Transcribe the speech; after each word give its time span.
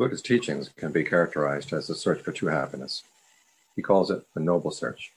Buddha's 0.00 0.22
teachings 0.22 0.70
can 0.78 0.92
be 0.92 1.04
characterized 1.04 1.74
as 1.74 1.90
a 1.90 1.94
search 1.94 2.22
for 2.22 2.32
true 2.32 2.48
happiness. 2.48 3.02
He 3.76 3.82
calls 3.82 4.10
it 4.10 4.24
the 4.32 4.40
noble 4.40 4.70
search. 4.70 5.12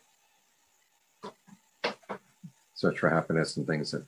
Search 2.75 3.00
for 3.00 3.09
happiness 3.09 3.55
in 3.55 3.66
things 3.66 3.91
that 3.91 4.04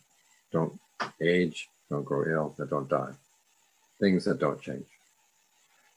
don't 0.51 0.77
age, 1.21 1.69
don't 1.89 2.03
grow 2.03 2.25
ill, 2.27 2.55
that 2.57 2.69
don't 2.69 2.89
die, 2.89 3.13
things 4.01 4.25
that 4.25 4.37
don't 4.37 4.61
change. 4.61 4.83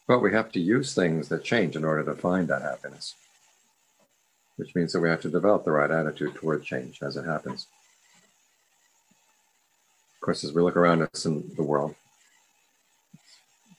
But 0.07 0.21
we 0.21 0.33
have 0.33 0.53
to 0.53 0.61
use 0.61 0.95
things 0.95 1.29
that 1.29 1.43
change 1.43 1.75
in 1.75 1.85
order 1.85 2.05
to 2.05 2.15
find 2.15 2.47
that 2.47 2.63
happiness, 2.63 3.17
which 4.59 4.77
means 4.77 4.93
that 4.93 5.01
we 5.01 5.09
have 5.09 5.23
to 5.23 5.29
develop 5.29 5.65
the 5.65 5.73
right 5.73 5.91
attitude 5.91 6.37
toward 6.37 6.63
change 6.63 7.03
as 7.03 7.17
it 7.17 7.25
happens. 7.25 7.67
Of 10.15 10.21
course, 10.21 10.45
as 10.45 10.53
we 10.53 10.63
look 10.63 10.77
around 10.77 11.03
us 11.03 11.27
in 11.27 11.51
the 11.57 11.65
world, 11.65 11.97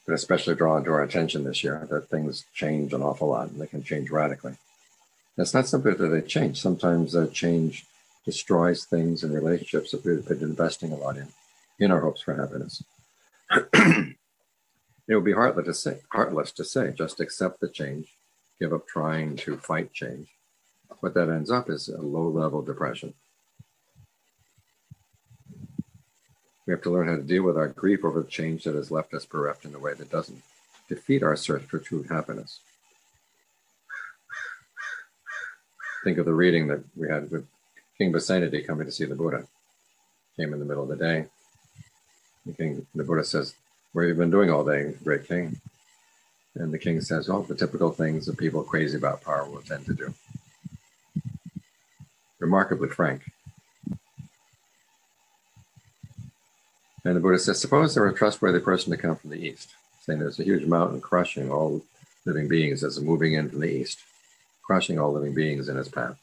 but 0.09 0.15
especially 0.15 0.55
drawn 0.55 0.83
to 0.83 0.89
our 0.89 1.03
attention 1.03 1.43
this 1.43 1.63
year 1.63 1.87
that 1.87 2.09
things 2.09 2.43
change 2.51 2.93
an 2.93 3.03
awful 3.03 3.27
lot 3.27 3.51
and 3.51 3.61
they 3.61 3.67
can 3.67 3.83
change 3.83 4.09
radically. 4.09 4.55
It's 5.37 5.53
not 5.53 5.67
simply 5.67 5.93
that 5.93 6.07
they 6.07 6.21
change. 6.21 6.59
Sometimes 6.59 7.11
that 7.11 7.31
change 7.31 7.85
destroys 8.25 8.85
things 8.85 9.23
and 9.23 9.31
relationships 9.31 9.91
that 9.91 10.03
we've 10.03 10.27
been 10.27 10.41
investing 10.41 10.91
a 10.91 10.95
lot 10.95 11.17
in, 11.17 11.27
in 11.77 11.91
our 11.91 11.99
hopes 11.99 12.23
for 12.23 12.33
happiness. 12.33 12.83
it 13.51 14.15
would 15.09 15.23
be 15.23 15.33
heartless 15.33 15.67
to 15.67 15.73
say, 15.75 15.99
heartless 16.09 16.51
to 16.53 16.65
say, 16.65 16.91
just 16.91 17.19
accept 17.19 17.59
the 17.59 17.69
change, 17.69 18.07
give 18.59 18.73
up 18.73 18.87
trying 18.87 19.35
to 19.35 19.57
fight 19.57 19.93
change. 19.93 20.29
What 21.01 21.13
that 21.13 21.29
ends 21.29 21.51
up 21.51 21.69
is 21.69 21.87
a 21.87 22.01
low 22.01 22.29
level 22.29 22.63
depression. 22.63 23.13
We 26.69 26.73
have 26.73 26.83
to 26.83 26.91
learn 26.91 27.07
how 27.07 27.15
to 27.15 27.23
deal 27.23 27.41
with 27.41 27.57
our 27.57 27.69
grief 27.69 28.05
over 28.05 28.21
the 28.21 28.29
change 28.29 28.65
that 28.65 28.75
has 28.75 28.91
left 28.91 29.15
us 29.15 29.25
bereft 29.25 29.65
in 29.65 29.73
a 29.73 29.79
way 29.79 29.95
that 29.95 30.11
doesn't 30.11 30.43
defeat 30.87 31.23
our 31.23 31.35
search 31.35 31.63
for 31.63 31.79
true 31.79 32.03
happiness. 32.03 32.59
Think 36.03 36.19
of 36.19 36.27
the 36.27 36.33
reading 36.35 36.67
that 36.67 36.83
we 36.95 37.09
had 37.09 37.31
with 37.31 37.47
King 37.97 38.13
Pasenadi 38.13 38.67
coming 38.67 38.85
to 38.85 38.91
see 38.91 39.05
the 39.05 39.15
Buddha. 39.15 39.47
Came 40.37 40.53
in 40.53 40.59
the 40.59 40.65
middle 40.65 40.83
of 40.83 40.89
the 40.89 40.95
day. 40.95 41.25
The 42.45 42.53
king, 42.53 42.85
the 42.93 43.03
Buddha 43.03 43.23
says, 43.23 43.55
"What 43.93 44.03
have 44.03 44.09
you 44.09 44.13
been 44.13 44.29
doing 44.29 44.51
all 44.51 44.63
day, 44.63 44.95
great 45.03 45.25
king?" 45.25 45.59
And 46.53 46.71
the 46.71 46.77
king 46.77 47.01
says, 47.01 47.29
"Well, 47.29 47.41
the 47.41 47.55
typical 47.55 47.91
things 47.91 48.27
that 48.27 48.37
people 48.37 48.63
crazy 48.63 48.95
about 48.95 49.23
power 49.23 49.49
will 49.49 49.63
tend 49.63 49.87
to 49.87 49.95
do." 49.95 50.13
Remarkably 52.37 52.89
frank. 52.89 53.23
And 57.05 57.15
the 57.15 57.19
Buddha 57.19 57.39
says, 57.39 57.59
suppose 57.59 57.93
there 57.93 58.03
were 58.03 58.09
a 58.09 58.15
trustworthy 58.15 58.59
person 58.59 58.91
to 58.91 58.97
come 58.97 59.15
from 59.15 59.29
the 59.29 59.43
east, 59.43 59.73
saying 60.01 60.19
there's 60.19 60.39
a 60.39 60.43
huge 60.43 60.65
mountain 60.65 60.99
crushing 60.99 61.49
all 61.49 61.81
living 62.25 62.47
beings 62.47 62.83
as 62.83 62.97
it's 62.97 63.05
moving 63.05 63.33
in 63.33 63.49
from 63.49 63.61
the 63.61 63.69
east, 63.69 63.99
crushing 64.61 64.99
all 64.99 65.13
living 65.13 65.33
beings 65.33 65.69
in 65.69 65.77
its 65.77 65.89
path. 65.89 66.17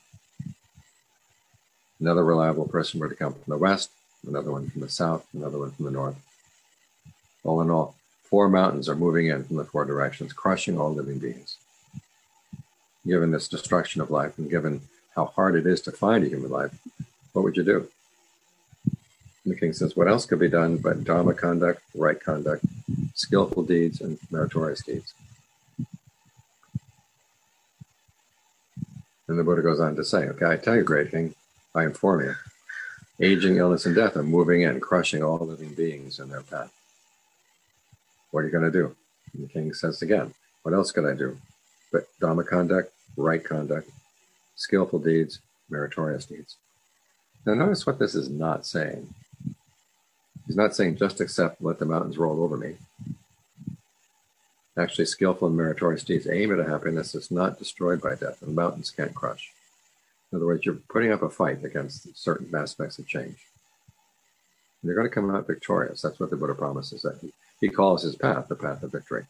Another 1.99 2.25
reliable 2.25 2.69
person 2.69 3.01
were 3.01 3.09
to 3.09 3.15
come 3.15 3.33
from 3.33 3.45
the 3.47 3.59
west, 3.59 3.91
another 4.27 4.53
one 4.53 4.69
from 4.69 4.83
the 4.83 4.89
south, 4.89 5.27
another 5.33 5.59
one 5.59 5.71
from 5.71 5.87
the 5.87 5.91
north. 5.91 6.17
All 7.43 7.63
in 7.63 7.71
all, 7.71 7.95
four 8.25 8.49
mountains 8.49 8.89
are 8.89 8.97
moving 8.97 9.29
in 9.29 9.45
from 9.45 9.57
the 9.57 9.65
four 9.65 9.87
directions, 9.87 10.33
crushing 10.33 10.79
all 10.79 10.93
living 10.93 11.19
beings. 11.19 11.57
Given 13.07 13.31
this 13.31 13.49
destruction 13.49 14.03
of 14.03 14.11
life 14.11 14.37
and 14.37 14.51
given 14.51 14.83
how 15.15 15.27
hard 15.27 15.55
it 15.55 15.67
is 15.67 15.81
to 15.83 15.93
find 15.93 16.25
a 16.25 16.29
human 16.29 16.51
life, 16.51 16.77
what 17.33 17.45
would 17.45 17.57
you 17.57 17.63
do? 17.63 17.89
And 19.47 19.55
the 19.55 19.61
king 19.61 19.73
says, 19.73 19.95
What 19.95 20.09
else 20.09 20.27
could 20.27 20.41
be 20.41 20.49
done 20.49 20.79
but 20.79 21.05
Dharma 21.05 21.33
conduct, 21.33 21.81
right 21.95 22.19
conduct, 22.19 22.65
skillful 23.15 23.63
deeds, 23.63 24.01
and 24.01 24.19
meritorious 24.29 24.83
deeds? 24.83 25.15
And 29.29 29.39
the 29.39 29.45
Buddha 29.45 29.62
goes 29.62 29.79
on 29.79 29.95
to 29.95 30.05
say, 30.05 30.27
Okay, 30.31 30.47
I 30.47 30.56
tell 30.56 30.75
you, 30.75 30.83
great 30.83 31.12
king, 31.12 31.37
I 31.77 31.85
inform 31.85 32.23
you, 32.23 32.35
aging, 33.21 33.59
illness, 33.59 33.87
and 33.87 33.95
death 33.95 34.17
are 34.17 34.25
moving 34.25 34.62
in, 34.62 34.81
crushing 34.81 35.23
all 35.23 35.39
living 35.39 35.75
beings 35.75 36.19
in 36.19 36.29
their 36.29 36.43
path. 36.43 36.73
What 38.33 38.41
are 38.41 38.47
you 38.47 38.51
going 38.53 38.65
to 38.65 38.77
do? 38.77 38.97
And 39.33 39.45
the 39.45 39.53
king 39.53 39.73
says 39.75 40.03
again, 40.03 40.35
What 40.65 40.75
else 40.75 40.91
could 40.91 41.06
I 41.06 41.15
do? 41.15 41.39
But 41.93 42.09
Dharma 42.19 42.43
conduct, 42.43 42.93
right 43.17 43.45
conduct, 43.45 43.89
skillful 44.56 44.99
deeds, 44.99 45.39
meritorious 45.71 46.25
deeds. 46.25 46.56
Now, 47.47 47.55
notice 47.55 47.87
what 47.87 48.01
this 48.01 48.17
is 48.17 48.29
not 48.29 48.67
saying. 48.67 49.15
He's 50.47 50.57
not 50.57 50.77
saying 50.77 50.97
just 50.97 51.21
accept, 51.21 51.62
let 51.62 51.79
the 51.79 51.84
mountains 51.84 52.19
roll 52.19 52.43
over 52.43 52.57
me. 52.57 52.77
Actually, 54.79 55.07
skillful 55.07 55.49
and 55.49 55.57
meritorious 55.57 56.05
deeds 56.05 56.29
aim 56.29 56.53
at 56.53 56.61
a 56.61 56.71
happiness 56.71 57.12
that's 57.12 57.31
not 57.31 57.59
destroyed 57.59 58.01
by 58.01 58.15
death, 58.15 58.43
and 58.43 58.55
mountains 58.55 58.91
can't 58.91 59.15
crush. 59.15 59.53
In 60.31 60.37
other 60.37 60.47
words, 60.47 60.67
you're 60.67 60.79
putting 60.91 61.12
up 61.12 61.23
a 61.23 61.31
fight 61.31 61.65
against 61.65 62.17
certain 62.17 62.55
aspects 62.55 62.99
of 62.99 63.06
change. 63.06 63.47
And 64.83 64.89
you're 64.89 64.95
going 64.95 65.09
to 65.09 65.15
come 65.15 65.35
out 65.35 65.47
victorious. 65.47 66.03
That's 66.03 66.21
what 66.21 66.31
the 66.31 66.37
Buddha 66.37 66.55
promises. 66.55 67.03
That 67.03 67.19
he, 67.23 67.33
he 67.61 67.69
calls 67.69 68.03
his 68.03 68.17
path 68.17 68.49
the 68.49 68.55
path 68.55 68.83
of 68.83 68.93
victory. 68.93 69.25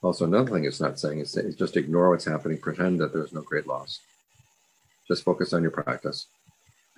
Also, 0.00 0.24
another 0.24 0.50
thing 0.50 0.64
it's 0.64 0.80
not 0.80 0.98
saying 0.98 1.20
is, 1.20 1.36
is 1.36 1.54
just 1.54 1.76
ignore 1.76 2.10
what's 2.10 2.24
happening, 2.24 2.58
pretend 2.58 2.98
that 3.00 3.12
there's 3.12 3.32
no 3.32 3.42
great 3.42 3.66
loss. 3.66 4.00
Just 5.06 5.22
focus 5.22 5.52
on 5.52 5.62
your 5.62 5.70
practice. 5.70 6.26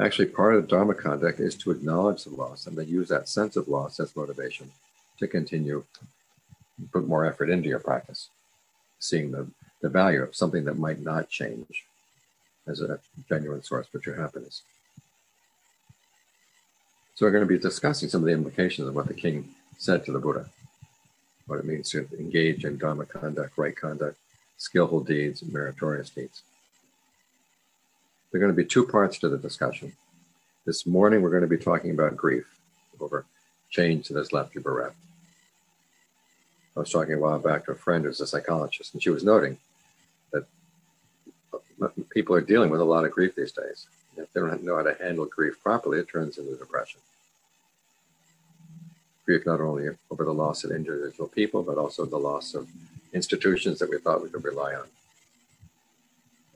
Actually, 0.01 0.27
part 0.27 0.57
of 0.57 0.63
the 0.63 0.69
Dharma 0.69 0.95
conduct 0.95 1.39
is 1.39 1.55
to 1.55 1.71
acknowledge 1.71 2.25
the 2.25 2.31
loss 2.31 2.67
and 2.67 2.77
then 2.77 2.89
use 2.89 3.09
that 3.09 3.29
sense 3.29 3.55
of 3.57 3.69
loss 3.69 4.01
as 4.01 4.17
motivation 4.17 4.73
to 5.19 5.29
continue, 5.29 5.85
put 6.93 7.07
more 7.07 7.25
effort 7.25 7.49
into 7.49 7.69
your 7.69 7.79
practice, 7.79 8.29
seeing 8.99 9.31
the, 9.31 9.47
the 9.83 9.89
value 9.89 10.23
of 10.23 10.35
something 10.35 10.65
that 10.65 10.79
might 10.79 11.01
not 11.01 11.29
change 11.29 11.85
as 12.67 12.81
a 12.81 12.99
genuine 13.29 13.63
source 13.63 13.87
for 13.87 14.01
true 14.01 14.15
happiness. 14.15 14.63
So, 17.15 17.25
we're 17.25 17.31
going 17.31 17.47
to 17.47 17.55
be 17.55 17.59
discussing 17.59 18.09
some 18.09 18.23
of 18.23 18.27
the 18.27 18.33
implications 18.33 18.89
of 18.89 18.97
what 18.97 19.07
the 19.07 19.15
king 19.15 19.55
said 19.79 20.05
to 20.05 20.13
the 20.13 20.19
Buddha, 20.19 20.47
what 21.47 21.61
it 21.61 21.65
means 21.65 21.91
to 21.91 22.09
engage 22.19 22.65
in 22.65 22.79
Dharma 22.79 23.07
conduct, 23.07 23.57
right 23.57 23.77
conduct, 23.77 24.19
skillful 24.57 25.01
deeds, 25.01 25.45
meritorious 25.45 26.11
deeds. 26.11 26.43
There 28.35 28.41
are 28.41 28.47
going 28.47 28.57
to 28.57 28.61
be 28.61 28.69
two 28.69 28.85
parts 28.85 29.17
to 29.21 29.29
the 29.29 29.39
discussion. 29.39 29.93
This 30.67 30.87
morning, 30.87 31.23
we're 31.23 31.31
going 31.31 31.43
to 31.43 31.47
be 31.47 31.57
talking 31.57 31.93
about 31.93 32.17
grief 32.17 32.59
over 33.01 33.27
change 33.71 34.09
that 34.09 34.17
has 34.17 34.33
left 34.33 34.57
you 34.57 34.61
bereft. 34.61 34.97
I 36.77 36.81
was 36.81 36.91
talking 36.91 37.15
a 37.15 37.19
while 37.21 37.39
back 37.39 37.65
to 37.67 37.71
a 37.71 37.77
friend 37.77 38.05
who's 38.05 38.21
a 38.21 38.27
psychologist, 38.27 38.93
and 38.93 39.01
she 39.01 39.11
was 39.11 39.23
noting 39.23 39.59
that 40.33 40.47
people 42.11 42.35
are 42.35 42.41
dealing 42.41 42.71
with 42.71 42.81
a 42.81 42.85
lot 42.85 43.05
of 43.05 43.13
grief 43.13 43.37
these 43.37 43.53
days. 43.53 43.87
If 44.17 44.33
they 44.33 44.41
don't 44.41 44.65
know 44.65 44.79
how 44.79 44.83
to 44.83 44.97
handle 45.01 45.27
grief 45.27 45.63
properly, 45.63 46.01
it 46.01 46.09
turns 46.09 46.37
into 46.37 46.57
depression. 46.57 46.99
Grief 49.27 49.47
not 49.47 49.61
only 49.61 49.91
over 50.11 50.25
the 50.25 50.35
loss 50.35 50.65
of 50.65 50.73
individual 50.73 51.29
people, 51.29 51.63
but 51.63 51.79
also 51.79 52.05
the 52.05 52.19
loss 52.19 52.55
of 52.55 52.67
institutions 53.13 53.79
that 53.79 53.91
we 53.91 53.99
thought 53.99 54.25
we 54.25 54.29
could 54.29 54.43
rely 54.43 54.75
on 54.75 54.89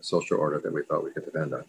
social 0.08 0.38
order 0.38 0.58
that 0.58 0.72
we 0.72 0.82
thought 0.82 1.04
we 1.04 1.10
could 1.10 1.24
depend 1.24 1.52
on. 1.54 1.64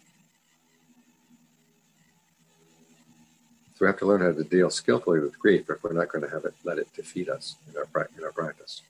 So 3.74 3.84
we 3.84 3.86
have 3.86 3.98
to 3.98 4.06
learn 4.06 4.22
how 4.22 4.32
to 4.32 4.44
deal 4.44 4.70
skillfully 4.70 5.20
with 5.20 5.38
grief 5.38 5.68
if 5.68 5.82
we're 5.82 5.92
not 5.92 6.08
going 6.10 6.24
to 6.24 6.30
have 6.30 6.44
it 6.44 6.54
let 6.64 6.78
it 6.78 6.88
defeat 6.94 7.28
us 7.28 7.56
in 7.68 7.76
our, 7.76 8.08
in 8.16 8.24
our 8.24 8.32
practice. 8.32 8.82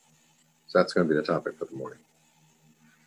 So 0.69 0.79
that's 0.79 0.93
going 0.93 1.09
to 1.09 1.15
be 1.15 1.21
the 1.21 1.27
topic 1.27 1.59
for 1.59 1.65
the 1.65 1.77
morning. 1.77 1.99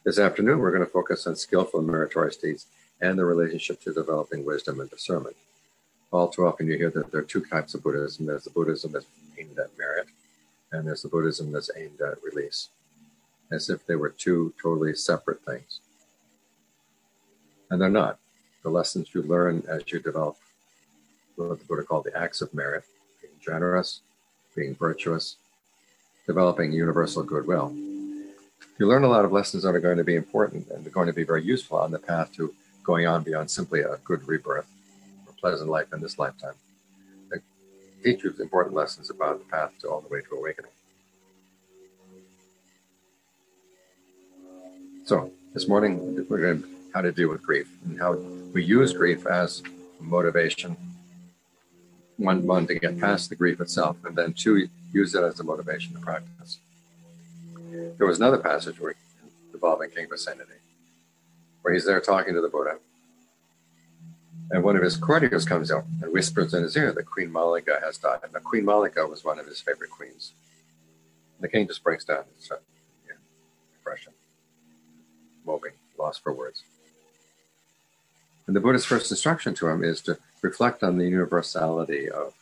This 0.04 0.20
afternoon, 0.20 0.60
we're 0.60 0.72
going 0.72 0.86
to 0.86 0.90
focus 0.92 1.28
on 1.28 1.36
skillful 1.38 1.82
meritorious 1.82 2.36
deeds 2.36 2.68
and 3.00 3.18
the 3.18 3.26
relationship 3.26 3.82
to 3.82 3.94
developing 3.94 4.46
wisdom 4.46 4.82
and 4.82 4.90
discernment. 4.90 5.38
All 6.12 6.28
too 6.28 6.46
often, 6.46 6.68
you 6.68 6.78
hear 6.78 6.90
that 6.92 7.12
there 7.12 7.22
are 7.22 7.26
two 7.26 7.46
types 7.46 7.74
of 7.74 7.84
Buddhism 7.84 8.26
there's 8.26 8.44
the 8.44 8.50
Buddhism 8.50 8.92
that's 8.92 9.06
aimed 9.40 9.58
at 9.58 9.78
merit, 9.78 10.08
and 10.72 10.86
there's 10.86 11.04
the 11.04 11.08
Buddhism 11.08 11.52
that's 11.54 11.72
aimed 11.78 12.02
at 12.02 12.22
release, 12.22 12.70
as 13.52 13.70
if 13.70 13.86
they 13.86 13.96
were 13.96 14.10
two 14.10 14.54
totally 14.62 14.94
separate 14.94 15.44
things 15.46 15.80
and 17.74 17.82
they're 17.82 17.90
not. 17.90 18.20
The 18.62 18.70
lessons 18.70 19.10
you 19.16 19.24
learn 19.24 19.64
as 19.68 19.82
you 19.92 20.00
develop 20.00 20.38
what 21.36 21.58
the 21.58 21.66
Buddha 21.66 21.82
called 21.82 22.04
the 22.04 22.16
acts 22.16 22.40
of 22.40 22.54
merit, 22.54 22.84
being 23.20 23.34
generous, 23.44 24.02
being 24.56 24.76
virtuous, 24.76 25.38
developing 26.28 26.72
universal 26.72 27.24
goodwill. 27.24 27.74
You 28.78 28.88
learn 28.88 29.04
a 29.04 29.10
lot 29.10 29.26
of 29.26 29.32
lessons 29.32 29.64
that 29.64 29.74
are 29.74 29.80
going 29.80 29.98
to 29.98 30.04
be 30.04 30.16
important 30.16 30.68
and 30.70 30.90
going 30.94 31.08
to 31.08 31.14
be 31.14 31.24
very 31.24 31.44
useful 31.44 31.80
on 31.80 31.90
the 31.90 31.98
path 31.98 32.32
to 32.34 32.54
going 32.84 33.08
on 33.08 33.24
beyond 33.24 33.50
simply 33.50 33.80
a 33.80 33.98
good 34.04 34.28
rebirth 34.28 34.72
or 35.26 35.34
pleasant 35.34 35.68
life 35.68 35.92
in 35.94 36.00
this 36.00 36.20
lifetime. 36.20 36.54
They 37.32 37.38
teach 38.04 38.24
you 38.24 38.36
important 38.40 38.76
lessons 38.76 39.10
about 39.10 39.40
the 39.40 39.46
path 39.46 39.72
to 39.82 39.90
all 39.90 40.02
the 40.02 40.10
way 40.10 40.22
to 40.22 40.36
awakening. 40.36 40.72
So, 45.06 45.32
this 45.56 45.68
morning, 45.68 46.24
we're 46.30 46.42
going 46.42 46.62
to 46.62 46.73
how 46.94 47.02
to 47.02 47.12
deal 47.12 47.30
with 47.30 47.44
grief 47.44 47.70
and 47.86 48.00
how 48.00 48.14
we 48.54 48.64
use 48.64 48.94
grief 48.94 49.26
as 49.26 49.64
motivation 50.00 50.76
one, 52.18 52.46
one 52.46 52.68
to 52.68 52.76
get 52.76 53.00
past 53.00 53.30
the 53.30 53.36
grief 53.36 53.60
itself, 53.60 53.98
and 54.06 54.16
then 54.16 54.34
two, 54.34 54.68
use 54.92 55.16
it 55.16 55.24
as 55.24 55.40
a 55.40 55.44
motivation 55.44 55.94
to 55.94 56.00
practice. 56.00 56.60
There 57.98 58.08
was 58.08 58.18
another 58.18 58.38
passage 58.38 58.80
where, 58.80 58.96
involving 59.54 59.90
King 59.90 60.08
Pasenadi, 60.08 60.60
where 61.62 61.74
he's 61.74 61.86
there 61.86 62.00
talking 62.00 62.34
to 62.34 62.42
the 62.42 62.50
Buddha, 62.50 62.78
and 64.52 64.64
one 64.64 64.76
of 64.76 64.84
his 64.84 64.98
courtiers 64.98 65.46
comes 65.46 65.72
out 65.72 65.86
and 66.02 66.12
whispers 66.12 66.54
in 66.54 66.64
his 66.64 66.78
ear 66.78 66.92
that 66.92 67.06
Queen 67.06 67.32
Mallika 67.32 67.82
has 67.82 67.98
died. 67.98 68.20
Now, 68.32 68.40
Queen 68.40 68.66
Mallika 68.66 69.10
was 69.10 69.24
one 69.24 69.40
of 69.40 69.48
his 69.48 69.60
favorite 69.60 69.90
queens. 69.90 70.34
The 71.40 71.48
king 71.48 71.68
just 71.68 71.84
breaks 71.84 72.06
down. 72.06 72.24
Yeah, 72.50 73.16
depression, 73.76 74.14
moping, 75.46 75.72
lost 75.98 76.22
for 76.22 76.34
words. 76.34 76.64
And 78.46 78.56
the 78.56 78.60
Buddha's 78.60 78.86
first 78.86 79.10
instruction 79.12 79.54
to 79.56 79.68
him 79.68 79.84
is 79.84 80.02
to 80.02 80.18
reflect 80.42 80.84
on 80.84 80.98
the 80.98 81.06
universality 81.06 82.10
of 82.10 82.34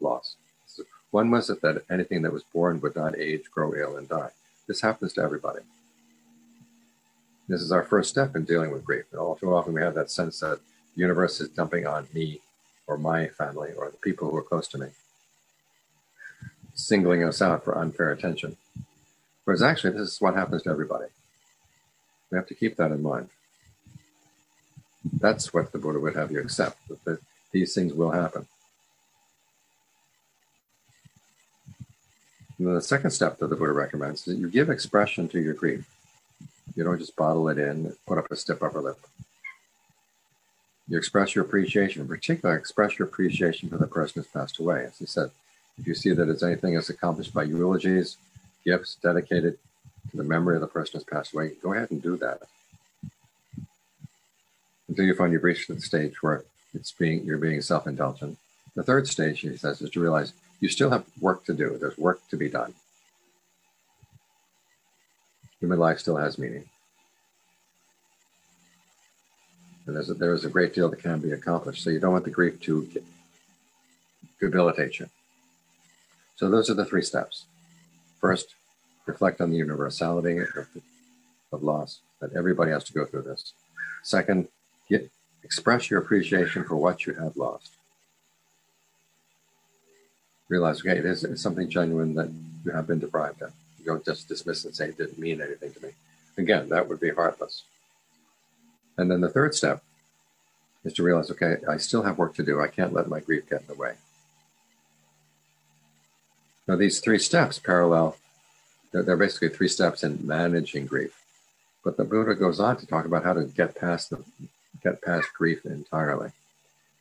loss. 0.00 0.36
So 0.66 0.82
one 1.10 1.30
was 1.30 1.50
it 1.50 1.62
that 1.62 1.84
anything 1.88 2.22
that 2.22 2.32
was 2.32 2.42
born 2.42 2.80
would 2.80 2.96
not 2.96 3.16
age, 3.16 3.50
grow 3.50 3.74
ill, 3.74 3.96
and 3.96 4.08
die. 4.08 4.30
This 4.66 4.80
happens 4.80 5.12
to 5.14 5.22
everybody. 5.22 5.60
This 7.48 7.62
is 7.62 7.70
our 7.70 7.84
first 7.84 8.10
step 8.10 8.34
in 8.34 8.44
dealing 8.44 8.72
with 8.72 8.84
grief. 8.84 9.04
And 9.12 9.20
all 9.20 9.36
too 9.36 9.54
often 9.54 9.72
we 9.72 9.80
have 9.82 9.94
that 9.94 10.10
sense 10.10 10.40
that 10.40 10.58
the 10.94 11.00
universe 11.00 11.40
is 11.40 11.48
dumping 11.48 11.86
on 11.86 12.08
me 12.12 12.40
or 12.88 12.98
my 12.98 13.28
family 13.28 13.72
or 13.76 13.90
the 13.90 13.96
people 13.98 14.30
who 14.30 14.36
are 14.36 14.42
close 14.42 14.66
to 14.68 14.78
me, 14.78 14.88
singling 16.74 17.22
us 17.22 17.40
out 17.40 17.64
for 17.64 17.78
unfair 17.78 18.10
attention. 18.10 18.56
Whereas 19.44 19.62
actually, 19.62 19.92
this 19.92 20.08
is 20.08 20.20
what 20.20 20.34
happens 20.34 20.64
to 20.64 20.70
everybody. 20.70 21.06
We 22.30 22.36
have 22.36 22.48
to 22.48 22.54
keep 22.54 22.76
that 22.76 22.90
in 22.90 23.02
mind. 23.02 23.28
That's 25.12 25.52
what 25.52 25.72
the 25.72 25.78
Buddha 25.78 26.00
would 26.00 26.16
have 26.16 26.30
you 26.30 26.40
accept, 26.40 26.88
that 26.88 27.04
the, 27.04 27.18
these 27.52 27.74
things 27.74 27.92
will 27.92 28.10
happen. 28.10 28.46
And 32.58 32.74
the 32.74 32.80
second 32.80 33.10
step 33.10 33.38
that 33.38 33.48
the 33.48 33.56
Buddha 33.56 33.72
recommends 33.72 34.20
is 34.20 34.34
that 34.34 34.40
you 34.40 34.50
give 34.50 34.70
expression 34.70 35.28
to 35.28 35.40
your 35.40 35.54
grief. 35.54 35.86
You 36.74 36.84
don't 36.84 36.98
just 36.98 37.16
bottle 37.16 37.48
it 37.48 37.58
in, 37.58 37.94
put 38.06 38.18
up 38.18 38.30
a 38.30 38.36
stiff 38.36 38.62
upper 38.62 38.80
lip. 38.80 38.98
You 40.88 40.96
express 40.96 41.34
your 41.34 41.44
appreciation, 41.44 42.02
in 42.02 42.08
particular, 42.08 42.56
express 42.56 42.98
your 42.98 43.08
appreciation 43.08 43.68
for 43.68 43.76
the 43.76 43.86
person 43.86 44.22
who's 44.22 44.30
passed 44.30 44.58
away. 44.58 44.84
As 44.84 44.98
he 44.98 45.06
said, 45.06 45.30
if 45.78 45.86
you 45.86 45.94
see 45.94 46.12
that 46.12 46.28
it's 46.28 46.42
anything 46.42 46.74
that's 46.74 46.90
accomplished 46.90 47.34
by 47.34 47.42
eulogies, 47.42 48.16
gifts 48.64 48.96
dedicated 49.02 49.58
to 50.10 50.16
the 50.16 50.24
memory 50.24 50.54
of 50.54 50.60
the 50.60 50.66
person 50.66 50.92
who's 50.94 51.04
passed 51.04 51.34
away, 51.34 51.52
go 51.62 51.72
ahead 51.72 51.90
and 51.90 52.02
do 52.02 52.16
that. 52.18 52.42
Until 54.88 55.04
you 55.04 55.14
find 55.14 55.32
you've 55.32 55.42
reached 55.42 55.68
the 55.68 55.80
stage 55.80 56.22
where 56.22 56.44
it's 56.74 56.92
being 56.92 57.24
you're 57.24 57.38
being 57.38 57.60
self-indulgent. 57.60 58.38
The 58.74 58.82
third 58.82 59.08
stage, 59.08 59.40
he 59.40 59.56
says, 59.56 59.80
is 59.80 59.90
to 59.90 60.00
realize 60.00 60.32
you 60.60 60.68
still 60.68 60.90
have 60.90 61.04
work 61.20 61.44
to 61.46 61.54
do. 61.54 61.76
There's 61.78 61.98
work 61.98 62.20
to 62.28 62.36
be 62.36 62.48
done. 62.48 62.74
Human 65.60 65.78
life 65.78 65.98
still 65.98 66.16
has 66.16 66.38
meaning. 66.38 66.68
And 69.86 69.96
there's 69.96 70.10
a, 70.10 70.14
there 70.14 70.34
is 70.34 70.44
a 70.44 70.50
great 70.50 70.74
deal 70.74 70.88
that 70.90 71.02
can 71.02 71.20
be 71.20 71.32
accomplished. 71.32 71.82
So 71.82 71.90
you 71.90 72.00
don't 72.00 72.12
want 72.12 72.24
the 72.24 72.30
grief 72.30 72.60
to 72.62 72.88
debilitate 74.40 74.98
you. 74.98 75.08
So 76.36 76.50
those 76.50 76.68
are 76.68 76.74
the 76.74 76.84
three 76.84 77.02
steps. 77.02 77.46
First, 78.20 78.54
reflect 79.06 79.40
on 79.40 79.50
the 79.50 79.56
universality 79.56 80.38
of, 80.38 80.68
of 81.52 81.62
loss, 81.62 82.00
that 82.20 82.34
everybody 82.34 82.72
has 82.72 82.84
to 82.84 82.92
go 82.92 83.06
through 83.06 83.22
this. 83.22 83.54
Second, 84.02 84.48
get, 84.88 85.10
express 85.42 85.90
your 85.90 86.00
appreciation 86.00 86.64
for 86.64 86.76
what 86.76 87.06
you 87.06 87.14
have 87.14 87.36
lost. 87.36 87.72
Realize, 90.48 90.80
okay, 90.80 90.98
it 90.98 91.04
is 91.04 91.26
something 91.40 91.68
genuine 91.68 92.14
that 92.14 92.30
you 92.64 92.70
have 92.72 92.86
been 92.86 93.00
deprived 93.00 93.42
of. 93.42 93.52
You 93.78 93.86
don't 93.86 94.04
just 94.04 94.28
dismiss 94.28 94.64
and 94.64 94.74
say 94.74 94.88
it 94.88 94.98
didn't 94.98 95.18
mean 95.18 95.40
anything 95.40 95.72
to 95.72 95.82
me. 95.82 95.90
Again, 96.38 96.68
that 96.68 96.88
would 96.88 97.00
be 97.00 97.10
heartless. 97.10 97.64
And 98.98 99.10
then 99.10 99.20
the 99.20 99.28
third 99.28 99.54
step 99.54 99.82
is 100.84 100.92
to 100.94 101.02
realize, 101.02 101.30
okay, 101.30 101.56
I 101.68 101.76
still 101.76 102.02
have 102.02 102.18
work 102.18 102.34
to 102.36 102.44
do. 102.44 102.60
I 102.60 102.68
can't 102.68 102.92
let 102.92 103.08
my 103.08 103.20
grief 103.20 103.48
get 103.48 103.62
in 103.62 103.66
the 103.66 103.74
way. 103.74 103.94
Now, 106.68 106.76
these 106.76 107.00
three 107.00 107.18
steps 107.18 107.58
parallel, 107.58 108.16
they're, 108.92 109.02
they're 109.02 109.16
basically 109.16 109.50
three 109.50 109.68
steps 109.68 110.02
in 110.02 110.26
managing 110.26 110.86
grief. 110.86 111.22
But 111.84 111.96
the 111.96 112.04
Buddha 112.04 112.34
goes 112.34 112.58
on 112.58 112.76
to 112.78 112.86
talk 112.86 113.04
about 113.04 113.24
how 113.24 113.32
to 113.32 113.44
get 113.44 113.76
past 113.76 114.10
the 114.10 114.24
get 114.82 115.02
past 115.02 115.28
grief 115.36 115.64
entirely. 115.64 116.32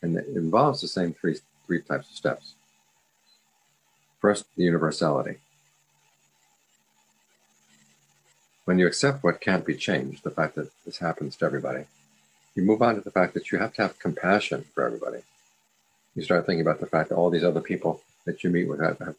And 0.02 0.18
it 0.18 0.28
involves 0.28 0.82
the 0.82 0.88
same 0.88 1.14
three 1.14 1.38
three 1.66 1.82
types 1.82 2.10
of 2.10 2.16
steps. 2.16 2.54
First, 4.20 4.46
the 4.56 4.64
universality. 4.64 5.38
when 8.66 8.80
you 8.80 8.88
accept 8.88 9.24
what 9.24 9.40
can't 9.40 9.66
be 9.66 9.76
changed, 9.76 10.24
the 10.24 10.32
fact 10.32 10.56
that 10.56 10.70
this 10.86 10.98
happens 10.98 11.36
to 11.38 11.46
everybody, 11.46 11.86
you 12.56 12.64
move 12.64 12.82
on 12.82 12.96
to 12.96 13.02
the 13.02 13.12
fact 13.12 13.34
that 13.36 13.52
you 13.52 13.60
have 13.60 13.74
to 13.76 13.84
have 13.84 14.00
compassion 14.00 14.66
for 14.74 14.84
everybody. 14.84 15.20
You 16.16 16.24
start 16.24 16.46
thinking 16.46 16.62
about 16.62 16.80
the 16.80 16.88
fact 16.88 17.10
that 17.10 17.16
all 17.16 17.30
these 17.30 17.44
other 17.44 17.62
people 17.62 18.02
that 18.26 18.44
you 18.44 18.50
meet 18.50 18.68
with 18.68 18.82
have, 18.82 19.00
have 19.00 19.16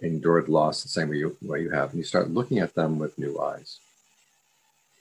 endured 0.00 0.48
loss 0.48 0.82
the 0.82 0.88
same 0.88 1.08
way 1.08 1.16
you, 1.16 1.36
way 1.42 1.60
you 1.60 1.70
have, 1.70 1.90
and 1.90 1.98
you 1.98 2.04
start 2.04 2.30
looking 2.30 2.58
at 2.58 2.74
them 2.74 2.98
with 2.98 3.18
new 3.18 3.40
eyes. 3.40 3.80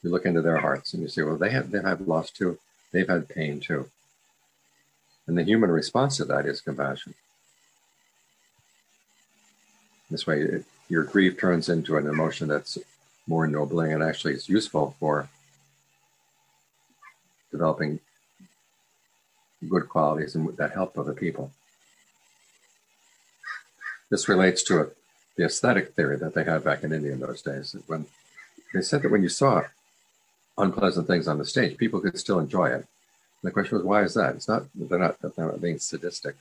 You 0.01 0.09
look 0.09 0.25
into 0.25 0.41
their 0.41 0.57
hearts 0.57 0.93
and 0.93 1.03
you 1.03 1.09
say, 1.09 1.21
well, 1.21 1.37
they 1.37 1.51
have 1.51 1.69
they've 1.69 1.83
had 1.83 2.07
loss 2.07 2.31
too. 2.31 2.57
They've 2.91 3.07
had 3.07 3.29
pain 3.29 3.59
too. 3.59 3.89
And 5.27 5.37
the 5.37 5.43
human 5.43 5.69
response 5.69 6.17
to 6.17 6.25
that 6.25 6.45
is 6.45 6.61
compassion. 6.61 7.13
This 10.09 10.25
way, 10.25 10.41
it, 10.41 10.65
your 10.87 11.03
grief 11.03 11.37
turns 11.37 11.67
into 11.67 11.97
an 11.97 12.07
emotion 12.07 12.47
that's 12.47 12.77
more 13.27 13.45
ennobling 13.45 13.91
and 13.91 14.01
actually 14.01 14.33
is 14.33 14.47
useful 14.47 14.95
for 14.99 15.27
developing 17.51 17.99
good 19.67 19.89
qualities 19.89 20.35
and 20.35 20.55
that 20.55 20.71
help 20.71 20.97
other 20.97 21.13
people. 21.13 21.51
This 24.09 24.29
relates 24.29 24.63
to 24.63 24.81
a, 24.81 24.87
the 25.35 25.45
aesthetic 25.45 25.93
theory 25.93 26.17
that 26.17 26.33
they 26.33 26.45
had 26.45 26.63
back 26.63 26.83
in 26.83 26.93
India 26.93 27.11
in 27.11 27.19
those 27.19 27.41
days. 27.41 27.75
When 27.87 28.05
they 28.73 28.81
said 28.81 29.01
that 29.01 29.11
when 29.11 29.23
you 29.23 29.29
saw 29.29 29.63
unpleasant 30.57 31.07
things 31.07 31.27
on 31.27 31.37
the 31.37 31.45
stage, 31.45 31.77
people 31.77 31.99
could 31.99 32.17
still 32.17 32.39
enjoy 32.39 32.67
it. 32.67 32.75
And 33.41 33.43
the 33.43 33.51
question 33.51 33.77
was, 33.77 33.85
why 33.85 34.03
is 34.03 34.13
that? 34.15 34.35
It's 34.35 34.47
not 34.47 34.63
they're 34.73 34.99
not, 34.99 35.19
they're 35.21 35.45
not 35.45 35.61
being 35.61 35.79
sadistic. 35.79 36.35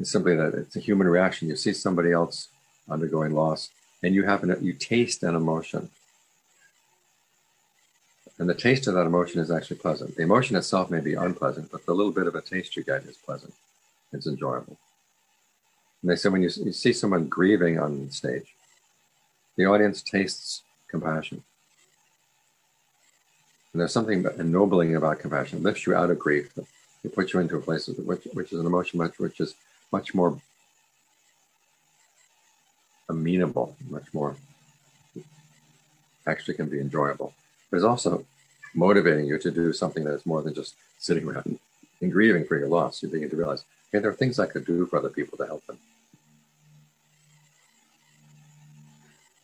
It's 0.00 0.10
simply 0.10 0.34
that 0.36 0.54
it's 0.54 0.76
a 0.76 0.80
human 0.80 1.06
reaction. 1.06 1.48
You 1.48 1.56
see 1.56 1.72
somebody 1.72 2.12
else 2.12 2.48
undergoing 2.90 3.34
loss, 3.34 3.70
and 4.02 4.14
you 4.14 4.24
have 4.24 4.42
an, 4.42 4.56
you 4.60 4.72
taste 4.72 5.22
an 5.22 5.34
emotion. 5.34 5.90
And 8.38 8.48
the 8.48 8.54
taste 8.54 8.88
of 8.88 8.94
that 8.94 9.06
emotion 9.06 9.40
is 9.40 9.50
actually 9.50 9.76
pleasant. 9.76 10.16
The 10.16 10.22
emotion 10.22 10.56
itself 10.56 10.90
may 10.90 11.00
be 11.00 11.14
unpleasant, 11.14 11.70
but 11.70 11.86
the 11.86 11.94
little 11.94 12.10
bit 12.10 12.26
of 12.26 12.34
a 12.34 12.40
taste 12.40 12.76
you 12.76 12.82
get 12.82 13.04
is 13.04 13.16
pleasant. 13.16 13.52
It's 14.12 14.26
enjoyable. 14.26 14.78
And 16.00 16.10
they 16.10 16.16
say 16.16 16.30
when 16.30 16.42
you, 16.42 16.50
you 16.56 16.72
see 16.72 16.92
someone 16.92 17.28
grieving 17.28 17.78
on 17.78 18.10
stage, 18.10 18.54
the 19.56 19.66
audience 19.66 20.02
tastes 20.02 20.62
compassion. 20.88 21.44
And 23.72 23.80
there's 23.80 23.92
something 23.92 24.24
ennobling 24.38 24.96
about 24.96 25.20
compassion. 25.20 25.58
It 25.58 25.64
lifts 25.64 25.86
you 25.86 25.94
out 25.94 26.10
of 26.10 26.18
grief. 26.18 26.52
It 27.04 27.14
puts 27.14 27.32
you 27.32 27.40
into 27.40 27.56
a 27.56 27.60
place 27.60 27.88
which, 27.88 28.24
which 28.32 28.52
is 28.52 28.60
an 28.60 28.66
emotion 28.66 28.98
much, 28.98 29.18
which 29.18 29.40
is 29.40 29.54
much 29.90 30.14
more 30.14 30.38
amenable, 33.08 33.76
much 33.88 34.12
more 34.12 34.36
actually 36.26 36.54
can 36.54 36.68
be 36.68 36.80
enjoyable. 36.80 37.34
But 37.70 37.78
it's 37.78 37.84
also 37.84 38.24
motivating 38.74 39.26
you 39.26 39.38
to 39.38 39.50
do 39.50 39.72
something 39.72 40.04
that 40.04 40.14
is 40.14 40.26
more 40.26 40.42
than 40.42 40.54
just 40.54 40.74
sitting 40.98 41.26
around 41.26 41.58
and 42.00 42.12
grieving 42.12 42.44
for 42.44 42.58
your 42.58 42.68
loss. 42.68 43.02
You 43.02 43.08
begin 43.08 43.30
to 43.30 43.36
realize, 43.36 43.64
hey, 43.90 43.98
there 43.98 44.10
are 44.10 44.14
things 44.14 44.38
I 44.38 44.46
could 44.46 44.64
do 44.64 44.86
for 44.86 44.98
other 44.98 45.08
people 45.08 45.36
to 45.38 45.46
help 45.46 45.66
them. 45.66 45.78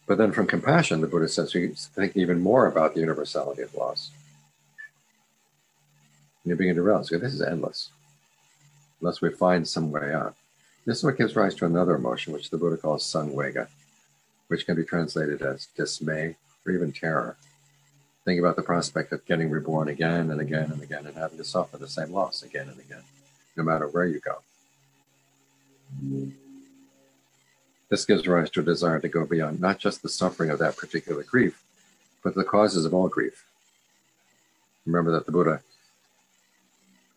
But 0.09 0.17
then 0.17 0.33
from 0.33 0.47
compassion, 0.47 1.03
the 1.03 1.07
Buddha 1.07 1.29
says 1.29 1.55
you 1.55 1.75
think 1.75 2.17
even 2.17 2.41
more 2.41 2.67
about 2.67 2.95
the 2.95 3.01
universality 3.01 3.61
of 3.61 3.75
loss. 3.75 4.11
And 6.43 6.51
you 6.51 6.57
begin 6.57 6.77
to 6.77 6.83
realize, 6.83 7.11
this 7.11 7.35
is 7.35 7.43
endless, 7.43 7.91
unless 9.01 9.21
we 9.21 9.29
find 9.31 9.69
some 9.69 9.91
way 9.93 10.15
out. 10.15 10.35
This 10.87 10.97
is 10.99 11.05
what 11.05 11.19
gives 11.19 11.37
rise 11.37 11.55
to 11.57 11.67
another 11.67 11.95
emotion, 11.95 12.33
which 12.33 12.49
the 12.49 12.57
Buddha 12.57 12.79
calls 12.79 13.05
samvega, 13.05 13.69
which 14.47 14.65
can 14.65 14.77
be 14.77 14.85
translated 14.85 15.43
as 15.43 15.67
dismay 15.77 16.37
or 16.65 16.73
even 16.73 16.91
terror. 16.91 17.37
Think 18.25 18.41
about 18.41 18.57
the 18.57 18.63
prospect 18.63 19.13
of 19.13 19.27
getting 19.27 19.51
reborn 19.51 19.89
again 19.89 20.31
and 20.31 20.41
again 20.41 20.73
and 20.73 20.83
again 20.83 21.07
and 21.07 21.17
having 21.17 21.37
to 21.37 21.45
suffer 21.45 21.77
the 21.77 21.87
same 21.87 22.13
loss 22.13 22.43
again 22.43 22.71
and 22.71 22.81
again, 22.81 23.03
no 23.59 23.63
matter 23.63 23.87
where 23.89 24.07
you 24.07 24.21
go. 24.21 24.39
This 27.91 28.05
gives 28.05 28.27
rise 28.27 28.51
to 28.51 28.61
a 28.61 28.65
desire 28.65 29.01
to 29.01 29.09
go 29.09 29.25
beyond 29.25 29.61
not 29.61 29.79
just 29.79 30.03
the 30.03 30.09
suffering 30.09 30.51
of 30.51 30.59
that 30.59 30.77
particular 30.77 31.23
grief, 31.23 31.63
but 32.23 32.35
the 32.35 32.45
causes 32.45 32.85
of 32.85 32.93
all 32.93 33.09
grief. 33.09 33.45
Remember 34.85 35.11
that 35.13 35.27
the 35.27 35.33
Buddha 35.33 35.63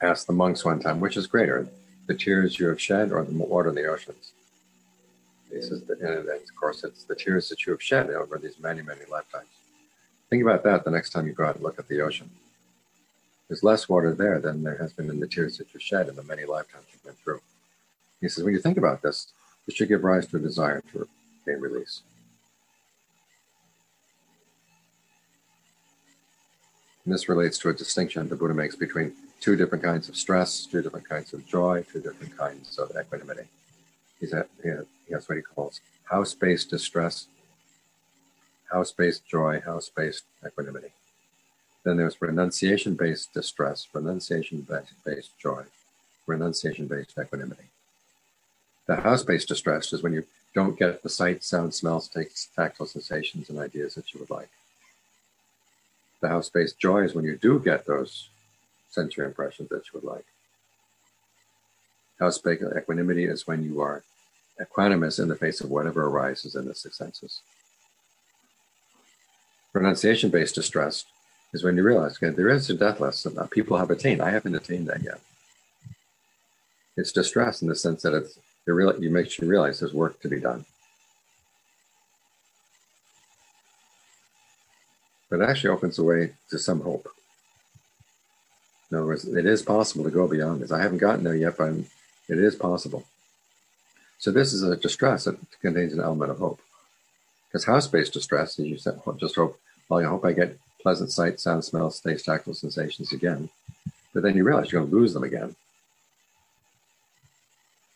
asked 0.02 0.28
the 0.28 0.34
monks 0.34 0.64
one 0.64 0.80
time, 0.80 1.00
which 1.00 1.18
is 1.18 1.28
greater, 1.28 1.68
the 2.08 2.14
tears 2.14 2.60
you 2.60 2.68
have 2.68 2.82
shed 2.82 3.12
or 3.12 3.24
the 3.24 3.34
water 3.34 3.70
in 3.70 3.76
the 3.76 3.86
oceans. 3.86 4.32
This 5.52 5.66
is 5.66 5.84
the, 5.84 5.94
and 5.94 6.30
of 6.30 6.56
course, 6.60 6.84
it's 6.84 7.04
the 7.04 7.16
tears 7.16 7.50
that 7.50 7.66
you 7.66 7.74
have 7.74 7.84
shed 7.84 8.10
over 8.10 8.38
these 8.38 8.60
many, 8.60 8.82
many 8.82 9.02
lifetimes. 9.10 9.50
Think 10.30 10.42
about 10.42 10.64
that 10.64 10.86
the 10.86 10.92
next 10.92 11.10
time 11.10 11.28
you 11.28 11.34
go 11.34 11.46
out 11.46 11.56
and 11.56 11.64
look 11.64 11.78
at 11.78 11.90
the 11.90 12.02
ocean. 12.02 12.30
There's 13.50 13.64
less 13.64 13.90
water 13.90 14.14
there 14.14 14.40
than 14.40 14.64
there 14.64 14.78
has 14.78 14.94
been 14.94 15.10
in 15.10 15.20
the 15.20 15.28
tears 15.28 15.58
that 15.58 15.74
you've 15.74 15.84
shed 15.84 16.08
in 16.08 16.16
the 16.16 16.24
many 16.24 16.46
lifetimes 16.46 16.86
you've 16.94 17.04
been 17.04 17.16
through. 17.22 17.42
He 18.22 18.30
says, 18.30 18.46
when 18.46 18.54
you 18.54 18.62
think 18.62 18.78
about 18.78 19.02
this, 19.02 19.34
it 19.68 19.76
should 19.76 19.88
give 19.88 20.04
rise 20.04 20.28
to 20.28 20.38
a 20.38 20.40
desire 20.40 20.82
for 20.92 21.08
gain 21.46 21.60
release. 21.60 22.02
And 27.06 27.14
this 27.14 27.28
relates 27.28 27.58
to 27.60 27.70
a 27.70 27.74
distinction 27.74 28.30
the 28.30 28.36
Buddha 28.36 28.54
makes 28.54 28.76
between 28.76 29.14
two 29.40 29.56
different 29.56 29.84
kinds 29.84 30.08
of 30.08 30.16
stress, 30.16 30.66
two 30.66 30.82
different 30.82 31.10
kinds 31.10 31.34
of 31.34 31.46
joy, 31.48 31.84
two 31.92 32.00
different 32.00 32.38
kinds 32.38 32.78
of 32.78 32.92
equanimity. 33.00 33.48
He's 34.20 34.34
at, 34.34 34.48
he 34.62 34.70
has 35.14 35.28
what 35.28 35.36
he 35.36 35.42
calls 35.42 35.82
house 36.06 36.34
based 36.36 36.70
distress, 36.70 37.28
house 38.72 38.92
based 38.92 39.26
joy, 39.26 39.62
house 39.62 39.90
based 39.90 40.26
equanimity. 40.46 40.94
Then 41.84 41.98
there's 41.98 42.22
renunciation 42.22 42.96
based 42.96 43.34
distress, 43.34 43.88
renunciation 43.94 44.68
based 45.04 45.32
joy, 45.40 45.64
renunciation 46.28 46.88
based 46.88 47.18
equanimity. 47.20 47.64
The 48.88 48.96
house 48.98 49.24
based 49.24 49.48
distress 49.48 49.94
is 49.94 50.04
when 50.04 50.14
you 50.14 50.26
don't 50.54 50.78
get 50.78 51.02
the 51.02 51.10
sight, 51.10 51.44
sound, 51.44 51.74
smells, 51.74 52.10
tactile 52.56 52.86
sensations, 52.86 53.50
and 53.50 53.60
ideas 53.60 53.96
that 53.96 54.14
you 54.14 54.20
would 54.20 54.30
like. 54.30 54.50
The 56.22 56.28
house 56.28 56.50
based 56.50 56.80
joy 56.80 57.04
is 57.04 57.16
when 57.16 57.26
you 57.26 57.38
do 57.38 57.60
get 57.60 57.86
those 57.86 58.30
sensory 58.90 59.26
impressions 59.26 59.70
that 59.70 59.86
you 59.88 60.00
would 60.00 60.04
like. 60.04 60.26
House 62.20 62.38
based 62.38 62.64
equanimity 62.78 63.26
is 63.26 63.48
when 63.48 63.64
you 63.64 63.82
are 63.82 64.04
equanimous 64.60 65.20
in 65.20 65.28
the 65.28 65.36
face 65.36 65.62
of 65.62 65.72
whatever 65.72 66.06
arises 66.06 66.56
in 66.56 66.66
the 66.66 66.76
six 66.76 66.98
senses. 66.98 67.42
Renunciation 69.74 70.30
based 70.30 70.56
distress 70.56 71.06
is 71.54 71.64
when 71.64 71.76
you 71.76 71.84
realize 71.84 72.18
okay, 72.18 72.36
there 72.36 72.50
is 72.50 72.70
a 72.70 72.74
deathless 72.74 73.24
that 73.24 73.50
people 73.52 73.78
have 73.78 73.90
attained. 73.90 74.22
I 74.22 74.30
haven't 74.30 74.56
attained 74.56 74.88
that 74.88 75.02
yet. 75.02 75.20
It's 76.98 77.12
distress 77.12 77.62
in 77.62 77.70
the 77.70 77.76
sense 77.76 78.02
that 78.04 78.14
it's 78.14 78.38
it 78.68 78.72
really 78.72 79.04
you 79.04 79.10
makes 79.10 79.40
you 79.40 79.48
realize 79.48 79.80
there's 79.80 79.94
work 79.94 80.20
to 80.22 80.30
be 80.30 80.40
done. 80.40 80.66
But 85.30 85.42
it 85.42 85.50
actually 85.50 85.70
opens 85.70 85.96
the 85.96 86.04
way 86.04 86.34
to 86.50 86.60
some 86.60 86.82
hope. 86.82 87.08
In 88.92 88.98
other 88.98 89.08
words, 89.08 89.26
it 89.26 89.46
is 89.46 89.62
possible 89.62 90.04
to 90.04 90.12
go 90.12 90.28
beyond 90.28 90.62
this. 90.62 90.72
I 90.72 90.82
haven't 90.82 90.98
gotten 90.98 91.24
there 91.24 91.36
yet, 91.36 91.58
but 91.58 91.64
I'm, 91.66 91.86
it 92.28 92.38
is 92.38 92.56
possible. 92.56 93.06
So 94.20 94.32
this 94.32 94.52
is 94.52 94.62
a 94.62 94.76
distress 94.76 95.24
that 95.24 95.38
contains 95.62 95.94
an 95.94 96.02
element 96.02 96.32
of 96.32 96.40
hope. 96.40 96.60
Because 97.48 97.66
house-based 97.66 98.14
distress, 98.14 98.60
as 98.60 98.66
you 98.66 98.78
said, 98.78 99.00
just 99.18 99.36
hope, 99.36 99.58
well, 99.90 100.02
I 100.02 100.04
hope 100.04 100.26
I 100.26 100.34
get 100.34 100.60
pleasant 100.82 101.12
sight, 101.12 101.40
sound, 101.40 101.64
smell, 101.64 101.90
taste, 101.92 102.26
tactile 102.26 102.54
sensations 102.54 103.14
again. 103.14 103.50
But 104.14 104.24
then 104.24 104.36
you 104.36 104.44
realize 104.44 104.72
you're 104.72 104.82
going 104.82 104.92
to 104.92 104.98
lose 104.98 105.14
them 105.14 105.24
again. 105.24 105.56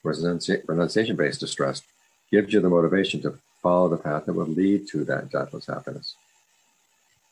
Whereas 0.05 0.24
renunciation-based 0.67 1.39
distress 1.39 1.81
gives 2.29 2.53
you 2.53 2.59
the 2.62 2.69
motivation 2.69 3.24
to 3.24 3.39
follow 3.63 3.89
the 3.89 3.97
path 3.97 4.27
that 4.27 4.33
will 4.33 4.45
lead 4.45 4.88
to 4.89 5.03
that 5.05 5.31
deathless 5.31 5.65
happiness. 5.65 6.13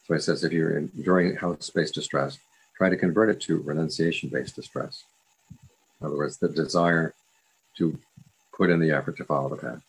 So 0.07 0.15
he 0.15 0.19
says 0.19 0.43
if 0.43 0.51
you're 0.51 0.79
enduring 0.79 1.35
house-based 1.35 1.93
distress, 1.93 2.39
try 2.75 2.89
to 2.89 2.97
convert 2.97 3.29
it 3.29 3.39
to 3.41 3.61
renunciation-based 3.61 4.55
distress. 4.55 5.03
In 6.01 6.07
other 6.07 6.17
words, 6.17 6.37
the 6.37 6.49
desire 6.49 7.13
to 7.77 7.99
put 8.57 8.71
in 8.71 8.79
the 8.79 8.89
effort 8.89 9.17
to 9.17 9.23
follow 9.23 9.49
the 9.49 9.57
path. 9.57 9.83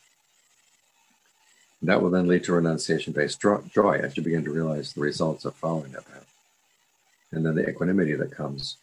And 1.81 1.89
that 1.89 2.03
will 2.03 2.11
then 2.11 2.29
lead 2.29 2.45
to 2.45 2.53
renunciation-based 2.53 3.41
joy 3.73 4.01
as 4.03 4.15
you 4.15 4.23
begin 4.23 4.45
to 4.45 4.53
realize 4.53 4.93
the 4.93 5.01
results 5.01 5.47
of 5.47 5.55
following 5.55 5.93
that 5.93 6.07
path. 6.07 6.31
And 7.33 7.47
then 7.47 7.55
the 7.55 7.67
equanimity 7.67 8.13
that 8.13 8.31
comes 8.31 8.77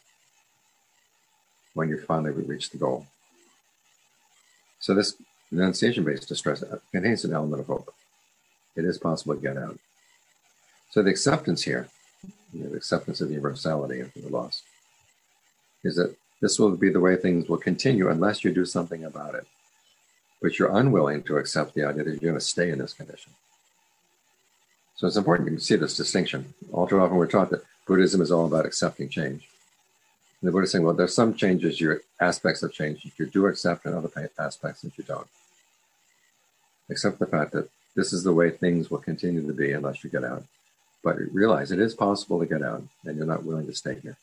when 1.75 1.89
you 1.89 1.99
finally 1.99 2.31
reach 2.31 2.71
the 2.71 2.79
goal. 2.79 3.05
So 4.81 4.93
this 4.93 5.15
renunciation-based 5.51 6.27
distress 6.27 6.63
contains 6.91 7.23
an 7.23 7.33
element 7.33 7.61
of 7.61 7.67
hope. 7.67 7.93
It 8.75 8.83
is 8.83 8.97
possible 8.97 9.35
to 9.35 9.41
get 9.41 9.57
out. 9.57 9.77
So 10.89 11.01
the 11.01 11.09
acceptance 11.09 11.63
here, 11.63 11.87
you 12.53 12.63
know, 12.63 12.69
the 12.69 12.77
acceptance 12.77 13.21
of 13.21 13.29
the 13.29 13.35
universality 13.35 14.01
of 14.01 14.13
the 14.13 14.27
loss, 14.27 14.63
is 15.83 15.95
that 15.95 16.15
this 16.41 16.59
will 16.59 16.75
be 16.75 16.89
the 16.89 16.99
way 16.99 17.15
things 17.15 17.47
will 17.47 17.57
continue 17.57 18.09
unless 18.09 18.43
you 18.43 18.51
do 18.51 18.65
something 18.65 19.05
about 19.05 19.35
it. 19.35 19.45
But 20.41 20.57
you're 20.57 20.75
unwilling 20.75 21.23
to 21.23 21.37
accept 21.37 21.75
the 21.75 21.85
idea 21.85 22.03
that 22.03 22.11
you're 22.21 22.31
going 22.31 22.33
to 22.33 22.41
stay 22.41 22.71
in 22.71 22.79
this 22.79 22.93
condition. 22.93 23.31
So 24.95 25.07
it's 25.07 25.17
important 25.17 25.49
to 25.49 25.63
see 25.63 25.75
this 25.75 25.95
distinction. 25.95 26.53
All 26.71 26.87
too 26.87 26.99
often 26.99 27.17
we're 27.17 27.27
taught 27.27 27.51
that 27.51 27.63
Buddhism 27.85 28.21
is 28.21 28.31
all 28.31 28.45
about 28.45 28.65
accepting 28.65 29.09
change. 29.09 29.47
And 30.41 30.47
the 30.47 30.51
Buddha 30.51 30.63
is 30.63 30.71
saying, 30.71 30.83
well, 30.83 30.95
there's 30.95 31.13
some 31.13 31.35
changes, 31.35 31.79
your 31.79 32.01
aspects 32.19 32.63
of 32.63 32.73
change 32.73 33.05
you 33.17 33.25
do 33.27 33.45
accept, 33.45 33.85
and 33.85 33.93
other 33.93 34.31
aspects 34.39 34.81
that 34.81 34.97
you 34.97 35.03
don't. 35.03 35.27
Accept 36.89 37.19
the 37.19 37.27
fact 37.27 37.51
that 37.51 37.69
this 37.95 38.11
is 38.11 38.23
the 38.23 38.33
way 38.33 38.49
things 38.49 38.89
will 38.89 38.97
continue 38.97 39.45
to 39.45 39.53
be 39.53 39.71
unless 39.71 40.03
you 40.03 40.09
get 40.09 40.23
out. 40.23 40.43
But 41.03 41.17
realize 41.31 41.71
it 41.71 41.79
is 41.79 41.93
possible 41.93 42.39
to 42.39 42.45
get 42.45 42.63
out, 42.63 42.83
and 43.05 43.17
you're 43.17 43.25
not 43.25 43.43
willing 43.43 43.67
to 43.67 43.75
stay 43.75 43.99
here. 44.01 44.17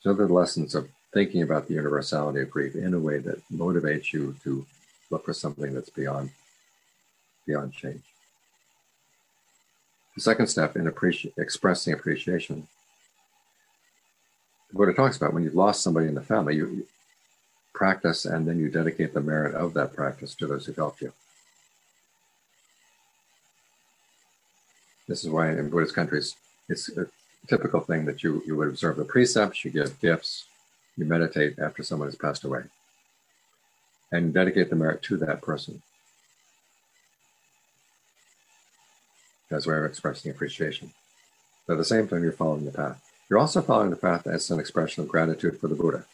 So 0.00 0.14
the 0.14 0.26
lessons 0.26 0.74
of 0.74 0.88
thinking 1.12 1.42
about 1.42 1.66
the 1.66 1.74
universality 1.74 2.40
of 2.40 2.50
grief 2.50 2.76
in 2.76 2.94
a 2.94 2.98
way 2.98 3.18
that 3.18 3.42
motivates 3.50 4.12
you 4.12 4.36
to 4.44 4.64
look 5.10 5.24
for 5.24 5.32
something 5.32 5.74
that's 5.74 5.90
beyond 5.90 6.30
beyond 7.46 7.72
change. 7.72 8.02
The 10.14 10.20
second 10.20 10.48
step 10.48 10.76
in 10.76 10.84
appreci- 10.84 11.32
expressing 11.38 11.94
appreciation, 11.94 12.68
what 14.72 14.88
it 14.88 14.96
talks 14.96 15.16
about 15.16 15.32
when 15.32 15.42
you've 15.42 15.54
lost 15.54 15.82
somebody 15.82 16.06
in 16.06 16.14
the 16.14 16.22
family, 16.22 16.56
you 16.56 16.86
practice 17.74 18.24
and 18.24 18.46
then 18.46 18.58
you 18.58 18.68
dedicate 18.68 19.14
the 19.14 19.20
merit 19.20 19.54
of 19.54 19.74
that 19.74 19.94
practice 19.94 20.34
to 20.34 20.46
those 20.46 20.66
who 20.66 20.72
helped 20.72 21.00
you. 21.00 21.12
This 25.06 25.24
is 25.24 25.30
why 25.30 25.50
in 25.50 25.70
Buddhist 25.70 25.94
countries, 25.94 26.36
it's 26.68 26.90
a 26.90 27.06
typical 27.46 27.80
thing 27.80 28.04
that 28.04 28.22
you, 28.22 28.42
you 28.46 28.56
would 28.56 28.68
observe 28.68 28.96
the 28.96 29.04
precepts, 29.04 29.64
you 29.64 29.70
give 29.70 29.98
gifts, 30.00 30.44
you 30.96 31.06
meditate 31.06 31.58
after 31.58 31.82
someone 31.82 32.08
has 32.08 32.16
passed 32.16 32.44
away, 32.44 32.64
and 34.12 34.34
dedicate 34.34 34.68
the 34.68 34.76
merit 34.76 35.02
to 35.04 35.16
that 35.16 35.40
person. 35.40 35.80
That's 39.48 39.66
where 39.66 39.78
I'm 39.78 39.90
expressing 39.90 40.30
appreciation. 40.30 40.92
But 41.66 41.74
at 41.74 41.78
the 41.78 41.84
same 41.84 42.06
time, 42.06 42.22
you're 42.22 42.32
following 42.32 42.66
the 42.66 42.70
path. 42.70 43.07
You're 43.28 43.38
also 43.38 43.60
following 43.60 43.90
the 43.90 43.96
path 43.96 44.26
as 44.26 44.50
an 44.50 44.58
expression 44.58 45.02
of 45.02 45.08
gratitude 45.08 45.60
for 45.60 45.68
the 45.68 45.74
Buddha, 45.74 46.04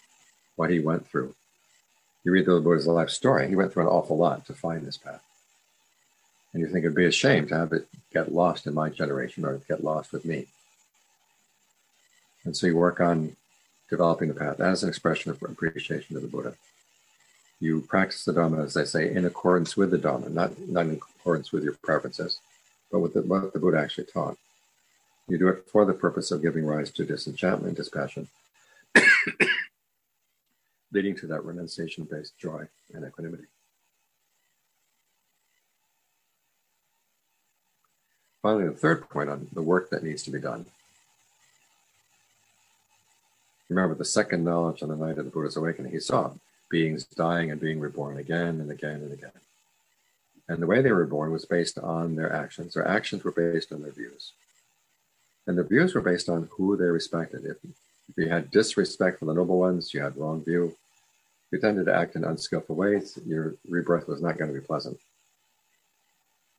what 0.56 0.70
he 0.70 0.80
went 0.80 1.06
through. 1.06 1.34
You 2.24 2.32
read 2.32 2.46
the 2.46 2.60
Buddha's 2.60 2.86
life 2.86 3.10
story, 3.10 3.48
he 3.48 3.56
went 3.56 3.72
through 3.72 3.84
an 3.84 3.88
awful 3.88 4.16
lot 4.16 4.46
to 4.46 4.54
find 4.54 4.84
this 4.84 4.96
path. 4.96 5.22
And 6.52 6.60
you 6.60 6.68
think 6.68 6.84
it'd 6.84 6.96
be 6.96 7.04
a 7.04 7.12
shame 7.12 7.46
to 7.48 7.56
have 7.56 7.72
it 7.72 7.88
get 8.12 8.32
lost 8.32 8.66
in 8.66 8.74
my 8.74 8.88
generation 8.88 9.44
or 9.44 9.58
get 9.68 9.84
lost 9.84 10.12
with 10.12 10.24
me. 10.24 10.46
And 12.44 12.56
so 12.56 12.66
you 12.66 12.76
work 12.76 13.00
on 13.00 13.36
developing 13.90 14.28
the 14.28 14.34
path 14.34 14.60
as 14.60 14.82
an 14.82 14.88
expression 14.88 15.30
of 15.30 15.42
appreciation 15.42 16.16
of 16.16 16.22
the 16.22 16.28
Buddha. 16.28 16.54
You 17.60 17.80
practice 17.82 18.24
the 18.24 18.32
Dhamma, 18.32 18.64
as 18.64 18.76
I 18.76 18.84
say, 18.84 19.14
in 19.14 19.24
accordance 19.24 19.76
with 19.76 19.90
the 19.90 19.98
Dhamma, 19.98 20.30
not, 20.30 20.58
not 20.68 20.86
in 20.86 21.00
accordance 21.18 21.52
with 21.52 21.64
your 21.64 21.74
preferences, 21.82 22.38
but 22.90 23.00
with 23.00 23.14
the, 23.14 23.22
what 23.22 23.52
the 23.52 23.58
Buddha 23.58 23.78
actually 23.78 24.04
taught. 24.04 24.36
You 25.28 25.38
do 25.38 25.48
it 25.48 25.64
for 25.66 25.84
the 25.84 25.94
purpose 25.94 26.30
of 26.30 26.42
giving 26.42 26.66
rise 26.66 26.90
to 26.92 27.04
disenchantment, 27.04 27.76
dispassion, 27.76 28.28
leading 30.92 31.16
to 31.16 31.26
that 31.28 31.44
renunciation 31.44 32.04
based 32.04 32.36
joy 32.38 32.66
and 32.92 33.06
equanimity. 33.06 33.44
Finally, 38.42 38.68
the 38.68 38.72
third 38.72 39.08
point 39.08 39.30
on 39.30 39.48
the 39.54 39.62
work 39.62 39.88
that 39.88 40.02
needs 40.02 40.22
to 40.22 40.30
be 40.30 40.38
done. 40.38 40.66
Remember 43.70 43.94
the 43.94 44.04
second 44.04 44.44
knowledge 44.44 44.82
on 44.82 44.90
the 44.90 44.96
night 44.96 45.16
of 45.16 45.24
the 45.24 45.30
Buddha's 45.30 45.56
awakening, 45.56 45.92
he 45.92 46.00
saw 46.00 46.32
beings 46.68 47.06
dying 47.06 47.50
and 47.50 47.58
being 47.58 47.80
reborn 47.80 48.18
again 48.18 48.60
and 48.60 48.70
again 48.70 48.96
and 48.96 49.12
again. 49.12 49.30
And 50.46 50.60
the 50.60 50.66
way 50.66 50.82
they 50.82 50.92
were 50.92 51.06
born 51.06 51.32
was 51.32 51.46
based 51.46 51.78
on 51.78 52.16
their 52.16 52.30
actions. 52.30 52.74
Their 52.74 52.86
actions 52.86 53.24
were 53.24 53.32
based 53.32 53.72
on 53.72 53.80
their 53.80 53.92
views. 53.92 54.32
And 55.46 55.58
the 55.58 55.64
views 55.64 55.94
were 55.94 56.00
based 56.00 56.28
on 56.28 56.48
who 56.52 56.76
they 56.76 56.84
respected. 56.84 57.44
If, 57.44 57.56
if 57.64 58.16
you 58.16 58.28
had 58.28 58.50
disrespect 58.50 59.18
for 59.18 59.26
the 59.26 59.34
noble 59.34 59.58
ones, 59.58 59.92
you 59.92 60.00
had 60.00 60.16
wrong 60.16 60.42
view. 60.42 60.76
If 61.46 61.52
you 61.52 61.58
tended 61.58 61.86
to 61.86 61.94
act 61.94 62.16
in 62.16 62.24
unskillful 62.24 62.74
ways, 62.74 63.18
your 63.26 63.54
rebirth 63.68 64.08
was 64.08 64.22
not 64.22 64.38
going 64.38 64.52
to 64.52 64.58
be 64.58 64.66
pleasant. 64.66 64.98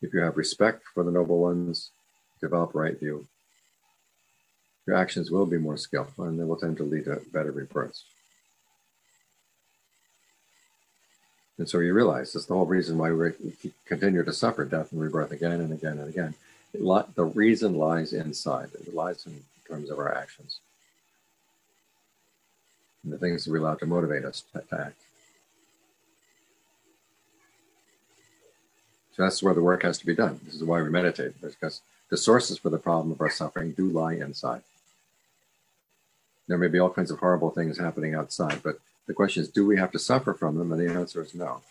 If 0.01 0.13
you 0.13 0.19
have 0.19 0.37
respect 0.37 0.83
for 0.93 1.03
the 1.03 1.11
noble 1.11 1.39
ones, 1.39 1.89
develop 2.39 2.75
right 2.75 2.99
view, 2.99 3.27
your 4.85 4.95
actions 4.95 5.31
will 5.31 5.45
be 5.47 5.57
more 5.57 5.77
skillful 5.77 6.25
and 6.25 6.39
they 6.39 6.43
will 6.43 6.57
tend 6.57 6.77
to 6.77 6.83
lead 6.83 7.05
to 7.05 7.21
better 7.33 7.51
rebirths. 7.51 8.03
And 11.57 11.67
so 11.67 11.79
you 11.79 11.93
realize 11.93 12.33
that's 12.33 12.45
the 12.45 12.53
whole 12.53 12.65
reason 12.65 12.97
why 12.97 13.11
we 13.11 13.31
continue 13.85 14.23
to 14.23 14.33
suffer 14.33 14.65
death 14.65 14.91
and 14.91 15.01
rebirth 15.01 15.31
again 15.31 15.61
and 15.61 15.71
again 15.71 15.97
and 15.97 16.09
again. 16.09 16.35
The 16.79 17.32
reason 17.34 17.75
lies 17.75 18.13
inside. 18.13 18.70
It 18.74 18.94
lies 18.94 19.25
in 19.25 19.44
terms 19.67 19.89
of 19.89 20.00
our 20.00 20.15
actions 20.15 20.60
and 23.05 23.13
the 23.13 23.17
things 23.17 23.46
that 23.46 23.51
we 23.51 23.60
allow 23.60 23.75
to 23.75 23.86
motivate 23.86 24.25
us 24.25 24.44
to, 24.51 24.60
act. 24.77 24.96
So 29.15 29.24
that's 29.24 29.41
where 29.41 29.53
the 29.53 29.62
work 29.62 29.84
has 29.84 29.98
to 30.00 30.05
be 30.05 30.15
done. 30.15 30.41
This 30.44 30.55
is 30.55 30.63
why 30.63 30.82
we 30.82 30.89
meditate, 30.89 31.39
because 31.39 31.82
the 32.10 32.17
sources 32.17 32.58
for 32.58 32.70
the 32.70 32.77
problem 32.77 33.12
of 33.12 33.22
our 33.22 33.29
suffering 33.29 33.72
do 33.72 33.88
lie 33.88 34.13
inside. 34.13 34.63
There 36.48 36.58
may 36.58 36.67
be 36.67 36.79
all 36.79 36.89
kinds 36.89 37.12
of 37.12 37.20
horrible 37.20 37.51
things 37.51 37.77
happening 37.77 38.13
outside, 38.13 38.62
but 38.62 38.79
the 39.08 39.13
question 39.13 39.44
is, 39.44 39.50
do 39.50 39.65
we 39.65 39.77
have 39.77 39.91
to 39.91 40.00
suffer 40.00 40.34
from 40.34 40.58
them? 40.58 40.72
And 40.72 40.82
the 40.82 40.94
answer 40.94 41.22
is 41.22 41.34
no. 41.34 41.62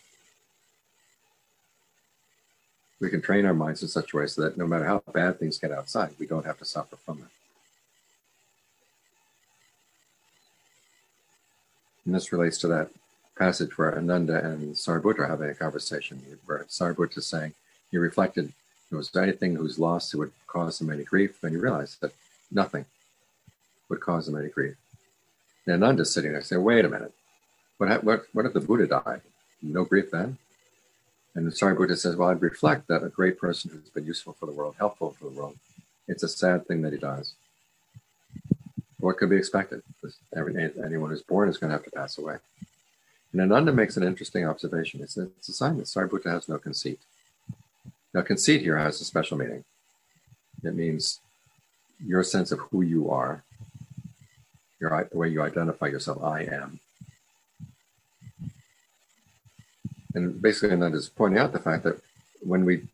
We 3.00 3.10
can 3.10 3.20
train 3.20 3.44
our 3.44 3.54
minds 3.54 3.82
in 3.82 3.88
such 3.88 4.12
a 4.12 4.16
way 4.16 4.26
so 4.26 4.42
that 4.42 4.56
no 4.56 4.66
matter 4.66 4.84
how 4.84 5.02
bad 5.12 5.38
things 5.38 5.58
get 5.58 5.72
outside, 5.72 6.14
we 6.18 6.26
don't 6.26 6.46
have 6.46 6.58
to 6.58 6.64
suffer 6.64 6.96
from 6.96 7.18
it. 7.18 7.28
And 12.04 12.14
this 12.14 12.32
relates 12.32 12.58
to 12.58 12.68
that 12.68 12.90
passage 13.36 13.76
where 13.76 13.96
Ananda 13.96 14.44
and 14.44 14.74
Sariputta 14.74 15.20
are 15.20 15.26
having 15.26 15.50
a 15.50 15.54
conversation, 15.54 16.22
where 16.44 16.64
Sariputta 16.68 17.18
is 17.18 17.26
saying 17.26 17.54
he 17.90 17.98
reflected, 17.98 18.52
there 18.90 18.98
was 18.98 19.14
anything 19.16 19.56
whose 19.56 19.78
loss 19.78 20.14
would 20.14 20.32
cause 20.46 20.80
him 20.80 20.90
any 20.90 21.04
grief? 21.04 21.42
And 21.42 21.52
he 21.52 21.56
realized 21.56 22.00
that 22.00 22.12
nothing 22.50 22.84
would 23.88 24.00
cause 24.00 24.28
him 24.28 24.38
any 24.38 24.48
grief. 24.48 24.76
And 25.66 25.82
Ananda's 25.82 26.12
sitting 26.12 26.32
there 26.32 26.42
saying, 26.42 26.62
wait 26.62 26.84
a 26.84 26.88
minute, 26.88 27.12
what, 27.78 28.04
what, 28.04 28.26
what 28.32 28.46
if 28.46 28.52
the 28.52 28.60
Buddha 28.60 28.86
died? 28.86 29.22
No 29.62 29.84
grief 29.84 30.10
then? 30.10 30.38
And 31.34 31.46
the 31.46 31.50
Sariputta 31.50 31.96
says, 31.96 32.16
well, 32.16 32.28
I'd 32.28 32.42
reflect 32.42 32.86
that 32.88 33.02
a 33.02 33.08
great 33.08 33.38
person 33.38 33.70
who's 33.70 33.90
been 33.90 34.06
useful 34.06 34.34
for 34.34 34.46
the 34.46 34.52
world, 34.52 34.76
helpful 34.78 35.16
for 35.18 35.24
the 35.24 35.36
world, 35.36 35.56
it's 36.06 36.22
a 36.22 36.28
sad 36.28 36.66
thing 36.66 36.82
that 36.82 36.92
he 36.92 36.98
dies. 36.98 37.34
What 38.98 39.16
could 39.16 39.30
be 39.30 39.36
expected? 39.36 39.82
Every, 40.34 40.54
anyone 40.84 41.10
who's 41.10 41.22
born 41.22 41.48
is 41.48 41.58
going 41.58 41.70
to 41.70 41.76
have 41.76 41.84
to 41.84 41.90
pass 41.90 42.18
away. 42.18 42.36
And 43.32 43.40
Ananda 43.40 43.72
makes 43.72 43.96
an 43.96 44.04
interesting 44.04 44.46
observation. 44.46 45.02
It's 45.02 45.16
it's 45.16 45.48
a 45.48 45.52
sign 45.52 45.76
that 45.78 45.86
Sariputta 45.86 46.30
has 46.30 46.48
no 46.48 46.56
conceit. 46.56 47.00
Now, 48.14 48.22
conceit 48.22 48.62
here 48.62 48.78
has 48.78 49.00
a 49.00 49.04
special 49.04 49.36
meaning. 49.36 49.64
It 50.62 50.74
means 50.76 51.20
your 51.98 52.22
sense 52.22 52.52
of 52.52 52.60
who 52.60 52.82
you 52.82 53.10
are, 53.10 53.42
your, 54.80 55.08
the 55.10 55.18
way 55.18 55.28
you 55.28 55.42
identify 55.42 55.86
yourself, 55.86 56.22
I 56.22 56.42
am. 56.42 56.78
And 60.14 60.40
basically, 60.40 60.70
Ananda 60.70 60.96
is 60.96 61.08
pointing 61.08 61.40
out 61.40 61.52
the 61.52 61.58
fact 61.58 61.82
that 61.84 62.00
when 62.40 62.64
we 62.64 62.84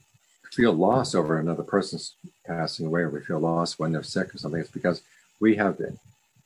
feel 0.52 0.72
loss 0.72 1.14
over 1.14 1.38
another 1.38 1.62
person's 1.62 2.14
passing 2.46 2.86
away, 2.86 3.02
or 3.02 3.10
we 3.10 3.20
feel 3.20 3.38
loss 3.38 3.78
when 3.78 3.92
they're 3.92 4.02
sick 4.02 4.34
or 4.34 4.38
something, 4.38 4.60
it's 4.60 4.70
because 4.70 5.02
we 5.38 5.56
have 5.56 5.78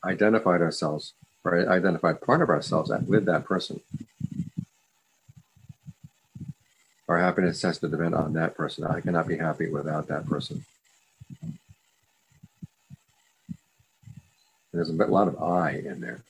identified 0.04 0.60
ourselves 0.60 1.12
or 1.44 1.70
identified 1.70 2.20
part 2.20 2.42
of 2.42 2.48
ourselves 2.48 2.90
with 3.06 3.24
that 3.26 3.44
person. 3.44 3.80
Our 7.08 7.18
happiness 7.18 7.62
has 7.62 7.78
to 7.78 7.88
depend 7.88 8.14
on 8.14 8.32
that 8.32 8.56
person. 8.56 8.84
I 8.84 9.00
cannot 9.00 9.28
be 9.28 9.36
happy 9.36 9.68
without 9.68 10.08
that 10.08 10.26
person. 10.26 10.64
There's 14.72 14.88
a 14.88 14.92
lot 14.92 15.28
of 15.28 15.40
I 15.40 15.72
in 15.72 16.00
there. 16.00 16.22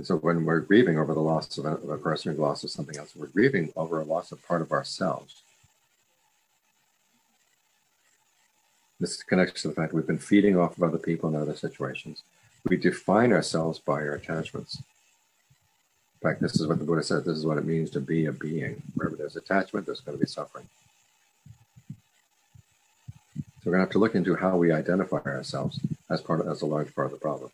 And 0.00 0.06
so 0.06 0.16
when 0.16 0.46
we're 0.46 0.60
grieving 0.60 0.98
over 0.98 1.12
the 1.12 1.20
loss 1.20 1.58
of 1.58 1.66
a, 1.66 1.72
of 1.72 1.90
a 1.90 1.98
person 1.98 2.32
or 2.32 2.34
loss 2.36 2.64
of 2.64 2.70
something 2.70 2.96
else, 2.96 3.14
we're 3.14 3.26
grieving 3.26 3.70
over 3.76 4.00
a 4.00 4.04
loss 4.04 4.32
of 4.32 4.42
part 4.48 4.62
of 4.62 4.72
ourselves. 4.72 5.42
This 8.98 9.22
connects 9.22 9.60
to 9.60 9.68
the 9.68 9.74
fact 9.74 9.92
we've 9.92 10.06
been 10.06 10.16
feeding 10.16 10.58
off 10.58 10.78
of 10.78 10.84
other 10.84 10.96
people 10.96 11.28
in 11.28 11.36
other 11.36 11.54
situations. 11.54 12.22
We 12.66 12.78
define 12.78 13.30
ourselves 13.30 13.78
by 13.78 13.96
our 13.96 14.14
attachments. 14.14 14.76
In 14.76 16.30
fact, 16.30 16.40
this 16.40 16.58
is 16.58 16.66
what 16.66 16.78
the 16.78 16.86
Buddha 16.86 17.02
said 17.02 17.26
this 17.26 17.36
is 17.36 17.44
what 17.44 17.58
it 17.58 17.66
means 17.66 17.90
to 17.90 18.00
be 18.00 18.24
a 18.24 18.32
being. 18.32 18.82
Wherever 18.94 19.16
there's 19.16 19.36
attachment, 19.36 19.84
there's 19.84 20.00
going 20.00 20.16
to 20.16 20.24
be 20.24 20.30
suffering. 20.30 20.66
So 21.90 23.66
we're 23.66 23.72
going 23.72 23.80
to 23.80 23.84
have 23.84 23.92
to 23.92 23.98
look 23.98 24.14
into 24.14 24.34
how 24.34 24.56
we 24.56 24.72
identify 24.72 25.18
ourselves 25.18 25.78
as 26.08 26.22
part 26.22 26.40
of, 26.40 26.48
as 26.48 26.62
a 26.62 26.66
large 26.66 26.94
part 26.94 27.08
of 27.08 27.12
the 27.12 27.18
problem. 27.18 27.50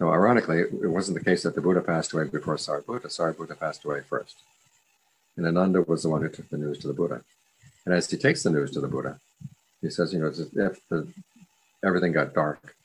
Now, 0.00 0.12
ironically, 0.12 0.60
it 0.60 0.90
wasn't 0.90 1.18
the 1.18 1.24
case 1.24 1.42
that 1.42 1.54
the 1.54 1.60
Buddha 1.60 1.80
passed 1.80 2.12
away 2.12 2.24
before 2.24 2.56
Sariputta. 2.56 3.06
Sariputta 3.06 3.58
passed 3.58 3.84
away 3.84 4.00
first. 4.00 4.36
And 5.36 5.46
Ananda 5.46 5.82
was 5.82 6.02
the 6.02 6.08
one 6.08 6.22
who 6.22 6.28
took 6.28 6.48
the 6.50 6.58
news 6.58 6.78
to 6.78 6.88
the 6.88 6.94
Buddha. 6.94 7.22
And 7.84 7.94
as 7.94 8.10
he 8.10 8.16
takes 8.16 8.42
the 8.42 8.50
news 8.50 8.70
to 8.72 8.80
the 8.80 8.88
Buddha, 8.88 9.18
he 9.80 9.90
says, 9.90 10.12
you 10.12 10.20
know, 10.20 10.26
if 10.26 10.88
the, 10.88 11.12
everything 11.84 12.12
got 12.12 12.34
dark, 12.34 12.76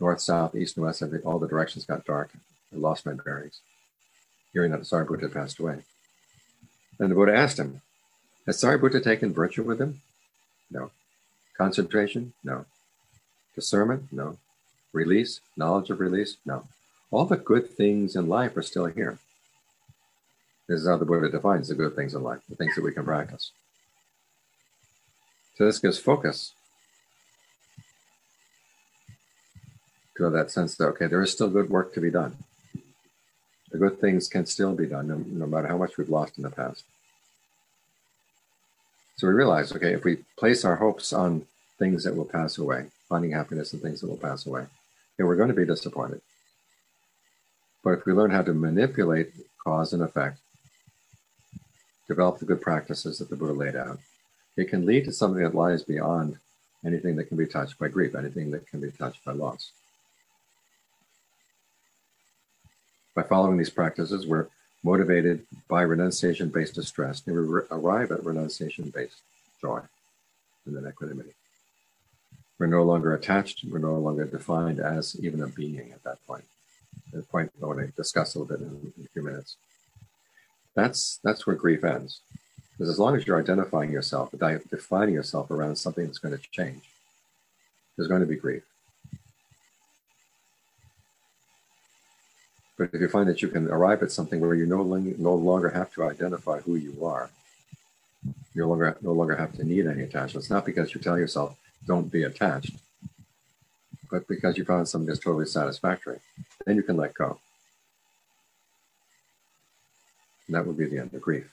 north, 0.00 0.20
south, 0.20 0.54
east, 0.54 0.76
and 0.76 0.86
west, 0.86 1.02
all 1.24 1.38
the 1.38 1.48
directions 1.48 1.84
got 1.84 2.04
dark. 2.04 2.30
I 2.72 2.76
lost 2.76 3.06
my 3.06 3.12
bearings, 3.12 3.60
hearing 4.52 4.70
that 4.70 4.80
Sariputta 4.80 5.22
had 5.22 5.32
passed 5.32 5.58
away. 5.58 5.82
And 6.98 7.10
the 7.10 7.14
Buddha 7.14 7.34
asked 7.34 7.58
him, 7.58 7.80
Has 8.46 8.60
Sariputta 8.60 9.02
taken 9.02 9.32
virtue 9.32 9.62
with 9.62 9.80
him? 9.80 10.00
No. 10.70 10.90
Concentration? 11.56 12.32
No. 12.44 12.66
Discernment? 13.54 14.12
No. 14.12 14.38
Release? 14.92 15.40
Knowledge 15.56 15.90
of 15.90 16.00
release? 16.00 16.36
No. 16.44 16.64
All 17.10 17.24
the 17.24 17.36
good 17.36 17.70
things 17.70 18.16
in 18.16 18.28
life 18.28 18.56
are 18.56 18.62
still 18.62 18.86
here. 18.86 19.18
This 20.68 20.82
is 20.82 20.88
how 20.88 20.96
the 20.96 21.04
Buddha 21.04 21.28
defines 21.28 21.68
the 21.68 21.74
good 21.74 21.96
things 21.96 22.14
in 22.14 22.22
life, 22.22 22.40
the 22.48 22.54
things 22.54 22.74
that 22.76 22.84
we 22.84 22.92
can 22.92 23.04
practice. 23.04 23.50
So 25.56 25.64
this 25.64 25.78
gives 25.78 25.98
focus 25.98 26.54
to 30.16 30.30
that 30.30 30.50
sense 30.50 30.76
that, 30.76 30.86
okay, 30.86 31.06
there 31.06 31.22
is 31.22 31.32
still 31.32 31.48
good 31.48 31.70
work 31.70 31.92
to 31.94 32.00
be 32.00 32.10
done. 32.10 32.36
The 33.70 33.78
good 33.78 34.00
things 34.00 34.28
can 34.28 34.46
still 34.46 34.74
be 34.74 34.86
done 34.86 35.08
no, 35.08 35.16
no 35.16 35.46
matter 35.46 35.68
how 35.68 35.78
much 35.78 35.96
we've 35.96 36.08
lost 36.08 36.36
in 36.36 36.42
the 36.42 36.50
past. 36.50 36.84
So 39.16 39.26
we 39.26 39.34
realize, 39.34 39.72
okay, 39.72 39.92
if 39.92 40.04
we 40.04 40.18
place 40.38 40.64
our 40.64 40.76
hopes 40.76 41.12
on 41.12 41.46
things 41.78 42.04
that 42.04 42.16
will 42.16 42.24
pass 42.24 42.58
away, 42.58 42.86
finding 43.08 43.32
happiness 43.32 43.72
in 43.72 43.80
things 43.80 44.00
that 44.00 44.08
will 44.08 44.16
pass 44.16 44.46
away, 44.46 44.66
okay, 45.20 45.26
we're 45.26 45.36
going 45.36 45.48
to 45.48 45.54
be 45.54 45.66
disappointed. 45.66 46.22
But 47.84 47.98
if 47.98 48.06
we 48.06 48.12
learn 48.12 48.30
how 48.30 48.42
to 48.42 48.54
manipulate 48.54 49.32
cause 49.62 49.92
and 49.92 50.02
effect, 50.02 50.38
develop 52.08 52.38
the 52.38 52.46
good 52.46 52.62
practices 52.62 53.18
that 53.18 53.28
the 53.28 53.36
Buddha 53.36 53.52
laid 53.52 53.76
out, 53.76 53.98
it 54.56 54.70
can 54.70 54.86
lead 54.86 55.04
to 55.04 55.12
something 55.12 55.42
that 55.42 55.54
lies 55.54 55.82
beyond 55.82 56.38
anything 56.86 57.16
that 57.16 57.24
can 57.24 57.36
be 57.36 57.46
touched 57.46 57.78
by 57.78 57.88
grief, 57.88 58.14
anything 58.14 58.50
that 58.50 58.66
can 58.66 58.80
be 58.80 58.90
touched 58.90 59.22
by 59.24 59.32
loss. 59.32 59.72
By 63.14 63.22
following 63.22 63.58
these 63.58 63.70
practices, 63.70 64.26
we're 64.26 64.46
motivated 64.82 65.46
by 65.68 65.82
renunciation 65.82 66.48
based 66.48 66.74
distress, 66.74 67.22
and 67.26 67.36
we 67.36 67.60
arrive 67.70 68.10
at 68.10 68.24
renunciation 68.24 68.88
based 68.88 69.20
joy 69.60 69.80
and 70.64 70.74
then 70.74 70.86
equanimity. 70.86 71.34
We're 72.60 72.66
no 72.66 72.82
longer 72.82 73.14
attached, 73.14 73.64
we're 73.64 73.78
no 73.78 73.94
longer 73.94 74.26
defined 74.26 74.80
as 74.80 75.18
even 75.18 75.40
a 75.40 75.46
being 75.46 75.92
at 75.92 76.04
that 76.04 76.24
point. 76.26 76.44
The 77.10 77.22
point 77.22 77.50
I 77.60 77.64
want 77.64 77.78
to 77.78 77.86
discuss 77.86 78.34
a 78.34 78.38
little 78.38 78.54
bit 78.54 78.62
in, 78.62 78.92
in 78.98 79.04
a 79.06 79.08
few 79.08 79.22
minutes. 79.22 79.56
That's 80.74 81.18
that's 81.24 81.46
where 81.46 81.56
grief 81.56 81.82
ends. 81.84 82.20
Because 82.72 82.90
as 82.90 82.98
long 82.98 83.16
as 83.16 83.26
you're 83.26 83.40
identifying 83.40 83.90
yourself, 83.90 84.30
defining 84.70 85.14
yourself 85.14 85.50
around 85.50 85.76
something 85.76 86.04
that's 86.04 86.18
going 86.18 86.36
to 86.36 86.50
change, 86.50 86.82
there's 87.96 88.08
going 88.08 88.20
to 88.20 88.26
be 88.26 88.36
grief. 88.36 88.62
But 92.76 92.90
if 92.92 93.00
you 93.00 93.08
find 93.08 93.28
that 93.30 93.40
you 93.40 93.48
can 93.48 93.68
arrive 93.68 94.02
at 94.02 94.12
something 94.12 94.38
where 94.38 94.54
you 94.54 94.66
no, 94.66 94.82
no 94.82 95.34
longer 95.34 95.70
have 95.70 95.92
to 95.94 96.04
identify 96.04 96.60
who 96.60 96.76
you 96.76 97.06
are, 97.06 97.30
you 98.22 98.62
no 98.62 98.68
longer, 98.68 98.98
no 99.00 99.12
longer 99.12 99.36
have 99.36 99.54
to 99.54 99.64
need 99.64 99.86
any 99.86 100.02
attachments, 100.02 100.50
not 100.50 100.66
because 100.66 100.94
you 100.94 101.00
tell 101.00 101.18
yourself, 101.18 101.56
don't 101.86 102.10
be 102.10 102.24
attached, 102.24 102.74
but 104.10 104.26
because 104.28 104.56
you 104.56 104.64
found 104.64 104.88
something 104.88 105.06
that's 105.06 105.20
totally 105.20 105.46
satisfactory, 105.46 106.18
then 106.66 106.76
you 106.76 106.82
can 106.82 106.96
let 106.96 107.14
go. 107.14 107.38
And 110.46 110.56
that 110.56 110.66
would 110.66 110.76
be 110.76 110.86
the 110.86 110.98
end 110.98 111.14
of 111.14 111.20
grief. 111.20 111.50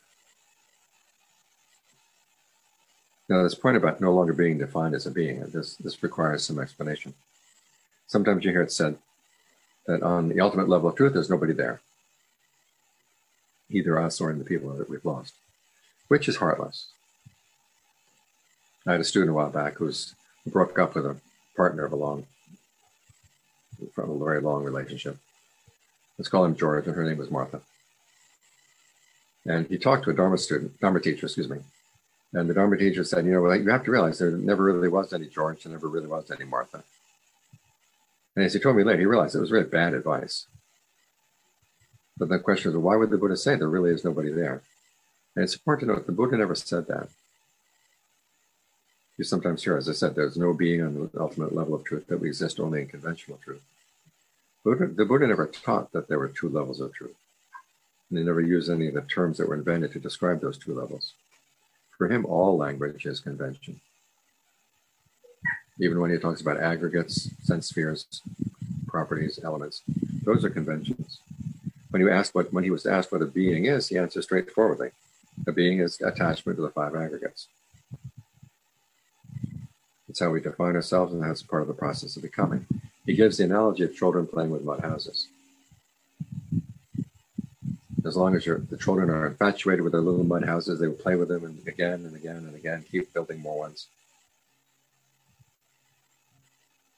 Now, 3.29 3.43
this 3.43 3.55
point 3.55 3.77
about 3.77 3.99
no 3.99 4.13
longer 4.13 4.33
being 4.33 4.57
defined 4.57 4.95
as 4.95 5.05
a 5.05 5.11
being, 5.11 5.41
this, 5.41 5.75
this 5.75 6.01
requires 6.01 6.43
some 6.43 6.59
explanation. 6.59 7.13
Sometimes 8.07 8.45
you 8.45 8.51
hear 8.51 8.61
it 8.61 8.71
said 8.71 8.97
that 9.85 10.01
on 10.01 10.29
the 10.29 10.39
ultimate 10.39 10.69
level 10.69 10.89
of 10.89 10.95
truth, 10.95 11.13
there's 11.13 11.29
nobody 11.29 11.53
there, 11.53 11.81
either 13.69 13.99
us 13.99 14.21
or 14.21 14.31
in 14.31 14.39
the 14.39 14.45
people 14.45 14.71
that 14.73 14.89
we've 14.89 15.03
lost, 15.03 15.33
which 16.07 16.29
is 16.29 16.37
heartless. 16.37 16.87
I 18.87 18.93
had 18.93 19.01
a 19.01 19.03
student 19.03 19.31
a 19.31 19.33
while 19.33 19.49
back 19.49 19.75
who's 19.75 20.15
who 20.45 20.51
broke 20.51 20.79
up 20.79 20.95
with 20.95 21.05
a 21.05 21.17
partner 21.57 21.83
of 21.83 21.91
a 21.91 21.97
long, 21.97 22.25
from 23.93 24.09
a 24.09 24.17
very 24.17 24.39
long 24.39 24.63
relationship. 24.63 25.17
let's 26.17 26.29
call 26.29 26.45
him 26.45 26.55
George, 26.55 26.87
and 26.87 26.95
her 26.95 27.03
name 27.03 27.17
was 27.17 27.29
Martha. 27.29 27.59
And 29.45 29.67
he 29.67 29.77
talked 29.77 30.05
to 30.05 30.09
a 30.09 30.13
Dharma 30.13 30.37
student, 30.37 30.79
Dharma 30.79 31.01
teacher, 31.01 31.25
excuse 31.25 31.49
me. 31.49 31.57
And 32.33 32.49
the 32.49 32.53
Dharma 32.53 32.77
teacher 32.77 33.03
said, 33.03 33.25
you 33.25 33.31
know, 33.31 33.41
well, 33.41 33.55
you 33.55 33.69
have 33.69 33.83
to 33.83 33.91
realize 33.91 34.19
there 34.19 34.31
never 34.31 34.63
really 34.63 34.89
was 34.89 35.11
any 35.11 35.27
George, 35.27 35.63
there 35.63 35.73
never 35.73 35.89
really 35.89 36.07
was 36.07 36.31
any 36.31 36.45
Martha. 36.45 36.83
And 38.35 38.45
as 38.45 38.53
he 38.53 38.59
told 38.59 38.77
me 38.77 38.83
later, 38.83 38.99
he 38.99 39.05
realized 39.05 39.35
it 39.35 39.39
was 39.39 39.51
really 39.51 39.67
bad 39.67 39.95
advice. 39.95 40.47
But 42.17 42.29
the 42.29 42.39
question 42.39 42.71
is, 42.71 42.77
why 42.77 42.95
would 42.95 43.09
the 43.09 43.17
Buddha 43.17 43.35
say 43.35 43.55
there 43.55 43.67
really 43.67 43.91
is 43.91 44.05
nobody 44.05 44.31
there? 44.31 44.61
And 45.35 45.43
it's 45.43 45.55
important 45.55 45.89
to 45.89 45.95
note 45.95 46.05
the 46.05 46.13
Buddha 46.13 46.37
never 46.37 46.55
said 46.55 46.87
that. 46.87 47.09
You 49.17 49.23
sometimes 49.23 49.63
hear, 49.63 49.77
as 49.77 49.89
I 49.89 49.93
said, 49.93 50.13
there's 50.13 50.37
no 50.37 50.53
being 50.53 50.83
on 50.83 51.09
the 51.11 51.19
ultimate 51.19 51.53
level 51.53 51.73
of 51.73 51.83
truth, 51.83 52.05
that 52.07 52.19
we 52.19 52.27
exist 52.27 52.59
only 52.59 52.81
in 52.81 52.87
conventional 52.87 53.39
truth. 53.43 53.63
Buddha, 54.63 54.87
the 54.87 55.05
Buddha 55.05 55.25
never 55.25 55.47
taught 55.47 55.91
that 55.93 56.07
there 56.07 56.19
were 56.19 56.27
two 56.27 56.49
levels 56.49 56.79
of 56.79 56.93
truth. 56.93 57.15
And 58.09 58.19
he 58.19 58.25
never 58.25 58.41
used 58.41 58.69
any 58.69 58.87
of 58.87 58.93
the 58.93 59.01
terms 59.01 59.37
that 59.37 59.47
were 59.47 59.55
invented 59.55 59.91
to 59.93 59.99
describe 59.99 60.39
those 60.39 60.57
two 60.57 60.73
levels. 60.73 61.13
For 61.97 62.07
him, 62.07 62.25
all 62.25 62.57
language 62.57 63.05
is 63.05 63.19
convention. 63.19 63.81
Even 65.79 65.99
when 65.99 66.11
he 66.11 66.17
talks 66.17 66.41
about 66.41 66.59
aggregates, 66.59 67.29
sense 67.43 67.69
spheres, 67.69 68.05
properties, 68.87 69.39
elements, 69.43 69.81
those 70.23 70.45
are 70.45 70.49
conventions. 70.49 71.21
When 71.89 72.01
you 72.01 72.11
ask 72.11 72.35
what 72.35 72.51
when 72.53 72.63
he 72.63 72.71
was 72.71 72.85
asked 72.85 73.11
what 73.11 73.21
a 73.21 73.25
being 73.25 73.65
is, 73.65 73.87
he 73.87 73.97
answers 73.97 74.25
straightforwardly. 74.25 74.91
A 75.47 75.51
being 75.51 75.79
is 75.79 76.01
attachment 76.01 76.57
to 76.57 76.61
the 76.63 76.69
five 76.69 76.95
aggregates. 76.95 77.47
It's 80.17 80.23
how 80.23 80.31
we 80.31 80.41
define 80.41 80.75
ourselves, 80.75 81.13
and 81.13 81.21
that's 81.21 81.43
part 81.43 81.61
of 81.61 81.67
the 81.67 81.75
process 81.75 82.15
of 82.15 82.23
becoming. 82.23 82.65
He 83.05 83.13
gives 83.13 83.37
the 83.37 83.43
analogy 83.43 83.83
of 83.83 83.95
children 83.95 84.25
playing 84.25 84.49
with 84.49 84.63
mud 84.63 84.79
houses. 84.79 85.27
As 88.03 88.17
long 88.17 88.35
as 88.35 88.43
the 88.43 88.79
children 88.79 89.11
are 89.11 89.27
infatuated 89.27 89.83
with 89.83 89.91
their 89.91 90.01
little 90.01 90.23
mud 90.23 90.43
houses, 90.43 90.79
they 90.79 90.87
will 90.87 90.95
play 90.95 91.13
with 91.13 91.27
them 91.27 91.45
and 91.45 91.67
again 91.67 92.03
and 92.03 92.15
again 92.15 92.37
and 92.37 92.55
again, 92.55 92.83
keep 92.89 93.13
building 93.13 93.41
more 93.41 93.59
ones. 93.59 93.89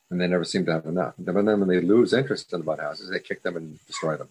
And 0.10 0.22
they 0.22 0.28
never 0.28 0.46
seem 0.46 0.66
to 0.68 0.72
have 0.72 0.86
enough. 0.86 1.16
And 1.18 1.28
then 1.28 1.60
when 1.60 1.68
they 1.68 1.82
lose 1.82 2.14
interest 2.14 2.54
in 2.54 2.60
the 2.60 2.66
mud 2.66 2.80
houses, 2.80 3.10
they 3.10 3.20
kick 3.20 3.44
them 3.44 3.58
and 3.58 3.86
destroy 3.86 4.16
them. 4.16 4.30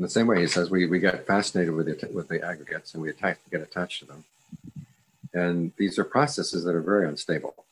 In 0.00 0.04
the 0.04 0.08
same 0.08 0.26
way, 0.26 0.40
he 0.40 0.46
says 0.46 0.70
we, 0.70 0.86
we 0.86 0.98
get 0.98 1.26
fascinated 1.26 1.74
with 1.74 1.84
the, 1.84 2.08
with 2.10 2.26
the 2.26 2.42
aggregates 2.42 2.94
and 2.94 3.02
we 3.02 3.12
get 3.12 3.60
attached 3.60 3.98
to 3.98 4.06
them. 4.06 4.24
And 5.34 5.72
these 5.76 5.98
are 5.98 6.04
processes 6.04 6.64
that 6.64 6.74
are 6.74 6.80
very 6.80 7.06
unstable. 7.06 7.66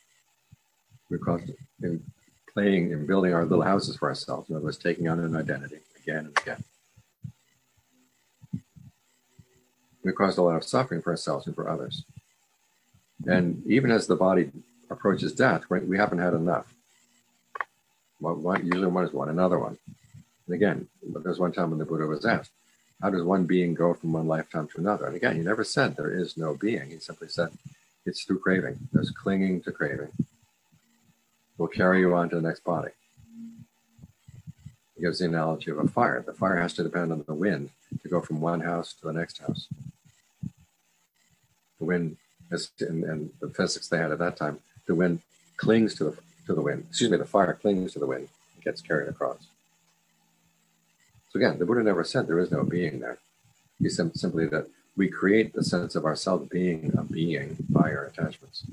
Because 1.11 1.41
in 1.83 2.05
playing 2.53 2.93
and 2.93 3.07
building 3.07 3.33
our 3.33 3.47
little 3.47 3.65
houses 3.65 3.97
for 3.97 4.11
ourselves, 4.11 4.51
in 4.51 4.57
other 4.57 4.67
words, 4.67 4.77
taking 4.77 5.09
on 5.09 5.21
an 5.21 5.35
identity 5.35 5.79
again 6.03 6.27
and 6.27 6.39
again. 6.43 6.65
We 10.05 10.13
caused 10.13 10.37
a 10.37 10.43
lot 10.43 10.57
of 10.57 10.65
suffering 10.65 11.01
for 11.01 11.13
ourselves 11.13 11.47
and 11.47 11.55
for 11.57 11.67
others. 11.67 12.05
And 13.25 13.63
even 13.67 13.91
as 13.91 14.07
the 14.07 14.17
body 14.17 14.53
approaches 14.91 15.33
death, 15.33 15.63
we 15.71 15.97
haven't 15.97 16.19
had 16.19 16.35
enough. 16.35 16.75
One, 18.19 18.67
usually 18.67 18.87
one 18.87 19.07
is 19.07 19.15
one, 19.15 19.31
another 19.31 19.59
one. 19.59 19.79
And 20.49 20.55
again, 20.55 20.89
there's 21.23 21.39
one 21.39 21.53
time 21.53 21.71
when 21.71 21.79
the 21.79 21.85
Buddha 21.85 22.07
was 22.07 22.25
asked, 22.25 22.53
how 23.03 23.11
does 23.11 23.23
one 23.23 23.45
being 23.45 23.75
go 23.75 23.93
from 23.93 24.13
one 24.13 24.27
lifetime 24.27 24.67
to 24.69 24.79
another? 24.79 25.07
And 25.07 25.15
again, 25.15 25.37
he 25.37 25.43
never 25.43 25.63
said 25.63 25.95
there 25.95 26.11
is 26.11 26.37
no 26.39 26.55
being. 26.55 26.91
He 26.91 26.99
simply 26.99 27.29
said 27.29 27.51
it's 28.07 28.25
through 28.25 28.41
craving. 28.41 28.79
There's 28.93 29.11
clinging 29.11 29.61
to 29.63 29.73
craving. 29.73 30.09
Will 31.59 31.69
carry 31.69 32.01
you 32.01 32.15
on 32.15 32.31
to 32.31 32.37
the 32.37 32.43
next 32.43 32.65
body. 32.65 32.91
He 34.97 35.03
gives 35.03 35.19
the 35.19 35.27
analogy 35.27 35.71
of 35.71 35.79
a 35.79 35.87
fire. 35.87 36.25
The 36.27 36.33
fire 36.33 36.57
has 36.57 36.73
to 36.75 36.83
depend 36.83 37.13
on 37.13 37.23
the 37.27 37.35
wind 37.35 37.71
to 38.03 38.09
go 38.09 38.21
from 38.21 38.41
one 38.41 38.61
house 38.61 38.95
to 38.95 39.07
the 39.07 39.13
next 39.13 39.39
house. 39.39 39.69
The 41.79 41.85
wind, 41.85 42.17
is, 42.51 42.71
and, 42.81 43.05
and 43.05 43.31
the 43.41 43.51
physics 43.51 43.89
they 43.89 43.99
had 43.99 44.13
at 44.13 44.19
that 44.19 44.37
time, 44.37 44.61
the 44.87 44.95
wind 44.95 45.21
clings 45.57 45.95
to 45.97 46.05
the 46.05 46.17
to 46.47 46.55
the 46.55 46.63
wind. 46.63 46.87
Excuse 46.89 47.11
me, 47.11 47.19
the 47.19 47.27
fire 47.27 47.53
clings 47.53 47.93
to 47.93 47.99
the 47.99 48.07
wind. 48.07 48.29
It 48.57 48.65
gets 48.65 48.81
carried 48.81 49.09
across. 49.09 49.47
So 51.31 51.39
again, 51.39 51.59
the 51.59 51.67
Buddha 51.67 51.83
never 51.83 52.05
said 52.05 52.27
there 52.27 52.39
is 52.39 52.51
no 52.51 52.65
being 52.65 53.01
there. 53.01 53.19
He 53.79 53.89
said 53.89 54.17
simply 54.17 54.47
that 54.47 54.69
we 54.97 55.09
create 55.09 55.53
the 55.53 55.63
sense 55.63 55.95
of 55.95 56.05
ourselves 56.05 56.49
being 56.49 56.93
a 56.99 57.03
being 57.03 57.57
by 57.69 57.93
our 57.93 58.05
attachments. 58.05 58.65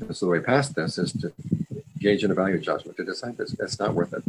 And 0.00 0.16
so 0.16 0.26
the 0.26 0.32
way 0.32 0.40
past 0.40 0.74
this 0.74 0.98
is 0.98 1.12
to 1.12 1.32
engage 1.94 2.24
in 2.24 2.30
a 2.30 2.34
value 2.34 2.58
judgment, 2.58 2.96
to 2.96 3.04
decide 3.04 3.36
this, 3.36 3.54
it's 3.60 3.78
not 3.78 3.94
worth 3.94 4.12
it. 4.12 4.24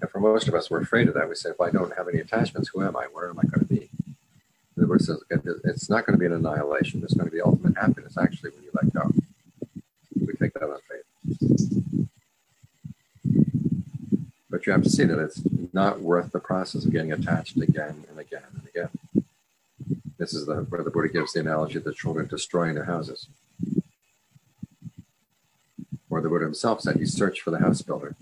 And 0.00 0.10
for 0.10 0.20
most 0.20 0.48
of 0.48 0.54
us, 0.54 0.68
we're 0.70 0.82
afraid 0.82 1.08
of 1.08 1.14
that. 1.14 1.28
We 1.28 1.34
say, 1.34 1.50
if 1.50 1.60
I 1.60 1.70
don't 1.70 1.96
have 1.96 2.08
any 2.08 2.18
attachments, 2.18 2.68
who 2.68 2.82
am 2.82 2.96
I? 2.96 3.06
Where 3.06 3.30
am 3.30 3.38
I 3.38 3.42
going 3.42 3.60
to 3.60 3.64
be? 3.64 3.88
And 4.04 4.16
the 4.76 4.86
Buddha 4.86 5.04
says, 5.04 5.22
it's 5.64 5.88
not 5.88 6.04
going 6.04 6.18
to 6.18 6.20
be 6.20 6.26
an 6.26 6.32
annihilation. 6.32 7.02
It's 7.02 7.14
going 7.14 7.30
to 7.30 7.32
be 7.32 7.40
ultimate 7.40 7.78
happiness, 7.78 8.18
actually, 8.18 8.50
when 8.50 8.64
you 8.64 8.70
let 8.74 8.92
go. 8.92 9.10
We 10.20 10.34
take 10.34 10.52
that 10.54 10.64
on 10.64 10.80
faith. 10.88 11.79
But 14.60 14.66
you 14.66 14.72
have 14.74 14.82
to 14.82 14.90
see 14.90 15.04
that 15.04 15.18
it's 15.18 15.40
not 15.72 16.02
worth 16.02 16.32
the 16.32 16.38
process 16.38 16.84
of 16.84 16.92
getting 16.92 17.12
attached 17.12 17.56
again 17.56 18.04
and 18.10 18.18
again 18.18 18.42
and 18.52 18.68
again. 18.68 19.24
This 20.18 20.34
is 20.34 20.44
the, 20.44 20.56
where 20.56 20.82
the 20.82 20.90
Buddha 20.90 21.08
gives 21.08 21.32
the 21.32 21.40
analogy 21.40 21.78
of 21.78 21.84
the 21.84 21.94
children 21.94 22.26
destroying 22.26 22.74
their 22.74 22.84
houses. 22.84 23.26
Or 26.10 26.20
the 26.20 26.28
Buddha 26.28 26.44
himself 26.44 26.82
said 26.82 26.96
he 26.96 27.06
searched 27.06 27.40
for 27.40 27.50
the 27.50 27.60
house 27.60 27.80
builder 27.80 28.14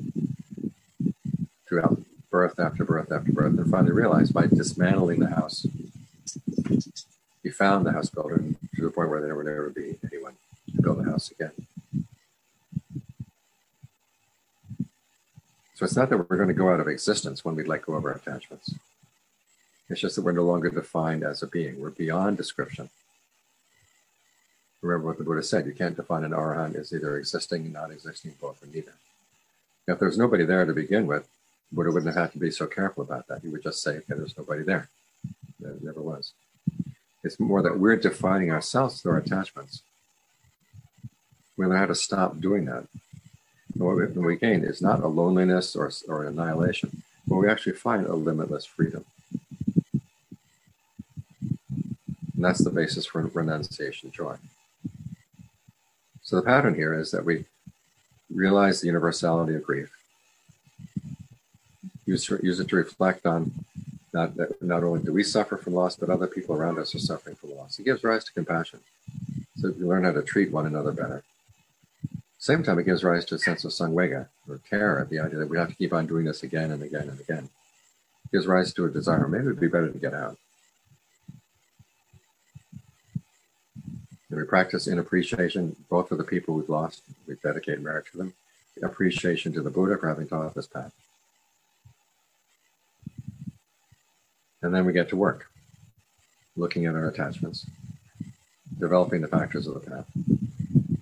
throughout 1.69 2.03
birth 2.31 2.61
after 2.61 2.85
birth 2.85 3.11
after 3.11 3.33
birth, 3.33 3.59
and 3.59 3.69
finally 3.69 3.91
realized 3.91 4.33
by 4.33 4.47
dismantling 4.47 5.19
the 5.19 5.31
house, 5.31 5.67
he 7.43 7.51
found 7.51 7.85
the 7.85 7.91
house 7.91 8.11
builder 8.11 8.45
to 8.77 8.81
the 8.81 8.91
point 8.91 9.11
where 9.11 9.21
there 9.21 9.35
would 9.35 9.47
never 9.47 9.71
be 9.71 9.97
anyone 10.13 10.35
to 10.77 10.83
build 10.83 11.01
a 11.01 11.11
house 11.11 11.33
again. 11.33 11.51
So 15.79 15.85
it's 15.85 15.95
not 15.95 16.11
that 16.11 16.19
we're 16.19 16.37
going 16.37 16.49
to 16.49 16.55
go 16.55 16.75
out 16.75 16.81
of 16.81 16.89
existence 16.89 17.45
when 17.45 17.55
we 17.55 17.63
let 17.63 17.83
go 17.83 17.93
of 17.93 18.05
our 18.05 18.11
attachments. 18.11 18.75
It's 19.89 20.01
just 20.01 20.17
that 20.17 20.23
we're 20.23 20.33
no 20.33 20.43
longer 20.43 20.71
defined 20.71 21.23
as 21.23 21.45
a 21.45 21.47
being. 21.47 21.81
We're 21.81 21.91
beyond 21.91 22.37
description. 22.37 22.91
Remember 24.83 25.07
what 25.07 25.19
the 25.19 25.25
Buddha 25.25 25.41
said 25.41 25.67
you 25.67 25.73
can't 25.73 25.95
define 25.95 26.25
an 26.25 26.33
arahant 26.33 26.75
as 26.75 26.93
either 26.93 27.17
existing, 27.17 27.71
not 27.71 27.93
existing, 27.93 28.35
both, 28.41 28.61
or 28.61 28.67
neither. 28.67 28.91
Now, 29.87 29.95
if 29.95 30.01
there's 30.01 30.19
nobody 30.19 30.45
there 30.45 30.67
to 30.67 30.73
begin 30.73 31.07
with, 31.07 31.29
Buddha 31.71 31.93
wouldn't 31.93 32.13
have 32.13 32.25
had 32.25 32.33
to 32.33 32.41
be 32.41 32.51
so 32.51 32.67
careful 32.67 33.05
about 33.05 33.29
that. 33.29 33.43
He 33.43 33.49
would 33.49 33.63
just 33.63 33.81
say, 33.81 33.99
okay, 33.99 34.15
there's 34.17 34.37
nobody 34.37 34.65
there. 34.65 34.89
There 35.61 35.77
never 35.81 36.03
was. 36.03 36.33
It's 37.23 37.39
more 37.39 37.63
that 37.63 37.79
we're 37.79 37.95
defining 37.95 38.51
ourselves 38.51 39.01
through 39.01 39.13
our 39.13 39.19
attachments. 39.19 39.83
We 41.57 41.67
learn 41.67 41.79
how 41.79 41.87
to 41.87 41.95
stop 41.95 42.41
doing 42.41 42.65
that 42.65 42.85
what 43.79 44.15
we, 44.15 44.37
gain 44.37 44.65
is 44.65 44.83
not 44.83 45.03
a 45.03 45.07
loneliness 45.07 45.77
or, 45.77 45.91
or 46.09 46.23
an 46.23 46.39
annihilation, 46.39 47.03
but 47.27 47.37
we 47.37 47.49
actually 47.49 47.73
find 47.73 48.07
a 48.07 48.15
limitless 48.15 48.65
freedom. 48.65 49.05
And 52.35 52.45
that's 52.45 52.63
the 52.63 52.71
basis 52.71 53.07
for 53.07 53.23
renunciation 53.23 54.11
joy. 54.11 54.37
So 56.23 56.37
the 56.37 56.43
pattern 56.43 56.75
here 56.75 56.95
is 56.95 57.11
that 57.13 57.25
we 57.25 57.47
realize 58.33 58.81
the 58.81 58.87
universality 58.87 59.55
of 59.55 59.65
grief, 59.65 59.91
use, 62.07 62.29
use 62.43 62.61
it 62.61 62.69
to 62.69 62.77
reflect 62.77 63.27
on 63.27 63.53
not, 64.13 64.37
that 64.37 64.63
not 64.63 64.85
only 64.85 65.03
do 65.03 65.13
we 65.13 65.23
suffer 65.23 65.57
from 65.57 65.75
loss, 65.75 65.97
but 65.97 66.11
other 66.11 66.27
people 66.27 66.55
around 66.55 66.79
us 66.79 66.95
are 66.95 66.99
suffering 66.99 67.37
from 67.37 67.57
loss. 67.57 67.79
It 67.79 67.85
gives 67.85 68.05
rise 68.05 68.25
to 68.25 68.33
compassion. 68.33 68.81
So 69.57 69.71
we 69.71 69.85
learn 69.85 70.05
how 70.05 70.13
to 70.13 70.23
treat 70.23 70.51
one 70.51 70.67
another 70.67 70.93
better. 70.93 71.23
Same 72.39 72.63
time, 72.63 72.79
it 72.79 72.85
gives 72.85 73.03
rise 73.03 73.25
to 73.27 73.35
a 73.35 73.39
sense 73.39 73.65
of 73.65 73.73
samvega 73.73 74.29
or 74.49 74.61
terror, 74.71 75.07
the 75.11 75.19
idea 75.19 75.41
that 75.41 75.49
we 75.49 75.59
have 75.59 75.69
to 75.69 75.75
keep 75.75 75.93
on 75.93 76.07
doing 76.07 76.25
this 76.25 76.45
again 76.45 76.71
and 76.71 76.85
again 76.85 77.09
and 77.09 77.19
again. 77.19 77.49
It 78.25 78.33
gives 78.33 78.47
rise 78.47 78.73
to 78.75 78.85
a 78.85 78.91
desire, 78.91 79.27
maybe 79.27 79.45
it 79.45 79.49
would 79.49 79.61
be 79.61 79.67
better 79.67 79.91
to 79.91 79.99
get 79.99 80.15
out. 80.15 80.39
And 84.31 84.39
we 84.39 84.45
practice 84.45 84.87
in 84.87 85.01
appreciation, 85.01 85.75
both 85.91 86.09
for 86.09 86.15
the 86.15 86.23
people 86.23 86.55
we've 86.55 86.69
lost, 86.69 87.03
we 87.27 87.35
dedicate 87.43 87.81
merit 87.81 88.07
to 88.13 88.19
them, 88.19 88.35
appreciation 88.85 89.53
to 89.55 89.61
the 89.61 89.71
Buddha 89.71 89.99
for 89.99 90.09
having 90.09 90.29
taught 90.29 90.55
this 90.55 90.69
path. 90.69 90.93
And 94.63 94.73
then 94.73 94.85
we 94.85 94.93
get 94.93 95.09
to 95.09 95.17
work, 95.17 95.51
looking 96.57 96.87
at 96.87 96.95
our 96.95 97.09
attachments, 97.09 97.67
developing 98.79 99.23
the 99.23 99.29
factors 99.29 99.67
of 99.67 99.75
the 99.75 99.91
path 99.91 100.07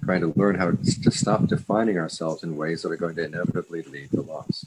trying 0.06 0.20
to 0.20 0.32
learn 0.38 0.54
how 0.54 0.70
to 0.70 1.10
stop 1.10 1.46
defining 1.48 1.98
ourselves 1.98 2.44
in 2.44 2.56
ways 2.56 2.82
that 2.82 2.92
are 2.92 2.96
going 2.96 3.16
to 3.16 3.24
inevitably 3.24 3.82
lead 3.82 4.10
to 4.12 4.22
loss. 4.22 4.64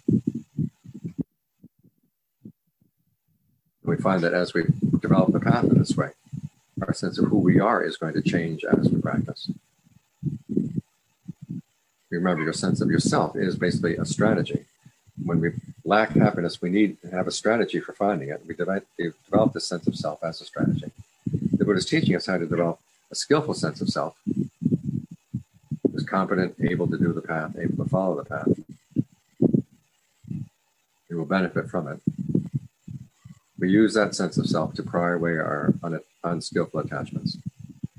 We 3.83 3.95
find 3.95 4.21
that 4.21 4.33
as 4.33 4.53
we 4.53 4.65
develop 4.99 5.31
the 5.31 5.39
path 5.39 5.63
in 5.63 5.79
this 5.79 5.95
way, 5.95 6.09
our 6.81 6.93
sense 6.93 7.17
of 7.17 7.25
who 7.29 7.37
we 7.37 7.59
are 7.59 7.81
is 7.81 7.97
going 7.97 8.13
to 8.15 8.21
change 8.21 8.65
as 8.65 8.89
we 8.89 9.01
practice. 9.01 9.49
Remember, 12.11 12.43
your 12.43 12.53
sense 12.53 12.81
of 12.81 12.91
yourself 12.91 13.35
is 13.35 13.55
basically 13.55 13.95
a 13.95 14.03
strategy. 14.03 14.65
When 15.23 15.39
we 15.39 15.51
lack 15.85 16.11
happiness, 16.11 16.61
we 16.61 16.69
need 16.69 17.01
to 17.01 17.11
have 17.11 17.27
a 17.27 17.31
strategy 17.31 17.79
for 17.79 17.93
finding 17.93 18.29
it. 18.29 18.43
We 18.45 18.55
develop, 18.55 18.83
this 19.53 19.67
sense 19.67 19.87
of 19.87 19.95
self 19.95 20.21
as 20.21 20.41
a 20.41 20.45
strategy. 20.45 20.91
The 21.31 21.63
Buddha 21.63 21.77
is 21.77 21.85
teaching 21.85 22.15
us 22.15 22.25
how 22.25 22.37
to 22.37 22.45
develop 22.45 22.79
a 23.11 23.15
skillful 23.15 23.53
sense 23.53 23.79
of 23.79 23.89
self, 23.89 24.15
who's 25.91 26.03
competent, 26.03 26.55
able 26.61 26.87
to 26.87 26.97
do 26.97 27.13
the 27.13 27.21
path, 27.21 27.55
able 27.59 27.83
to 27.83 27.89
follow 27.89 28.15
the 28.15 28.25
path. 28.25 28.47
We 31.09 31.15
will 31.15 31.25
benefit 31.25 31.69
from 31.69 31.87
it. 31.87 31.99
We 33.57 33.69
use 33.69 33.93
that 33.95 34.15
sense 34.15 34.37
of 34.37 34.47
self 34.47 34.73
to 34.75 34.83
pry 34.83 35.13
away 35.13 35.31
our 35.31 35.73
un- 35.83 35.99
unskillful 36.23 36.79
attachments. 36.79 37.37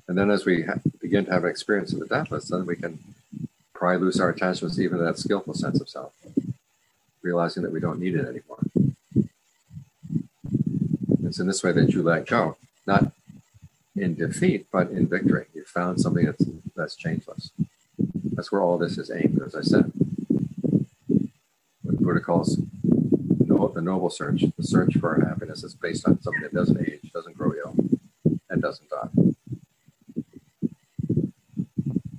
And 0.08 0.16
then 0.16 0.30
as 0.30 0.44
we 0.44 0.62
ha- 0.62 0.80
begin 1.00 1.26
to 1.26 1.32
have 1.32 1.44
experience 1.44 1.92
of 1.92 2.00
the 2.00 2.06
deathless, 2.06 2.48
then 2.48 2.66
we 2.66 2.76
can 2.76 2.98
pry 3.74 3.96
loose 3.96 4.20
our 4.20 4.30
attachments 4.30 4.78
even 4.78 4.98
to 4.98 5.04
that 5.04 5.18
skillful 5.18 5.54
sense 5.54 5.80
of 5.80 5.88
self, 5.88 6.12
realizing 7.22 7.62
that 7.62 7.72
we 7.72 7.80
don't 7.80 8.00
need 8.00 8.14
it 8.14 8.26
anymore. 8.26 8.58
It's 11.24 11.38
in 11.38 11.46
this 11.46 11.62
way 11.62 11.72
that 11.72 11.90
you 11.90 12.02
let 12.02 12.26
go, 12.26 12.56
not 12.86 13.12
in 13.94 14.14
defeat, 14.14 14.66
but 14.72 14.90
in 14.90 15.06
victory. 15.06 15.46
You 15.54 15.64
found 15.64 16.00
something 16.00 16.26
that's, 16.26 16.44
that's 16.74 16.96
changeless. 16.96 17.50
That's 18.40 18.50
where 18.50 18.62
all 18.62 18.78
this 18.78 18.96
is 18.96 19.10
aimed, 19.10 19.38
as 19.44 19.54
I 19.54 19.60
said. 19.60 19.92
What 21.82 21.98
Buddha 21.98 22.20
calls 22.20 22.56
the 22.56 23.82
noble 23.82 24.08
search, 24.08 24.44
the 24.56 24.62
search 24.62 24.96
for 24.96 25.10
our 25.10 25.28
happiness 25.28 25.62
is 25.62 25.74
based 25.74 26.08
on 26.08 26.22
something 26.22 26.40
that 26.40 26.54
doesn't 26.54 26.80
age, 26.80 27.12
doesn't 27.12 27.36
grow 27.36 27.52
ill, 27.52 27.74
and 28.48 28.62
doesn't 28.62 28.88
die. 28.88 29.10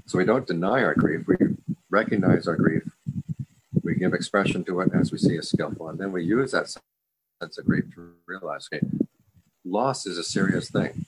So 0.05 0.19
we 0.19 0.25
don't 0.25 0.45
deny 0.45 0.83
our 0.83 0.93
grief, 0.93 1.25
we 1.25 1.37
recognize 1.89 2.47
our 2.47 2.55
grief, 2.55 2.83
we 3.81 3.95
give 3.95 4.13
expression 4.13 4.63
to 4.65 4.81
it 4.81 4.91
as 4.93 5.11
we 5.11 5.17
see 5.17 5.37
it 5.37 5.45
skillful, 5.45 5.89
and 5.89 5.97
then 5.97 6.11
we 6.11 6.23
use 6.23 6.51
that 6.51 6.69
sense 6.69 7.57
of 7.57 7.65
grief 7.65 7.85
to 7.95 8.13
realize, 8.27 8.69
okay, 8.71 8.85
loss 9.65 10.05
is 10.05 10.19
a 10.19 10.23
serious 10.23 10.69
thing. 10.69 11.03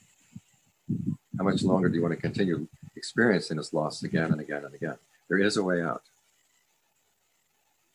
How 1.38 1.44
much 1.44 1.62
longer 1.62 1.88
do 1.88 1.98
you 1.98 2.02
want 2.02 2.16
to 2.16 2.20
continue 2.20 2.68
experiencing 3.04 3.60
is 3.60 3.74
lost 3.74 4.06
again 4.06 4.32
and 4.32 4.40
again 4.40 4.64
and 4.64 4.74
again? 4.74 4.98
There 5.28 5.38
is 5.38 5.58
a 5.58 5.64
way 5.64 5.82
out. 5.82 6.04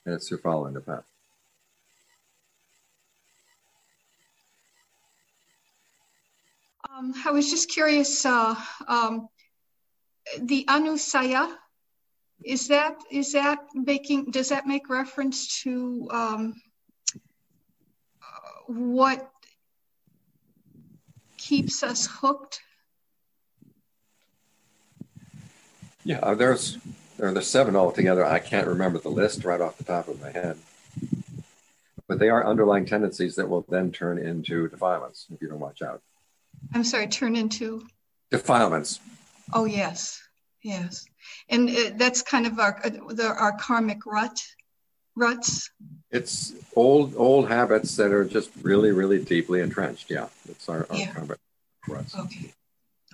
And 0.04 0.14
it's 0.14 0.28
through 0.28 0.38
following 0.38 0.74
the 0.74 0.82
path. 0.82 1.06
Um, 6.90 7.14
I 7.24 7.30
was 7.30 7.48
just 7.48 7.70
curious. 7.70 8.26
Uh, 8.26 8.54
um, 8.86 9.28
the 10.40 10.66
anusaya 10.68 11.56
is 12.44 12.68
that 12.68 12.96
is 13.10 13.32
that 13.32 13.60
making 13.74 14.30
does 14.30 14.50
that 14.50 14.66
make 14.66 14.90
reference 14.90 15.62
to 15.62 16.06
um, 16.10 16.54
uh, 18.22 18.72
what 18.72 19.30
keeps 21.38 21.82
us 21.82 22.06
hooked? 22.06 22.60
Yeah, 26.08 26.20
uh, 26.20 26.34
there's 26.34 26.78
there 27.18 27.28
are 27.28 27.42
seven 27.42 27.76
altogether. 27.76 28.24
I 28.24 28.38
can't 28.38 28.66
remember 28.66 28.98
the 28.98 29.10
list 29.10 29.44
right 29.44 29.60
off 29.60 29.76
the 29.76 29.84
top 29.84 30.08
of 30.08 30.18
my 30.22 30.30
head, 30.30 30.56
but 32.06 32.18
they 32.18 32.30
are 32.30 32.46
underlying 32.46 32.86
tendencies 32.86 33.34
that 33.36 33.46
will 33.46 33.66
then 33.68 33.92
turn 33.92 34.16
into 34.16 34.68
defilements 34.70 35.26
if 35.30 35.42
you 35.42 35.50
don't 35.50 35.60
watch 35.60 35.82
out. 35.82 36.00
I'm 36.72 36.82
sorry, 36.82 37.08
turn 37.08 37.36
into 37.36 37.86
defilements. 38.30 39.00
Oh 39.52 39.66
yes, 39.66 40.18
yes, 40.62 41.04
and 41.50 41.68
uh, 41.68 41.90
that's 41.96 42.22
kind 42.22 42.46
of 42.46 42.58
our 42.58 42.80
uh, 42.82 42.88
the, 43.12 43.26
our 43.26 43.58
karmic 43.58 44.06
rut 44.06 44.42
ruts. 45.14 45.70
It's 46.10 46.54
old 46.74 47.16
old 47.18 47.48
habits 47.48 47.96
that 47.96 48.12
are 48.12 48.24
just 48.24 48.48
really 48.62 48.92
really 48.92 49.22
deeply 49.22 49.60
entrenched. 49.60 50.08
Yeah, 50.08 50.28
it's 50.48 50.70
our, 50.70 50.86
our 50.88 50.96
yeah. 50.96 51.12
karmic 51.12 51.38
ruts. 51.86 52.18
Okay, 52.18 52.54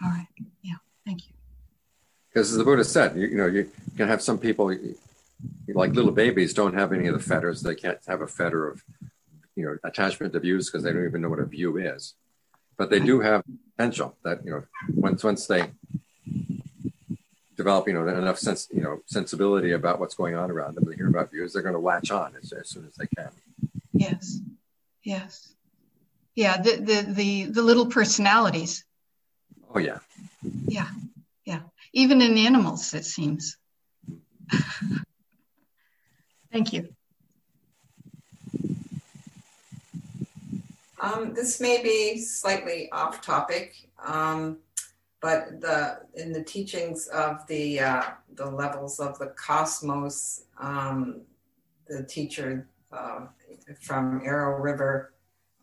all 0.00 0.10
right. 0.10 0.28
Yeah, 0.62 0.76
thank 1.04 1.26
you. 1.26 1.33
Because 2.34 2.50
as 2.50 2.58
the 2.58 2.64
Buddha 2.64 2.82
said, 2.82 3.16
you, 3.16 3.28
you 3.28 3.36
know, 3.36 3.46
you 3.46 3.70
can 3.96 4.08
have 4.08 4.20
some 4.20 4.38
people 4.38 4.74
like 5.68 5.92
little 5.92 6.10
babies 6.10 6.52
don't 6.52 6.74
have 6.74 6.92
any 6.92 7.06
of 7.06 7.14
the 7.14 7.22
fetters. 7.22 7.62
They 7.62 7.76
can't 7.76 7.98
have 8.08 8.22
a 8.22 8.26
fetter 8.26 8.68
of 8.68 8.82
you 9.54 9.64
know 9.64 9.78
attachment 9.84 10.32
to 10.32 10.40
views 10.40 10.68
because 10.68 10.82
they 10.82 10.92
don't 10.92 11.04
even 11.04 11.22
know 11.22 11.28
what 11.28 11.38
a 11.38 11.44
view 11.44 11.76
is. 11.76 12.14
But 12.76 12.90
they 12.90 12.98
do 12.98 13.20
have 13.20 13.44
potential 13.76 14.16
that 14.24 14.44
you 14.44 14.50
know 14.50 14.64
once 14.96 15.22
once 15.22 15.46
they 15.46 15.70
develop 17.56 17.86
you 17.86 17.94
know 17.94 18.08
enough 18.08 18.38
sense 18.38 18.66
you 18.74 18.82
know 18.82 19.00
sensibility 19.06 19.70
about 19.70 20.00
what's 20.00 20.16
going 20.16 20.34
on 20.34 20.50
around 20.50 20.74
them 20.74 20.84
they 20.88 20.96
hear 20.96 21.06
about 21.06 21.30
views 21.30 21.52
they're 21.52 21.62
going 21.62 21.74
to 21.74 21.80
latch 21.80 22.10
on 22.10 22.34
as, 22.42 22.52
as 22.52 22.68
soon 22.68 22.84
as 22.84 22.94
they 22.96 23.06
can. 23.16 23.30
Yes. 23.92 24.40
Yes. 25.04 25.54
Yeah 26.34 26.60
the 26.60 26.76
the 26.78 27.12
the, 27.12 27.44
the 27.44 27.62
little 27.62 27.86
personalities. 27.86 28.84
Oh 29.72 29.78
yeah 29.78 29.98
yeah. 30.42 30.88
Yeah 30.90 31.13
even 31.94 32.20
in 32.20 32.36
animals 32.36 32.92
it 32.92 33.06
seems. 33.06 33.56
Thank 36.52 36.72
you. 36.72 36.88
Um, 41.00 41.34
this 41.34 41.60
may 41.60 41.82
be 41.82 42.18
slightly 42.18 42.90
off 42.90 43.20
topic, 43.20 43.74
um, 44.04 44.58
but 45.20 45.60
the 45.60 46.00
in 46.14 46.32
the 46.32 46.42
teachings 46.42 47.08
of 47.08 47.46
the 47.46 47.80
uh, 47.80 48.02
the 48.34 48.46
levels 48.46 49.00
of 49.00 49.18
the 49.18 49.26
cosmos, 49.28 50.44
um, 50.58 51.20
the 51.86 52.02
teacher 52.04 52.68
uh, 52.92 53.26
from 53.80 54.22
Arrow 54.24 54.58
River, 54.60 55.12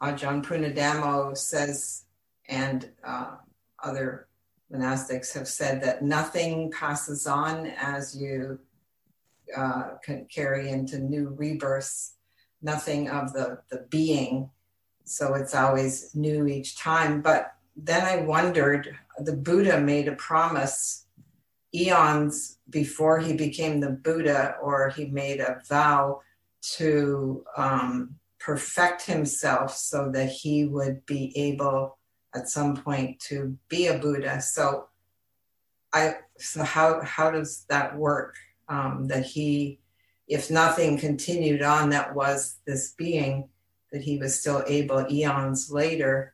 Ajahn 0.02 0.44
Punnadhammo 0.46 1.36
says, 1.36 2.06
and 2.48 2.90
uh, 3.04 3.38
other 3.84 4.28
monastics 4.74 5.34
have 5.34 5.48
said 5.48 5.82
that 5.82 6.02
nothing 6.02 6.72
passes 6.72 7.28
on 7.28 7.68
as 7.78 8.16
you 8.16 8.60
uh, 9.56 9.96
can 10.04 10.26
carry 10.26 10.70
into 10.70 11.00
new 11.00 11.36
rebirths. 11.38 12.16
Nothing 12.62 13.10
of 13.10 13.34
the 13.34 13.60
the 13.70 13.86
being 13.90 14.50
so 15.12 15.34
it's 15.34 15.56
always 15.56 16.16
new 16.16 16.48
each 16.48 16.78
time. 16.78 17.22
But 17.22 17.54
then 17.76 18.04
I 18.06 18.24
wondered 18.24 18.96
the 19.20 19.36
Buddha 19.36 19.80
made 19.80 20.08
a 20.08 20.16
promise 20.16 21.06
eons 21.74 22.58
before 22.70 23.20
he 23.20 23.34
became 23.34 23.80
the 23.80 23.90
Buddha, 23.90 24.56
or 24.62 24.90
he 24.90 25.06
made 25.06 25.40
a 25.40 25.62
vow 25.68 26.22
to 26.78 27.44
um, 27.58 28.16
perfect 28.40 29.04
himself 29.04 29.76
so 29.76 30.12
that 30.12 30.30
he 30.30 30.66
would 30.66 31.06
be 31.06 31.32
able 31.36 31.98
at 32.34 32.50
some 32.50 32.76
point 32.76 33.20
to 33.20 33.58
be 33.68 33.88
a 33.88 33.98
Buddha. 33.98 34.42
So 34.42 34.88
I 35.94 36.16
so 36.38 36.64
how 36.64 37.02
how 37.02 37.32
does 37.32 37.66
that 37.70 37.98
work? 37.98 38.36
Um, 38.70 39.08
that 39.08 39.26
he, 39.26 39.80
if 40.30 40.50
nothing 40.50 40.98
continued 40.98 41.62
on 41.62 41.90
that 41.90 42.16
was 42.16 42.60
this 42.66 42.94
being, 42.94 43.50
that 43.92 44.02
he 44.02 44.18
was 44.18 44.40
still 44.40 44.64
able 44.66 45.06
eons 45.12 45.70
later 45.70 46.34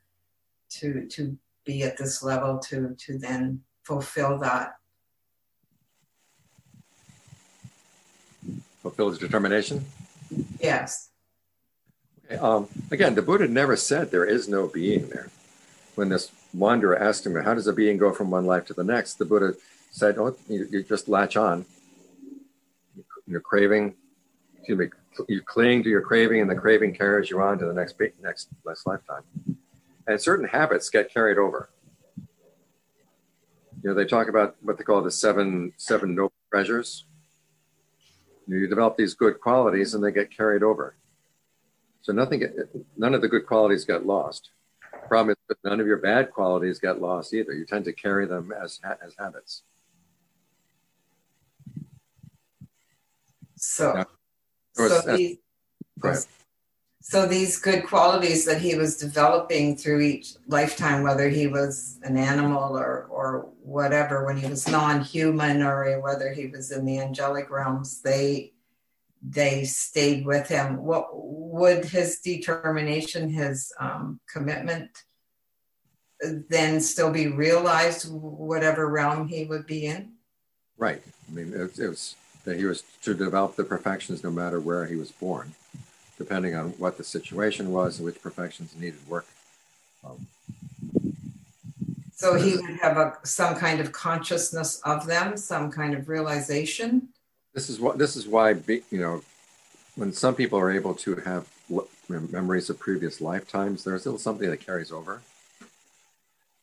to 0.70 1.08
to 1.08 1.38
be 1.66 1.84
at 1.84 1.98
this 1.98 2.24
level 2.24 2.60
to 2.60 2.96
to 2.98 3.18
then 3.18 3.62
fulfill 3.84 4.38
that 4.40 4.76
fulfill 8.82 9.10
his 9.10 9.18
determination 9.18 9.86
yes 10.60 11.10
okay, 12.26 12.38
um, 12.38 12.68
again 12.92 13.16
the 13.16 13.22
buddha 13.22 13.48
never 13.48 13.76
said 13.76 14.12
there 14.12 14.26
is 14.26 14.48
no 14.48 14.68
being 14.68 15.08
there 15.10 15.30
when 15.98 16.10
this 16.10 16.32
wanderer 16.54 16.98
asked 16.98 17.26
him 17.26 17.36
how 17.36 17.54
does 17.54 17.68
a 17.68 17.74
being 17.74 17.98
go 17.98 18.12
from 18.14 18.32
one 18.32 18.46
life 18.46 18.66
to 18.66 18.74
the 18.74 18.84
next 18.84 19.16
the 19.16 19.26
buddha 19.26 19.54
said 19.92 20.18
oh 20.18 20.36
you, 20.48 20.68
you 20.72 20.84
just 20.84 21.08
latch 21.08 21.36
on 21.36 21.66
you're 23.26 23.42
craving 23.42 23.96
excuse 24.58 24.78
me 24.78 24.88
you 25.28 25.42
cling 25.42 25.84
to 25.84 25.90
your 25.90 26.02
craving, 26.02 26.42
and 26.42 26.50
the 26.50 26.56
craving 26.56 26.94
carries 26.94 27.30
you 27.30 27.42
on 27.42 27.58
to 27.60 27.66
the 27.66 27.74
next 27.74 27.96
next 28.22 28.50
next 28.66 28.86
lifetime. 28.86 29.24
And 30.08 30.22
certain 30.22 30.48
habits 30.48 30.90
get 30.90 31.14
carried 31.14 31.38
over. 31.38 31.70
You 33.84 33.92
know, 33.92 33.94
they 33.94 34.06
talk 34.06 34.28
about 34.30 34.56
what 34.62 34.78
they 34.78 34.84
call 34.84 35.02
the 35.02 35.12
seven 35.12 35.74
seven 35.78 36.16
noble 36.16 36.34
treasures. 36.52 37.06
You, 38.48 38.68
develop 38.68 38.96
these 38.96 39.14
good 39.14 39.42
qualities, 39.42 39.94
and 39.94 40.04
they 40.04 40.12
get 40.12 40.32
carried 40.32 40.64
over. 40.64 40.96
So 42.02 42.14
nothing, 42.14 42.44
none 42.96 43.14
of 43.14 43.22
the 43.22 43.28
good 43.28 43.46
qualities 43.46 43.84
get 43.84 44.06
lost. 44.06 44.52
Problem 45.08 45.30
is 45.32 45.38
that 45.50 45.58
none 45.64 45.80
of 45.80 45.88
your 45.88 45.98
bad 45.98 46.32
qualities 46.32 46.80
get 46.80 47.02
lost 47.02 47.34
either. 47.34 47.54
You 47.54 47.66
tend 47.66 47.86
to 47.86 47.94
carry 47.94 48.26
them 48.26 48.52
as 48.52 48.80
as 49.04 49.16
habits. 49.18 49.64
So. 53.56 53.94
Now, 53.94 54.06
so, 54.74 55.16
these, 55.16 55.38
So 57.02 57.26
these 57.26 57.58
good 57.58 57.86
qualities 57.86 58.44
that 58.46 58.60
he 58.62 58.76
was 58.76 58.98
developing 58.98 59.78
through 59.78 60.02
each 60.02 60.34
lifetime, 60.48 61.04
whether 61.04 61.30
he 61.30 61.48
was 61.48 62.00
an 62.04 62.18
animal 62.18 62.78
or 62.78 63.06
or 63.10 63.50
whatever, 63.64 64.26
when 64.26 64.38
he 64.38 64.48
was 64.48 64.68
non-human 64.68 65.64
or 65.64 66.00
whether 66.02 66.34
he 66.34 66.48
was 66.48 66.72
in 66.72 66.86
the 66.86 67.00
angelic 67.00 67.50
realms, 67.50 68.02
they 68.02 68.52
they 69.22 69.64
stayed 69.64 70.26
with 70.26 70.48
him. 70.48 70.78
What 70.78 71.10
would 71.14 71.86
his 71.86 72.20
determination, 72.20 73.30
his 73.30 73.72
um, 73.80 74.20
commitment, 74.32 75.04
then 76.22 76.82
still 76.82 77.12
be 77.12 77.28
realized, 77.28 78.12
whatever 78.12 78.88
realm 78.90 79.28
he 79.28 79.46
would 79.46 79.66
be 79.66 79.86
in? 79.86 80.14
Right. 80.78 81.02
I 81.28 81.34
mean, 81.34 81.54
it, 81.54 81.78
it 81.80 81.88
was 81.88 82.16
that 82.46 82.58
he 82.58 82.66
was 82.66 82.84
to 83.04 83.14
develop 83.14 83.56
the 83.56 83.64
perfections 83.64 84.24
no 84.24 84.32
matter 84.32 84.60
where 84.60 84.86
he 84.86 84.96
was 84.96 85.12
born 85.12 85.54
depending 86.18 86.56
on 86.56 86.70
what 86.72 86.98
the 86.98 87.04
situation 87.04 87.72
was 87.72 87.98
and 87.98 88.06
which 88.06 88.22
perfections 88.22 88.76
needed 88.76 89.00
work. 89.08 89.28
Um, 90.04 90.28
so 92.14 92.34
he 92.34 92.56
would 92.56 92.80
have 92.82 92.98
a, 92.98 93.18
some 93.24 93.56
kind 93.56 93.80
of 93.80 93.92
consciousness 93.92 94.82
of 94.84 95.06
them, 95.06 95.38
some 95.38 95.72
kind 95.72 95.94
of 95.94 96.10
realization. 96.10 97.10
This 97.58 97.72
is 97.72 97.80
what 97.80 97.98
this 97.98 98.16
is 98.16 98.28
why 98.28 98.52
you 98.52 98.84
know 98.92 99.24
when 99.96 100.14
some 100.14 100.36
people 100.36 100.60
are 100.60 100.70
able 100.70 100.94
to 100.94 101.16
have 101.16 101.48
memories 102.08 102.70
of 102.70 102.78
previous 102.78 103.20
lifetimes, 103.20 103.84
there's 103.84 104.02
still 104.02 104.20
something 104.20 104.48
that 104.48 104.64
carries 104.64 104.92
over. 104.92 105.24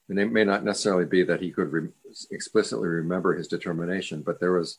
And 0.08 0.20
it 0.20 0.30
may 0.30 0.44
not 0.44 0.62
necessarily 0.62 1.04
be 1.04 1.24
that 1.24 1.40
he 1.40 1.50
could 1.50 1.72
re- 1.72 1.88
explicitly 2.30 2.86
remember 2.86 3.34
his 3.34 3.48
determination, 3.48 4.22
but 4.22 4.38
there 4.38 4.52
was 4.52 4.78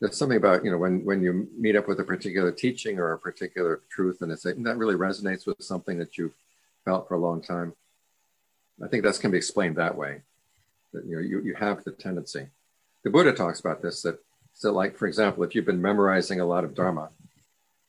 there's 0.00 0.16
something 0.16 0.36
about 0.36 0.64
you 0.64 0.70
know 0.72 0.78
when 0.78 1.04
when 1.04 1.22
you 1.22 1.48
meet 1.56 1.76
up 1.76 1.86
with 1.86 2.00
a 2.00 2.04
particular 2.04 2.50
teaching 2.50 2.98
or 2.98 3.12
a 3.12 3.18
particular 3.20 3.82
truth 3.88 4.20
and 4.20 4.32
it's 4.32 4.42
that 4.42 4.76
really 4.76 4.96
resonates 4.96 5.46
with 5.46 5.62
something 5.62 5.96
that 5.96 6.18
you've 6.18 6.34
felt 6.84 7.06
for 7.06 7.14
a 7.14 7.20
long 7.20 7.40
time. 7.40 7.72
I 8.84 8.88
think 8.88 9.04
that's 9.04 9.18
can 9.18 9.30
be 9.30 9.38
explained 9.38 9.76
that 9.76 9.96
way. 9.96 10.22
That 10.92 11.04
you 11.04 11.14
know 11.14 11.22
you, 11.22 11.40
you 11.42 11.54
have 11.54 11.84
the 11.84 11.92
tendency. 11.92 12.48
The 13.04 13.10
buddha 13.10 13.32
talks 13.32 13.60
about 13.60 13.80
this 13.80 14.02
that 14.02 14.18
so 14.54 14.72
like 14.72 14.96
for 14.96 15.06
example 15.06 15.42
if 15.42 15.54
you've 15.54 15.66
been 15.66 15.82
memorizing 15.82 16.40
a 16.40 16.46
lot 16.46 16.64
of 16.64 16.74
dharma 16.74 17.10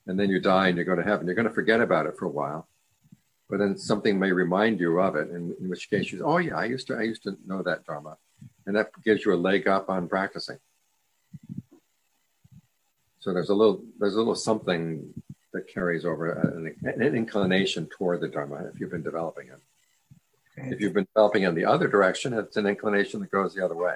and 0.07 0.19
then 0.19 0.29
you 0.29 0.39
die 0.39 0.67
and 0.67 0.77
you 0.77 0.83
go 0.83 0.95
to 0.95 1.03
heaven 1.03 1.25
you're 1.25 1.35
going 1.35 1.47
to 1.47 1.53
forget 1.53 1.81
about 1.81 2.05
it 2.05 2.17
for 2.17 2.25
a 2.25 2.29
while 2.29 2.67
but 3.49 3.59
then 3.59 3.77
something 3.77 4.17
may 4.17 4.31
remind 4.31 4.79
you 4.79 4.99
of 4.99 5.15
it 5.15 5.29
in, 5.29 5.55
in 5.59 5.69
which 5.69 5.89
case 5.89 6.11
you 6.11 6.19
say 6.19 6.23
oh 6.23 6.37
yeah 6.37 6.55
i 6.55 6.65
used 6.65 6.87
to 6.87 6.95
i 6.95 7.01
used 7.01 7.23
to 7.23 7.37
know 7.45 7.61
that 7.61 7.85
dharma 7.85 8.17
and 8.65 8.75
that 8.75 8.91
gives 9.03 9.25
you 9.25 9.33
a 9.33 9.35
leg 9.35 9.67
up 9.67 9.89
on 9.89 10.07
practicing 10.07 10.57
so 13.19 13.33
there's 13.33 13.49
a 13.49 13.55
little 13.55 13.81
there's 13.99 14.15
a 14.15 14.17
little 14.17 14.35
something 14.35 15.13
that 15.53 15.67
carries 15.67 16.03
over 16.03 16.31
an, 16.31 16.75
an 16.83 17.15
inclination 17.15 17.87
toward 17.87 18.19
the 18.19 18.27
dharma 18.27 18.69
if 18.73 18.79
you've 18.79 18.91
been 18.91 19.03
developing 19.03 19.47
it. 19.47 19.61
If 20.55 20.81
you've 20.81 20.93
been 20.93 21.07
developing 21.15 21.43
in 21.43 21.55
the 21.55 21.65
other 21.65 21.87
direction, 21.87 22.33
it's 22.33 22.57
an 22.57 22.67
inclination 22.67 23.21
that 23.21 23.31
goes 23.31 23.55
the 23.55 23.63
other 23.63 23.75
way. 23.75 23.95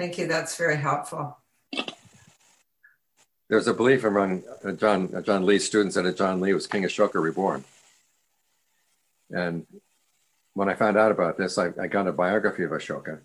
Thank 0.00 0.16
you. 0.16 0.26
That's 0.26 0.56
very 0.56 0.78
helpful. 0.78 1.36
There's 3.50 3.66
a 3.66 3.74
belief 3.74 4.02
among 4.02 4.44
uh, 4.64 4.68
Ajaan 4.68 5.14
uh, 5.14 5.20
Ajaan 5.20 5.44
Lee's 5.44 5.66
students 5.66 5.94
that 5.96 6.06
Ajaan 6.06 6.40
Lee 6.40 6.54
was 6.54 6.66
King 6.66 6.84
Ashoka 6.84 7.20
reborn. 7.20 7.64
And 9.30 9.66
when 10.54 10.70
I 10.70 10.74
found 10.74 10.96
out 10.96 11.12
about 11.12 11.36
this, 11.36 11.58
I, 11.58 11.72
I 11.78 11.86
got 11.86 12.06
a 12.06 12.12
biography 12.12 12.64
of 12.64 12.70
Ashoka 12.70 13.20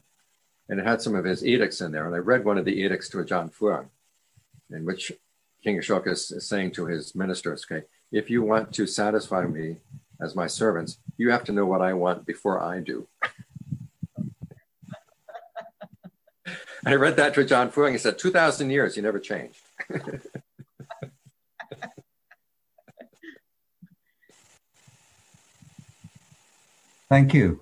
and 0.68 0.78
it 0.82 0.86
had 0.86 1.02
some 1.02 1.16
of 1.16 1.24
his 1.24 1.46
edicts 1.46 1.80
in 1.80 1.94
there. 1.94 2.08
And 2.08 2.14
I 2.14 2.18
read 2.18 2.44
one 2.44 2.58
of 2.58 2.66
the 2.66 2.78
edicts 2.78 3.08
to 3.10 3.20
Ajaan 3.20 3.54
Fuang, 3.54 3.88
in 4.70 4.84
which 4.84 5.14
King 5.64 5.78
Ashoka 5.78 6.10
is, 6.10 6.30
is 6.30 6.46
saying 6.46 6.72
to 6.72 6.88
his 6.88 7.16
ministers, 7.16 7.66
okay, 7.72 7.86
if 8.12 8.30
you 8.30 8.44
want 8.44 8.74
to 8.74 8.86
satisfy 8.86 9.46
me 9.46 9.78
as 10.20 10.36
my 10.36 10.48
servants, 10.48 10.98
you 11.16 11.32
have 11.32 11.46
to 11.46 11.54
know 11.54 11.66
what 11.66 11.80
I 11.80 11.94
want 11.94 12.26
before 12.26 12.62
I 12.62 12.82
do. 12.82 13.08
I 16.86 16.94
read 16.94 17.16
that 17.18 17.34
to 17.34 17.44
Ajaan 17.44 17.74
Fuang. 17.74 17.94
He 17.94 17.98
said, 17.98 18.20
2,000 18.20 18.70
years, 18.70 18.96
you 18.96 19.02
never 19.02 19.20
changed. 19.20 19.60
Thank 27.10 27.34
you. 27.34 27.60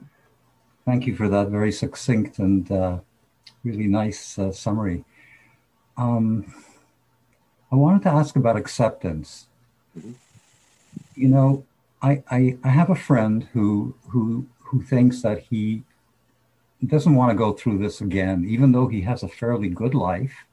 Thank 0.86 1.08
you 1.08 1.16
for 1.16 1.30
that 1.30 1.48
very 1.48 1.72
succinct 1.72 2.40
and 2.40 2.70
uh, 2.70 3.00
really 3.64 3.88
nice 3.88 4.38
uh, 4.38 4.52
summary. 4.52 5.06
Um, 5.96 6.54
I 7.72 7.76
wanted 7.76 8.04
to 8.04 8.10
ask 8.10 8.36
about 8.36 8.58
acceptance. 8.58 9.48
Mm-hmm. 9.98 10.12
You 11.16 11.28
know, 11.30 11.66
I, 12.02 12.24
I, 12.30 12.58
I 12.64 12.70
have 12.70 12.90
a 12.90 12.96
friend 12.96 13.48
who 13.54 13.96
who 14.10 14.48
who 14.60 14.82
thinks 14.82 15.22
that 15.22 15.40
he 15.40 15.84
doesn't 16.88 17.16
want 17.16 17.32
to 17.32 17.38
go 17.38 17.54
through 17.54 17.78
this 17.78 18.02
again, 18.02 18.46
even 18.48 18.72
though 18.72 18.88
he 18.88 19.02
has 19.02 19.24
a 19.24 19.28
fairly 19.28 19.70
good 19.70 19.94
life. 19.94 20.46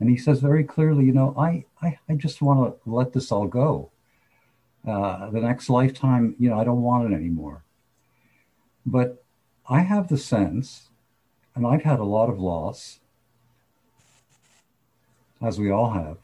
And 0.00 0.10
he 0.10 0.16
says 0.16 0.40
very 0.40 0.64
clearly, 0.64 1.04
you 1.04 1.12
know, 1.12 1.34
I, 1.38 1.64
I, 1.82 1.98
I 2.08 2.14
just 2.14 2.42
want 2.42 2.82
to 2.84 2.90
let 2.90 3.12
this 3.12 3.32
all 3.32 3.46
go. 3.46 3.90
Uh, 4.86 5.30
the 5.30 5.40
next 5.40 5.68
lifetime, 5.68 6.34
you 6.38 6.48
know, 6.48 6.58
I 6.58 6.64
don't 6.64 6.82
want 6.82 7.12
it 7.12 7.16
anymore. 7.16 7.64
But 8.84 9.24
I 9.68 9.80
have 9.80 10.08
the 10.08 10.18
sense, 10.18 10.90
and 11.54 11.66
I've 11.66 11.82
had 11.82 11.98
a 11.98 12.04
lot 12.04 12.28
of 12.28 12.38
loss, 12.38 13.00
as 15.42 15.58
we 15.58 15.70
all 15.70 15.90
have, 15.90 16.18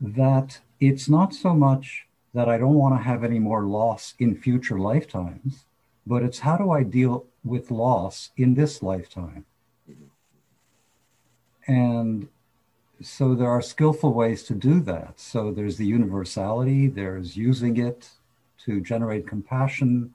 that 0.00 0.60
it's 0.80 1.08
not 1.08 1.34
so 1.34 1.54
much 1.54 2.06
that 2.34 2.48
I 2.48 2.56
don't 2.56 2.74
want 2.74 2.96
to 2.98 3.02
have 3.02 3.24
any 3.24 3.38
more 3.38 3.64
loss 3.64 4.14
in 4.18 4.34
future 4.34 4.78
lifetimes, 4.78 5.64
but 6.06 6.22
it's 6.22 6.40
how 6.40 6.56
do 6.56 6.70
I 6.70 6.82
deal 6.82 7.26
with 7.44 7.70
loss 7.70 8.30
in 8.36 8.54
this 8.54 8.82
lifetime? 8.82 9.44
And 11.66 12.28
so 13.00 13.34
there 13.34 13.48
are 13.48 13.62
skillful 13.62 14.12
ways 14.12 14.42
to 14.44 14.54
do 14.54 14.80
that. 14.80 15.18
So 15.20 15.50
there's 15.50 15.76
the 15.76 15.86
universality, 15.86 16.88
there's 16.88 17.36
using 17.36 17.76
it 17.76 18.10
to 18.64 18.80
generate 18.80 19.26
compassion 19.26 20.14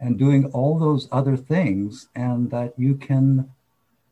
and 0.00 0.18
doing 0.18 0.46
all 0.46 0.78
those 0.78 1.08
other 1.12 1.36
things, 1.36 2.08
and 2.16 2.50
that 2.50 2.74
you 2.76 2.96
can 2.96 3.48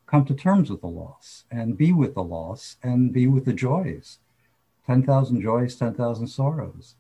come 0.07 0.25
to 0.25 0.35
terms 0.35 0.71
with 0.71 0.81
the 0.81 0.87
loss 0.87 1.45
and 1.51 1.77
be 1.77 1.93
with 1.93 2.15
the 2.15 2.23
loss 2.23 2.77
and 2.83 3.13
be 3.13 3.27
with 3.27 3.45
the 3.45 3.53
joys 3.53 4.19
10,000 4.87 5.41
joys, 5.41 5.77
10,000 5.77 6.27
sorrows. 6.27 6.97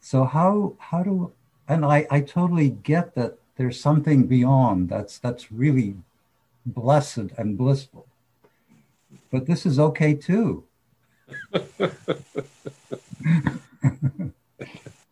So, 0.00 0.24
how, 0.24 0.74
how 0.78 1.02
do, 1.04 1.32
and 1.68 1.84
I, 1.84 2.06
I 2.10 2.20
totally 2.20 2.70
get 2.70 3.14
that 3.14 3.38
there's 3.56 3.80
something 3.80 4.26
beyond 4.26 4.88
that's, 4.88 5.18
that's 5.18 5.52
really 5.52 5.96
blessed 6.66 7.30
and 7.36 7.56
blissful. 7.56 8.06
But 9.30 9.46
this 9.46 9.64
is 9.66 9.78
okay 9.78 10.14
too. 10.14 10.64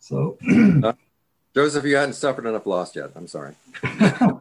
so 0.01 0.37
uh, 0.83 0.93
Joseph, 1.55 1.85
you 1.85 1.97
hadn't 1.97 2.15
suffered 2.15 2.47
enough 2.47 2.67
loss 2.67 2.97
yet. 2.97 3.11
I'm 3.15 3.27
sorry. 3.27 3.55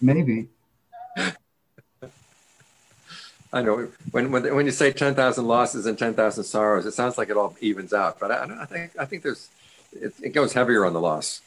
Maybe. 0.00 0.48
I 3.52 3.62
know 3.62 3.88
when 4.12 4.30
when 4.30 4.54
when 4.54 4.66
you 4.66 4.72
say 4.72 4.92
ten 4.92 5.14
thousand 5.14 5.46
losses 5.46 5.86
and 5.86 5.98
ten 5.98 6.14
thousand 6.14 6.44
sorrows, 6.44 6.86
it 6.86 6.92
sounds 6.92 7.18
like 7.18 7.30
it 7.30 7.36
all 7.36 7.56
evens 7.60 7.92
out. 7.92 8.20
But 8.20 8.30
I, 8.30 8.62
I 8.62 8.64
think 8.64 8.92
I 8.98 9.04
think 9.04 9.24
there's 9.24 9.48
it, 9.92 10.14
it, 10.22 10.28
goes 10.30 10.52
heavier 10.52 10.84
on 10.84 10.92
the 10.92 11.00
loss. 11.00 11.40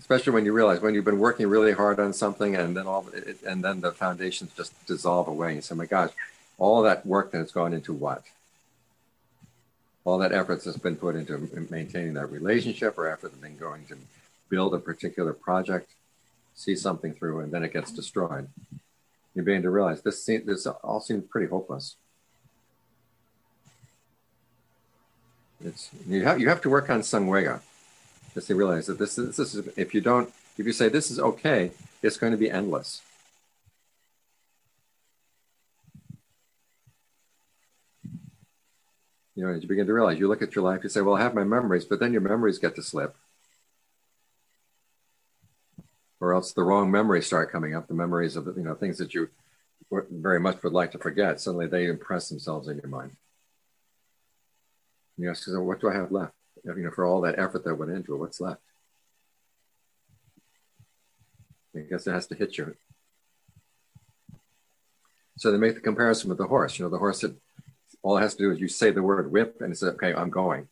Especially 0.00 0.32
when 0.32 0.44
you 0.44 0.52
realize 0.52 0.80
when 0.80 0.94
you've 0.94 1.04
been 1.04 1.18
working 1.18 1.46
really 1.48 1.72
hard 1.72 2.00
on 2.00 2.12
something, 2.12 2.56
and 2.56 2.76
then 2.76 2.86
all 2.86 3.06
it, 3.12 3.42
and 3.46 3.62
then 3.62 3.80
the 3.80 3.92
foundations 3.92 4.50
just 4.56 4.72
dissolve 4.86 5.28
away. 5.28 5.52
And 5.52 5.64
say, 5.64 5.74
"My 5.74 5.86
gosh, 5.86 6.12
all 6.56 6.82
that 6.82 7.04
work 7.04 7.32
that 7.32 7.38
has 7.38 7.52
gone 7.52 7.74
into 7.74 7.92
what?" 7.92 8.22
all 10.08 10.16
that 10.16 10.32
effort 10.32 10.64
has 10.64 10.78
been 10.78 10.96
put 10.96 11.14
into 11.14 11.36
maintaining 11.70 12.14
that 12.14 12.32
relationship 12.32 12.96
or 12.96 13.06
effort 13.08 13.30
has 13.30 13.40
been 13.40 13.58
going 13.58 13.84
to 13.84 13.96
build 14.48 14.72
a 14.72 14.78
particular 14.78 15.34
project, 15.34 15.90
see 16.54 16.74
something 16.74 17.12
through, 17.12 17.40
and 17.40 17.52
then 17.52 17.62
it 17.62 17.74
gets 17.74 17.92
destroyed. 17.92 18.48
You 19.34 19.42
begin 19.42 19.60
to 19.62 19.70
realize 19.70 20.00
this 20.00 20.24
this 20.24 20.66
all 20.66 21.00
seems 21.00 21.24
pretty 21.28 21.48
hopeless. 21.48 21.96
It's 25.64 25.90
you 26.06 26.24
have 26.24 26.40
you 26.40 26.48
have 26.48 26.60
to 26.62 26.70
work 26.70 26.88
on 26.90 27.00
samvega 27.00 27.60
just 28.34 28.46
to 28.46 28.54
realize 28.54 28.86
that 28.86 28.98
this 28.98 29.18
is 29.18 29.36
this 29.36 29.54
is 29.54 29.68
if 29.76 29.94
you 29.94 30.00
don't 30.00 30.32
if 30.56 30.66
you 30.66 30.72
say 30.72 30.88
this 30.88 31.10
is 31.10 31.18
okay, 31.18 31.72
it's 32.02 32.16
going 32.16 32.32
to 32.32 32.38
be 32.38 32.50
endless. 32.50 33.02
you 39.38 39.46
know, 39.46 39.54
you 39.54 39.68
begin 39.68 39.86
to 39.86 39.92
realize, 39.92 40.18
you 40.18 40.26
look 40.26 40.42
at 40.42 40.56
your 40.56 40.64
life, 40.64 40.82
you 40.82 40.88
say, 40.88 41.00
well, 41.00 41.14
I 41.14 41.22
have 41.22 41.32
my 41.32 41.44
memories, 41.44 41.84
but 41.84 42.00
then 42.00 42.10
your 42.10 42.20
memories 42.20 42.58
get 42.58 42.74
to 42.74 42.82
slip. 42.82 43.14
Or 46.18 46.34
else 46.34 46.50
the 46.52 46.64
wrong 46.64 46.90
memories 46.90 47.26
start 47.26 47.52
coming 47.52 47.72
up, 47.72 47.86
the 47.86 47.94
memories 47.94 48.34
of, 48.34 48.46
you 48.56 48.64
know, 48.64 48.74
things 48.74 48.98
that 48.98 49.14
you 49.14 49.30
very 50.10 50.40
much 50.40 50.60
would 50.64 50.72
like 50.72 50.90
to 50.90 50.98
forget, 50.98 51.40
suddenly 51.40 51.68
they 51.68 51.86
impress 51.86 52.28
themselves 52.28 52.66
in 52.66 52.78
your 52.78 52.88
mind. 52.88 53.12
You 55.18 55.30
ask 55.30 55.46
yourself, 55.46 55.64
what 55.64 55.80
do 55.80 55.90
I 55.90 55.94
have 55.94 56.12
left? 56.12 56.32
You 56.64 56.74
know, 56.74 56.90
for 56.90 57.04
all 57.04 57.20
that 57.22 57.38
effort 57.38 57.64
that 57.64 57.74
went 57.74 57.90
into 57.90 58.14
it, 58.14 58.18
what's 58.18 58.40
left? 58.40 58.60
I 61.76 61.80
guess 61.80 62.06
it 62.06 62.12
has 62.12 62.26
to 62.28 62.34
hit 62.34 62.56
you. 62.56 62.74
So 65.36 65.52
they 65.52 65.58
make 65.58 65.74
the 65.74 65.80
comparison 65.80 66.28
with 66.28 66.38
the 66.38 66.46
horse. 66.46 66.78
You 66.78 66.84
know, 66.84 66.90
the 66.90 66.98
horse 66.98 67.20
that 67.20 67.36
all 68.02 68.16
it 68.16 68.22
has 68.22 68.34
to 68.34 68.42
do 68.42 68.50
is 68.52 68.60
you 68.60 68.68
say 68.68 68.90
the 68.90 69.02
word 69.02 69.30
whip 69.30 69.60
and 69.60 69.72
it 69.72 69.76
says, 69.76 69.90
okay, 69.94 70.14
I'm 70.14 70.30
going. 70.30 70.68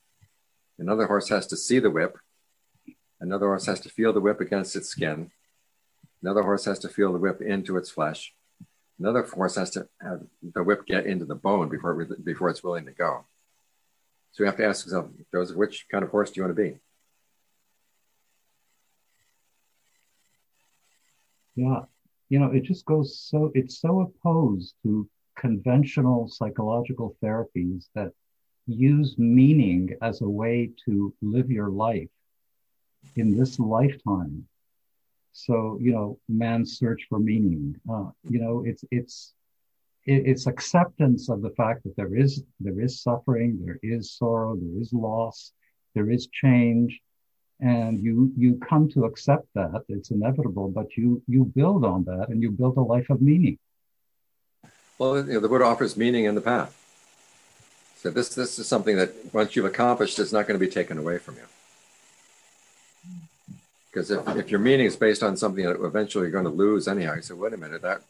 Another 0.78 1.06
horse 1.06 1.28
has 1.28 1.46
to 1.48 1.56
see 1.56 1.78
the 1.78 1.90
whip. 1.90 2.18
Another 3.20 3.46
horse 3.46 3.66
has 3.66 3.80
to 3.80 3.88
feel 3.88 4.12
the 4.12 4.20
whip 4.20 4.40
against 4.40 4.76
its 4.76 4.88
skin. 4.88 5.30
Another 6.22 6.42
horse 6.42 6.64
has 6.64 6.78
to 6.80 6.88
feel 6.88 7.12
the 7.12 7.18
whip 7.18 7.40
into 7.40 7.76
its 7.76 7.90
flesh. 7.90 8.32
Another 8.98 9.22
horse 9.22 9.56
has 9.56 9.70
to 9.70 9.88
have 10.00 10.22
the 10.42 10.62
whip 10.62 10.86
get 10.86 11.06
into 11.06 11.24
the 11.24 11.34
bone 11.34 11.68
before 11.68 12.00
it, 12.00 12.24
before 12.24 12.48
it's 12.48 12.62
willing 12.62 12.86
to 12.86 12.92
go. 12.92 13.24
So 14.36 14.44
you 14.44 14.48
have 14.48 14.58
to 14.58 14.66
ask 14.66 14.84
yourself, 14.84 15.06
those 15.32 15.54
which 15.54 15.86
kind 15.90 16.04
of 16.04 16.10
horse 16.10 16.30
do 16.30 16.40
you 16.40 16.44
want 16.44 16.54
to 16.54 16.62
be? 16.62 16.76
Yeah, 21.54 21.80
you 22.28 22.38
know, 22.38 22.50
it 22.52 22.64
just 22.64 22.84
goes 22.84 23.18
so 23.18 23.50
it's 23.54 23.80
so 23.80 24.00
opposed 24.00 24.74
to 24.82 25.08
conventional 25.38 26.28
psychological 26.28 27.16
therapies 27.24 27.86
that 27.94 28.12
use 28.66 29.16
meaning 29.16 29.96
as 30.02 30.20
a 30.20 30.28
way 30.28 30.70
to 30.84 31.14
live 31.22 31.50
your 31.50 31.70
life 31.70 32.10
in 33.14 33.38
this 33.38 33.58
lifetime 33.58 34.46
so 35.32 35.78
you 35.80 35.92
know 35.92 36.18
man's 36.28 36.78
search 36.78 37.06
for 37.08 37.20
meaning 37.20 37.76
uh, 37.88 38.10
you 38.28 38.40
know 38.40 38.64
it's 38.66 38.84
it's 38.90 39.35
it's 40.06 40.46
acceptance 40.46 41.28
of 41.28 41.42
the 41.42 41.50
fact 41.50 41.82
that 41.84 41.96
there 41.96 42.14
is 42.14 42.44
there 42.60 42.80
is 42.80 43.02
suffering 43.02 43.58
there 43.64 43.80
is 43.82 44.12
sorrow 44.12 44.56
there 44.56 44.80
is 44.80 44.92
loss 44.92 45.52
there 45.94 46.10
is 46.10 46.28
change. 46.28 47.00
And 47.58 47.98
you 47.98 48.32
you 48.36 48.60
come 48.68 48.90
to 48.90 49.06
accept 49.06 49.46
that 49.54 49.82
it's 49.88 50.10
inevitable 50.10 50.68
but 50.68 50.96
you 50.96 51.22
you 51.26 51.44
build 51.44 51.84
on 51.86 52.04
that 52.04 52.28
and 52.28 52.42
you 52.42 52.50
build 52.50 52.76
a 52.76 52.82
life 52.82 53.08
of 53.08 53.22
meaning. 53.22 53.58
Well 54.98 55.16
you 55.16 55.34
know, 55.34 55.40
the 55.40 55.48
buddha 55.48 55.64
offers 55.64 55.96
meaning 55.96 56.26
in 56.26 56.34
the 56.34 56.42
path. 56.42 56.76
So 57.96 58.10
this 58.10 58.28
this 58.34 58.58
is 58.58 58.68
something 58.68 58.96
that 58.96 59.10
once 59.32 59.56
you've 59.56 59.64
accomplished 59.64 60.18
it's 60.18 60.32
not 60.32 60.46
going 60.46 60.60
to 60.60 60.64
be 60.66 60.70
taken 60.70 60.98
away 60.98 61.16
from 61.16 61.36
you. 61.36 61.48
Because 63.90 64.10
if, 64.10 64.28
if 64.36 64.50
your 64.50 64.60
meaning 64.60 64.84
is 64.84 64.94
based 64.94 65.22
on 65.22 65.38
something 65.38 65.64
that 65.64 65.82
eventually 65.82 66.24
you're 66.24 66.30
going 66.30 66.44
to 66.44 66.50
lose 66.50 66.86
anyhow, 66.86 67.14
you 67.14 67.22
say, 67.22 67.32
wait 67.32 67.54
a 67.54 67.56
minute, 67.56 67.80
that 67.80 68.02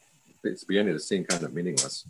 it's 0.43 0.63
beginning 0.63 0.93
to 0.93 0.99
seem 0.99 1.23
kind 1.25 1.43
of 1.43 1.53
meaningless. 1.53 2.07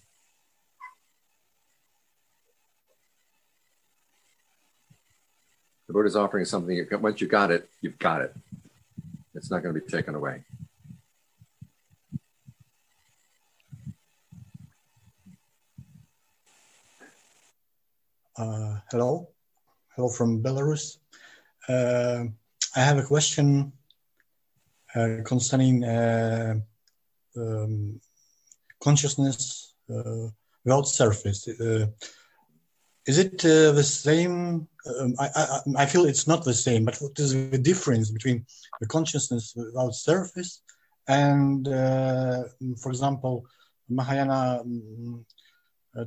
The 5.88 5.94
Buddha 5.94 6.08
is 6.08 6.16
offering 6.18 6.46
something, 6.46 6.86
once 7.00 7.22
you 7.22 7.28
got 7.28 7.50
it, 7.50 7.70
you've 7.82 7.98
got 7.98 8.22
it. 8.22 8.36
It's 9.36 9.50
not 9.50 9.64
going 9.64 9.74
to 9.74 9.80
be 9.80 9.88
taken 9.88 10.16
away. 10.16 10.44
Uh, 18.38 18.80
hello, 18.92 19.30
hello 19.96 20.10
from 20.10 20.44
Belarus. 20.44 20.98
Uh, 21.68 22.26
I 22.76 22.80
have 22.80 22.98
a 22.98 23.04
question 23.04 23.72
uh, 24.94 25.24
concerning 25.24 25.84
uh, 25.84 26.56
um, 27.36 28.00
consciousness 28.88 29.74
uh, 29.94 30.28
without 30.64 30.88
surface. 31.02 31.40
Uh, 31.48 31.88
is 33.10 33.18
it 33.26 33.38
uh, 33.46 33.72
the 33.80 33.88
same? 34.08 34.68
Um, 35.00 35.10
I, 35.24 35.28
I, 35.36 35.60
I, 35.84 35.86
feel 35.92 36.06
it's 36.06 36.28
not 36.32 36.42
the 36.44 36.54
same, 36.68 36.82
but 36.88 36.96
what 37.02 37.18
is 37.20 37.32
the 37.34 37.62
difference 37.72 38.08
between 38.18 38.38
the 38.82 38.88
consciousness 38.96 39.46
without 39.56 39.94
surface 40.10 40.52
and, 41.08 41.66
for 42.82 42.90
example, 42.94 43.36
Mahayana 43.90 44.42
um, 44.62 45.26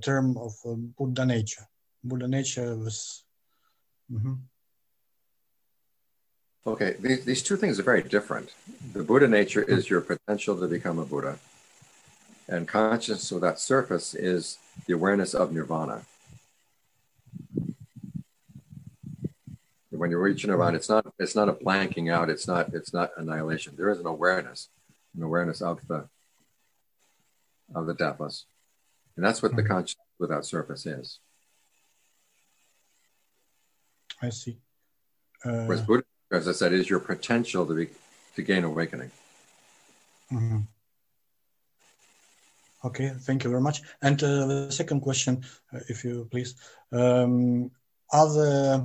term 0.09 0.27
of 0.47 0.53
Buddha 0.97 1.25
nature? 1.37 1.65
Buddha 2.09 2.29
nature 2.37 2.71
was. 2.85 2.97
Mm 4.15 4.21
-hmm. 4.23 4.37
Okay, 6.73 6.91
these, 7.05 7.21
these 7.29 7.43
two 7.49 7.57
things 7.61 7.75
are 7.81 7.87
very 7.93 8.05
different. 8.17 8.49
The 8.97 9.05
Buddha 9.11 9.29
nature 9.41 9.65
is 9.77 9.83
your 9.93 10.03
potential 10.13 10.55
to 10.61 10.67
become 10.77 10.99
a 11.03 11.07
Buddha, 11.13 11.35
and 12.51 12.67
consciousness 12.67 13.31
without 13.31 13.61
surface 13.61 14.15
is 14.15 14.59
the 14.87 14.93
awareness 14.93 15.35
of 15.35 15.53
nirvana. 15.53 16.03
When 19.91 20.11
you 20.11 20.19
reach 20.19 20.47
nirvana, 20.47 20.77
it's 20.77 20.89
not 20.89 21.07
it's 21.19 21.37
not 21.37 21.49
a 21.49 21.53
blanking 21.53 22.13
out. 22.13 22.31
It's 22.31 22.49
not 22.49 22.75
it's 22.75 22.93
not 22.93 23.11
annihilation. 23.17 23.75
There 23.77 23.91
is 23.91 24.01
an 24.01 24.07
awareness, 24.07 24.69
an 25.17 25.23
awareness 25.23 25.61
of 25.61 25.87
the 25.89 26.09
of 27.75 27.87
the 27.87 27.95
deathless, 27.95 28.47
and 29.17 29.25
that's 29.25 29.43
what 29.43 29.55
the 29.55 29.63
mm-hmm. 29.63 29.73
consciousness 29.73 30.07
without 30.19 30.47
surface 30.47 30.87
is. 30.87 31.19
I 34.23 34.31
see. 34.31 34.57
Uh, 35.45 35.65
Whereas 35.65 35.83
Buddha 35.83 36.05
as 36.33 36.47
I 36.47 36.53
said, 36.53 36.73
is 36.73 36.89
your 36.89 37.01
potential 37.01 37.67
to 37.67 37.75
be 37.75 37.89
to 38.37 38.43
gain 38.43 38.65
awakening. 38.65 39.11
Mm-hmm. 40.33 40.61
Okay, 42.83 43.13
thank 43.21 43.45
you 43.45 43.51
very 43.51 43.61
much. 43.61 43.83
And 44.01 44.23
uh, 44.23 44.47
the 44.47 44.71
second 44.71 45.01
question, 45.01 45.45
uh, 45.75 45.81
if 45.89 46.03
you 46.03 46.27
please, 46.31 46.55
um, 46.93 47.71
other 48.13 48.83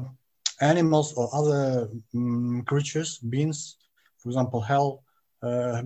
animals 0.60 1.14
or 1.14 1.30
other 1.34 1.90
um, 2.14 2.64
creatures, 2.66 3.20
beings, 3.20 3.78
for 4.18 4.30
example, 4.30 4.60
hell, 4.60 5.04
uh, 5.44 5.82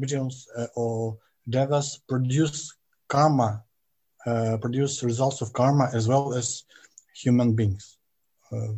uh, 0.58 0.68
or 0.76 1.18
devas, 1.50 2.02
produce 2.08 2.74
karma, 3.08 3.64
uh, 4.26 4.58
produce 4.58 5.04
results 5.04 5.42
of 5.42 5.54
karma 5.54 5.90
as 5.94 6.08
well 6.08 6.34
as 6.34 6.64
human 7.14 7.54
beings. 7.54 7.98
Uh, 8.52 8.74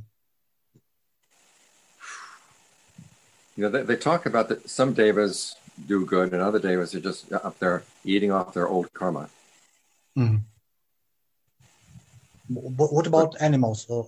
you 3.55 3.63
know, 3.63 3.69
they, 3.69 3.83
they 3.83 3.95
talk 3.95 4.25
about 4.25 4.49
that 4.49 4.69
some 4.69 4.93
devas 4.93 5.55
do 5.87 6.05
good 6.05 6.33
and 6.33 6.41
other 6.41 6.59
devas 6.59 6.93
are 6.95 6.99
just 6.99 7.31
up 7.31 7.57
there 7.59 7.83
eating 8.03 8.31
off 8.31 8.53
their 8.53 8.67
old 8.67 8.93
karma. 8.93 9.29
Mm. 10.17 10.41
What 12.49 13.07
about 13.07 13.33
but, 13.33 13.41
animals 13.41 13.85
or, 13.87 14.07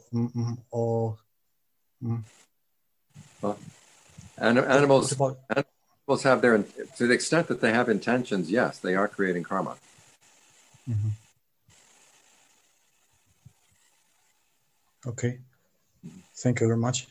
or 0.72 1.18
mm. 2.04 2.22
well, 3.42 3.58
animals, 4.38 5.12
about, 5.14 5.40
animals 5.50 6.24
have 6.24 6.42
their 6.42 6.58
to 6.98 7.08
the 7.08 7.14
extent 7.14 7.48
that 7.48 7.62
they 7.62 7.72
have 7.72 7.88
intentions. 7.88 8.52
Yes, 8.52 8.80
they 8.80 8.96
are 8.96 9.08
creating 9.08 9.44
karma. 9.44 9.78
Mm-hmm. 10.90 11.10
Okay, 15.08 15.40
thank 16.36 16.60
you 16.60 16.68
very 16.68 16.78
much. 16.78 17.08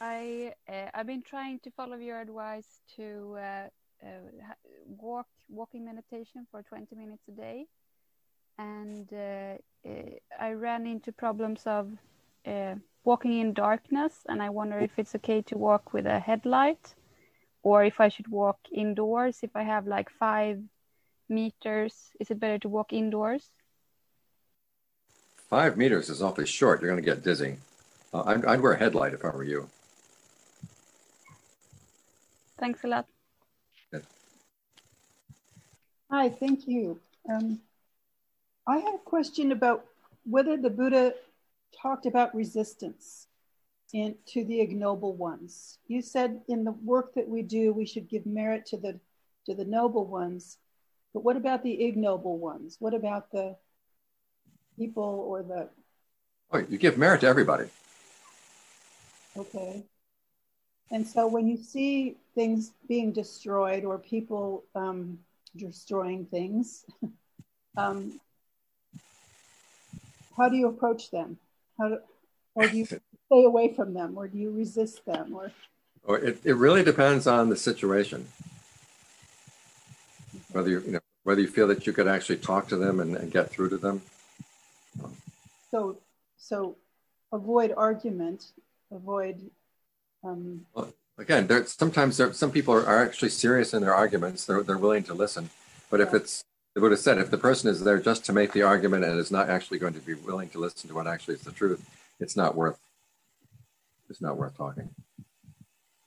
I 0.00 0.52
uh, 0.68 0.90
I've 0.92 1.06
been 1.06 1.22
trying 1.22 1.58
to 1.60 1.70
follow 1.70 1.96
your 1.96 2.20
advice 2.20 2.80
to 2.96 3.36
uh, 3.38 3.68
uh, 4.04 4.54
walk 4.86 5.26
walking 5.48 5.84
meditation 5.84 6.46
for 6.50 6.62
20 6.62 6.94
minutes 6.94 7.22
a 7.28 7.32
day, 7.32 7.66
and 8.58 9.10
uh, 9.12 9.56
uh, 9.88 10.10
I 10.38 10.52
ran 10.52 10.86
into 10.86 11.12
problems 11.12 11.62
of 11.64 11.90
uh, 12.46 12.74
walking 13.04 13.40
in 13.40 13.54
darkness, 13.54 14.12
and 14.28 14.42
I 14.42 14.50
wonder 14.50 14.78
if 14.78 14.98
it's 14.98 15.14
okay 15.14 15.40
to 15.42 15.56
walk 15.56 15.94
with 15.94 16.06
a 16.06 16.18
headlight, 16.18 16.94
or 17.62 17.84
if 17.84 17.98
I 17.98 18.08
should 18.08 18.28
walk 18.28 18.58
indoors. 18.70 19.38
If 19.42 19.56
I 19.56 19.62
have 19.62 19.86
like 19.86 20.10
five 20.10 20.60
meters, 21.28 21.94
is 22.20 22.30
it 22.30 22.38
better 22.38 22.58
to 22.58 22.68
walk 22.68 22.92
indoors? 22.92 23.48
Five 25.48 25.78
meters 25.78 26.10
is 26.10 26.20
awfully 26.20 26.46
short. 26.46 26.82
You're 26.82 26.90
going 26.90 27.02
to 27.02 27.10
get 27.10 27.22
dizzy. 27.22 27.58
I'd, 28.12 28.44
I'd 28.44 28.60
wear 28.60 28.72
a 28.72 28.78
headlight 28.78 29.14
if 29.14 29.24
I 29.24 29.28
were 29.28 29.44
you. 29.44 29.68
Thanks 32.58 32.84
a 32.84 32.88
lot. 32.88 33.06
Hi, 36.10 36.28
thank 36.28 36.68
you. 36.68 37.00
Um, 37.28 37.60
I 38.66 38.78
had 38.78 38.94
a 38.94 38.98
question 38.98 39.50
about 39.50 39.84
whether 40.24 40.56
the 40.56 40.70
Buddha 40.70 41.14
talked 41.82 42.06
about 42.06 42.34
resistance 42.34 43.26
in, 43.92 44.14
to 44.28 44.44
the 44.44 44.60
ignoble 44.60 45.14
ones. 45.14 45.78
You 45.88 46.00
said 46.02 46.42
in 46.48 46.64
the 46.64 46.72
work 46.72 47.14
that 47.14 47.28
we 47.28 47.42
do, 47.42 47.72
we 47.72 47.86
should 47.86 48.08
give 48.08 48.24
merit 48.24 48.66
to 48.66 48.76
the 48.76 49.00
to 49.46 49.54
the 49.54 49.64
noble 49.64 50.04
ones, 50.04 50.58
but 51.14 51.24
what 51.24 51.36
about 51.36 51.62
the 51.62 51.84
ignoble 51.84 52.38
ones? 52.38 52.76
What 52.80 52.94
about 52.94 53.30
the 53.30 53.56
people 54.78 55.24
or 55.28 55.42
the? 55.42 55.68
Oh, 56.52 56.58
you 56.68 56.78
give 56.78 56.98
merit 56.98 57.20
to 57.20 57.26
everybody. 57.26 57.68
Okay. 59.36 59.84
And 60.90 61.06
so 61.06 61.26
when 61.26 61.48
you 61.48 61.56
see 61.56 62.16
things 62.34 62.72
being 62.88 63.12
destroyed 63.12 63.84
or 63.84 63.98
people 63.98 64.64
um, 64.74 65.18
destroying 65.56 66.26
things, 66.26 66.84
um, 67.76 68.20
how 70.36 70.48
do 70.48 70.56
you 70.56 70.68
approach 70.68 71.10
them? 71.10 71.38
How 71.78 71.88
do, 71.88 71.98
or 72.54 72.68
do 72.68 72.76
you 72.76 72.84
stay 72.86 73.00
away 73.30 73.74
from 73.74 73.94
them, 73.94 74.16
or 74.16 74.28
do 74.28 74.38
you 74.38 74.50
resist 74.50 75.04
them, 75.04 75.34
or? 75.34 75.50
Or 76.04 76.18
it, 76.18 76.38
it 76.44 76.54
really 76.54 76.84
depends 76.84 77.26
on 77.26 77.48
the 77.48 77.56
situation. 77.56 78.26
Whether 80.52 80.70
you, 80.70 80.80
you 80.80 80.92
know 80.92 81.00
whether 81.24 81.40
you 81.40 81.48
feel 81.48 81.66
that 81.66 81.86
you 81.88 81.92
could 81.92 82.06
actually 82.06 82.36
talk 82.36 82.68
to 82.68 82.76
them 82.76 83.00
and, 83.00 83.16
and 83.16 83.32
get 83.32 83.50
through 83.50 83.68
to 83.70 83.76
them. 83.76 84.00
So 85.72 85.98
so 86.38 86.76
avoid 87.32 87.74
argument, 87.76 88.52
avoid. 88.92 89.50
Um, 90.26 90.66
well, 90.74 90.92
again, 91.18 91.46
there, 91.46 91.64
sometimes 91.66 92.16
there, 92.16 92.32
some 92.32 92.50
people 92.50 92.74
are, 92.74 92.84
are 92.84 93.04
actually 93.04 93.28
serious 93.28 93.74
in 93.74 93.82
their 93.82 93.94
arguments. 93.94 94.44
They're, 94.44 94.62
they're 94.62 94.78
willing 94.78 95.04
to 95.04 95.14
listen. 95.14 95.50
But 95.90 96.00
if 96.00 96.12
it's, 96.14 96.42
the 96.74 96.80
Buddha 96.80 96.96
said, 96.96 97.18
if 97.18 97.30
the 97.30 97.38
person 97.38 97.70
is 97.70 97.82
there 97.82 97.98
just 97.98 98.24
to 98.26 98.32
make 98.32 98.52
the 98.52 98.62
argument 98.62 99.04
and 99.04 99.18
is 99.18 99.30
not 99.30 99.48
actually 99.48 99.78
going 99.78 99.94
to 99.94 100.00
be 100.00 100.14
willing 100.14 100.48
to 100.50 100.58
listen 100.58 100.88
to 100.88 100.94
what 100.94 101.06
actually 101.06 101.34
is 101.34 101.42
the 101.42 101.52
truth, 101.52 101.88
it's 102.20 102.36
not 102.36 102.54
worth, 102.56 102.78
it's 104.10 104.20
not 104.20 104.36
worth 104.36 104.56
talking. 104.56 104.90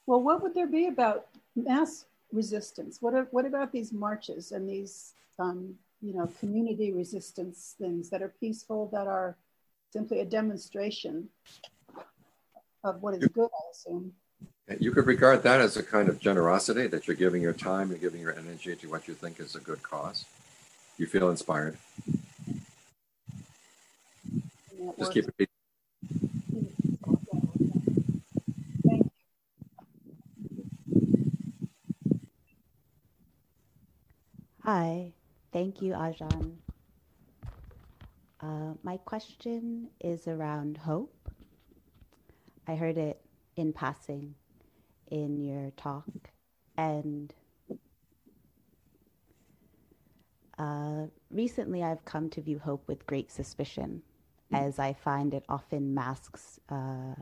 Well, 0.05 0.21
what 0.21 0.41
would 0.43 0.53
there 0.53 0.67
be 0.67 0.87
about 0.87 1.27
mass 1.55 2.05
resistance? 2.31 2.97
What, 3.01 3.31
what 3.31 3.45
about 3.45 3.71
these 3.71 3.93
marches 3.93 4.51
and 4.51 4.67
these, 4.69 5.13
um, 5.39 5.75
you 6.01 6.13
know, 6.13 6.29
community 6.39 6.91
resistance 6.91 7.75
things 7.79 8.09
that 8.09 8.21
are 8.21 8.33
peaceful, 8.39 8.89
that 8.91 9.07
are 9.07 9.37
simply 9.91 10.19
a 10.19 10.25
demonstration 10.25 11.29
of 12.83 13.01
what 13.01 13.15
is 13.15 13.27
good, 13.27 13.49
I 13.53 13.71
assume. 13.71 14.13
You 14.79 14.91
could 14.91 15.07
regard 15.07 15.43
that 15.43 15.61
as 15.61 15.77
a 15.77 15.83
kind 15.83 16.09
of 16.09 16.19
generosity 16.19 16.87
that 16.87 17.07
you're 17.07 17.15
giving 17.15 17.41
your 17.41 17.53
time, 17.53 17.89
you're 17.89 17.97
giving 17.97 18.21
your 18.21 18.37
energy 18.37 18.75
to 18.75 18.89
what 18.89 19.07
you 19.07 19.15
think 19.15 19.39
is 19.39 19.55
a 19.55 19.59
good 19.59 19.81
cause. 19.81 20.25
You 20.97 21.07
feel 21.07 21.29
inspired. 21.29 21.77
Just 24.97 25.13
keep 25.13 25.25
it. 25.39 25.49
Hi, 34.63 35.13
thank 35.51 35.81
you, 35.81 35.93
Ajahn. 35.93 36.57
Uh, 38.39 38.73
my 38.83 38.97
question 38.97 39.89
is 39.99 40.27
around 40.27 40.77
hope. 40.77 41.18
I 42.69 42.75
heard 42.75 42.99
it 42.99 43.19
in 43.55 43.73
passing 43.73 44.35
in 45.09 45.41
your 45.41 45.71
talk, 45.71 46.05
and 46.77 47.33
uh, 50.59 51.07
recently 51.31 51.83
I've 51.83 52.05
come 52.05 52.29
to 52.29 52.41
view 52.41 52.59
hope 52.59 52.87
with 52.87 53.07
great 53.07 53.31
suspicion, 53.31 54.03
as 54.53 54.77
I 54.77 54.93
find 54.93 55.33
it 55.33 55.45
often 55.49 55.95
masks 55.95 56.59
uh, 56.69 57.15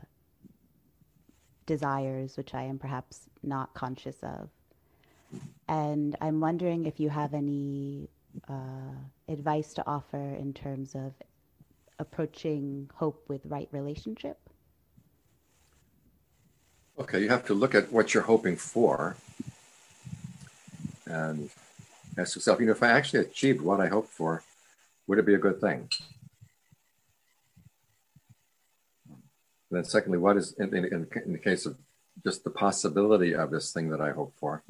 desires 1.64 2.36
which 2.36 2.52
I 2.52 2.64
am 2.64 2.78
perhaps 2.78 3.30
not 3.42 3.72
conscious 3.72 4.16
of. 4.22 4.50
And 5.66 6.14
I'm 6.20 6.40
wondering 6.40 6.84
if 6.84 7.00
you 7.00 7.08
have 7.08 7.32
any 7.32 8.10
uh, 8.50 8.98
advice 9.28 9.72
to 9.74 9.86
offer 9.86 10.34
in 10.34 10.52
terms 10.52 10.94
of 10.94 11.14
approaching 11.98 12.90
hope 12.94 13.24
with 13.28 13.40
right 13.46 13.68
relationship? 13.72 14.47
Okay, 16.98 17.22
you 17.22 17.28
have 17.28 17.46
to 17.46 17.54
look 17.54 17.74
at 17.74 17.92
what 17.92 18.12
you're 18.12 18.24
hoping 18.24 18.56
for 18.56 19.16
and 21.06 21.48
ask 22.16 22.34
yourself, 22.34 22.58
you 22.58 22.66
know, 22.66 22.72
if 22.72 22.82
I 22.82 22.88
actually 22.88 23.20
achieved 23.20 23.60
what 23.60 23.80
I 23.80 23.86
hoped 23.86 24.10
for, 24.10 24.42
would 25.06 25.18
it 25.18 25.26
be 25.26 25.34
a 25.34 25.38
good 25.38 25.60
thing? 25.60 25.88
And 29.08 29.18
then, 29.70 29.84
secondly, 29.84 30.18
what 30.18 30.36
is 30.36 30.54
in, 30.58 30.74
in, 30.74 31.06
in 31.24 31.32
the 31.32 31.38
case 31.38 31.66
of 31.66 31.76
just 32.24 32.42
the 32.42 32.50
possibility 32.50 33.34
of 33.34 33.50
this 33.50 33.72
thing 33.72 33.90
that 33.90 34.00
I 34.00 34.10
hope 34.10 34.34
for? 34.36 34.62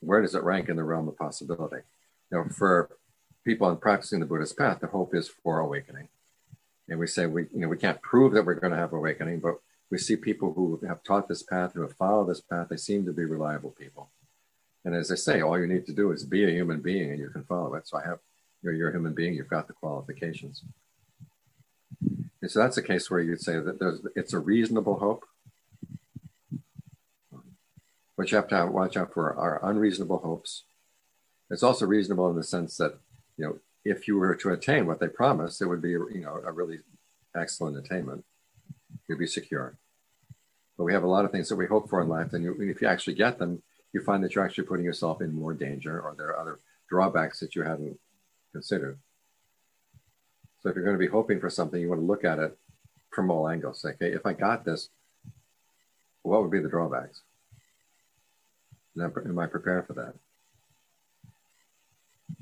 Where 0.00 0.20
does 0.20 0.34
it 0.34 0.42
rank 0.42 0.68
in 0.68 0.76
the 0.76 0.84
realm 0.84 1.08
of 1.08 1.16
possibility? 1.16 1.82
you 2.30 2.38
know, 2.38 2.44
for 2.44 2.90
people 3.44 3.68
in 3.70 3.76
practicing 3.76 4.20
the 4.20 4.26
Buddhist 4.26 4.56
path, 4.56 4.80
the 4.80 4.86
hope 4.86 5.14
is 5.14 5.28
for 5.28 5.60
awakening. 5.60 6.08
And 6.88 6.98
we 6.98 7.06
say 7.06 7.26
we, 7.26 7.42
you 7.54 7.60
know, 7.60 7.68
we 7.68 7.76
can't 7.76 8.02
prove 8.02 8.32
that 8.32 8.44
we're 8.44 8.54
going 8.54 8.72
to 8.72 8.78
have 8.78 8.92
awakening, 8.92 9.40
but 9.40 9.60
we 9.90 9.98
see 9.98 10.16
people 10.16 10.52
who 10.52 10.80
have 10.86 11.02
taught 11.02 11.28
this 11.28 11.42
path, 11.42 11.72
who 11.74 11.82
have 11.82 11.96
followed 11.96 12.28
this 12.28 12.40
path, 12.40 12.68
they 12.70 12.76
seem 12.76 13.04
to 13.06 13.12
be 13.12 13.24
reliable 13.24 13.70
people. 13.70 14.10
And 14.84 14.94
as 14.94 15.10
I 15.10 15.16
say, 15.16 15.40
all 15.40 15.58
you 15.58 15.66
need 15.66 15.86
to 15.86 15.92
do 15.92 16.12
is 16.12 16.24
be 16.24 16.44
a 16.44 16.50
human 16.50 16.80
being 16.80 17.10
and 17.10 17.18
you 17.18 17.28
can 17.28 17.44
follow 17.44 17.74
it. 17.74 17.86
So 17.86 17.98
I 17.98 18.04
have, 18.06 18.18
you 18.62 18.70
know, 18.70 18.76
you're 18.76 18.90
a 18.90 18.92
human 18.92 19.14
being, 19.14 19.34
you've 19.34 19.48
got 19.48 19.66
the 19.66 19.74
qualifications. 19.74 20.62
And 22.40 22.50
so 22.50 22.60
that's 22.60 22.78
a 22.78 22.82
case 22.82 23.10
where 23.10 23.20
you'd 23.20 23.42
say 23.42 23.58
that 23.58 23.78
there's, 23.78 24.00
it's 24.16 24.32
a 24.32 24.38
reasonable 24.38 24.98
hope. 24.98 25.26
But 28.16 28.30
you 28.30 28.36
have 28.36 28.48
to 28.48 28.66
watch 28.66 28.96
out 28.96 29.12
for 29.12 29.34
our 29.34 29.60
unreasonable 29.62 30.18
hopes 30.18 30.64
it's 31.50 31.62
also 31.64 31.84
reasonable 31.84 32.30
in 32.30 32.36
the 32.36 32.44
sense 32.44 32.76
that, 32.76 32.94
you 33.36 33.44
know, 33.44 33.58
if 33.84 34.06
you 34.06 34.16
were 34.16 34.34
to 34.36 34.50
attain 34.50 34.86
what 34.86 35.00
they 35.00 35.08
promised, 35.08 35.60
it 35.60 35.66
would 35.66 35.82
be, 35.82 35.90
you 35.90 36.22
know, 36.22 36.40
a 36.46 36.52
really 36.52 36.78
excellent 37.36 37.76
attainment. 37.76 38.24
You'd 39.08 39.18
be 39.18 39.26
secure. 39.26 39.76
But 40.80 40.86
we 40.86 40.94
have 40.94 41.02
a 41.02 41.08
lot 41.08 41.26
of 41.26 41.30
things 41.30 41.50
that 41.50 41.56
we 41.56 41.66
hope 41.66 41.90
for 41.90 42.00
in 42.00 42.08
life, 42.08 42.32
and 42.32 42.42
you, 42.42 42.56
if 42.58 42.80
you 42.80 42.88
actually 42.88 43.12
get 43.12 43.38
them, 43.38 43.62
you 43.92 44.00
find 44.00 44.24
that 44.24 44.34
you're 44.34 44.46
actually 44.46 44.64
putting 44.64 44.86
yourself 44.86 45.20
in 45.20 45.30
more 45.30 45.52
danger, 45.52 46.00
or 46.00 46.14
there 46.16 46.28
are 46.28 46.40
other 46.40 46.58
drawbacks 46.88 47.38
that 47.40 47.54
you 47.54 47.64
hadn't 47.64 48.00
considered. 48.52 48.96
So 50.62 50.70
if 50.70 50.74
you're 50.74 50.84
going 50.86 50.96
to 50.96 50.98
be 50.98 51.06
hoping 51.06 51.38
for 51.38 51.50
something, 51.50 51.78
you 51.78 51.90
want 51.90 52.00
to 52.00 52.06
look 52.06 52.24
at 52.24 52.38
it 52.38 52.56
from 53.10 53.30
all 53.30 53.46
angles. 53.46 53.82
Say, 53.82 53.90
okay, 53.90 54.12
if 54.12 54.24
I 54.24 54.32
got 54.32 54.64
this, 54.64 54.88
what 56.22 56.40
would 56.40 56.50
be 56.50 56.60
the 56.60 56.70
drawbacks? 56.70 57.20
Am 58.98 59.38
I 59.38 59.46
prepared 59.48 59.86
for 59.86 59.92
that? 59.92 60.14
Do 62.30 62.38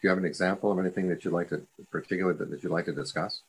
you 0.00 0.08
have 0.08 0.18
an 0.18 0.24
example 0.24 0.72
of 0.72 0.78
anything 0.78 1.08
that 1.10 1.26
you'd 1.26 1.34
like 1.34 1.50
to, 1.50 1.60
particularly 1.90 2.38
that, 2.38 2.48
that 2.48 2.62
you'd 2.62 2.72
like 2.72 2.86
to 2.86 2.94
discuss? 2.94 3.42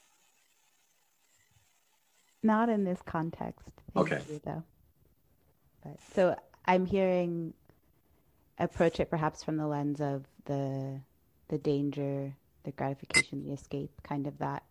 Not 2.44 2.70
in 2.70 2.84
this 2.84 3.00
context. 3.06 3.70
Okay. 3.96 4.20
You, 4.30 4.42
though. 4.44 4.64
But, 5.84 5.98
so 6.14 6.36
I'm 6.66 6.86
hearing 6.86 7.54
approach 8.58 9.00
it 9.00 9.10
perhaps 9.10 9.44
from 9.44 9.58
the 9.58 9.68
lens 9.68 10.02
of 10.02 10.26
the 10.46 11.00
the 11.50 11.58
danger, 11.58 12.34
the 12.64 12.72
gratification, 12.72 13.44
the 13.44 13.52
escape, 13.52 13.92
kind 14.04 14.26
of 14.28 14.38
that. 14.38 14.64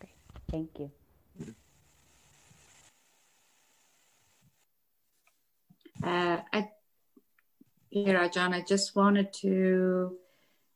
Great. 0.00 0.12
Thank 0.50 0.78
you. 0.78 0.90
Uh, 6.02 6.40
I 6.52 6.68
here, 7.90 8.28
John, 8.30 8.54
I 8.54 8.62
just 8.62 8.96
wanted 8.96 9.32
to 9.34 10.16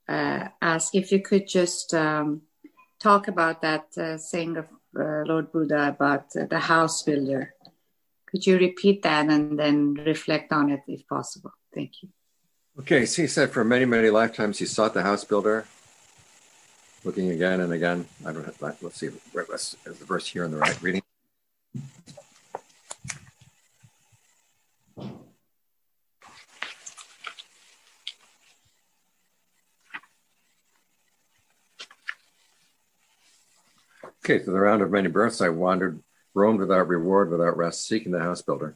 uh, 0.09 0.49
ask 0.61 0.95
if 0.95 1.11
you 1.11 1.21
could 1.21 1.49
just 1.49 1.95
um, 1.95 2.43
talk 3.01 3.27
about 3.27 3.63
that 3.63 3.87
uh, 3.97 4.19
saying 4.19 4.57
of 4.59 4.69
uh, 4.99 5.25
Lord 5.27 5.53
Buddha 5.53 5.89
about 5.89 6.31
the 6.31 6.59
house 6.59 7.03
builder. 7.03 7.55
Could 8.27 8.47
you 8.47 8.59
repeat 8.59 9.03
that 9.03 9.29
and 9.29 9.59
then 9.59 9.95
reflect 9.95 10.53
on 10.53 10.71
it 10.71 10.81
if 10.89 11.07
possible? 11.07 11.53
Thank 11.75 12.03
you. 12.03 12.09
Okay, 12.79 13.07
so 13.07 13.23
he 13.23 13.29
said 13.29 13.51
for 13.51 13.65
many, 13.65 13.85
many 13.85 14.11
lifetimes 14.11 14.59
he 14.59 14.67
sought 14.67 14.93
the 14.93 15.03
house 15.03 15.25
builder, 15.25 15.67
looking 17.05 17.31
again 17.31 17.61
and 17.61 17.73
again. 17.73 18.07
I 18.25 18.33
don't 18.33 18.45
have, 18.45 18.61
let's 18.61 18.97
see, 18.99 19.07
is 19.07 19.15
the 19.35 20.05
verse 20.05 20.27
here 20.27 20.45
in 20.45 20.51
the 20.51 20.59
right 20.59 20.83
reading? 20.83 21.03
Okay, 34.29 34.45
so 34.45 34.51
the 34.51 34.59
round 34.59 34.83
of 34.83 34.91
many 34.91 35.07
births 35.07 35.41
I 35.41 35.51
wandered, 35.51 36.01
roamed 36.35 36.59
without 36.59 36.89
reward, 36.89 37.31
without 37.31 37.57
rest, 37.57 37.87
seeking 37.87 38.11
the 38.11 38.19
house 38.19 38.43
builder. 38.43 38.75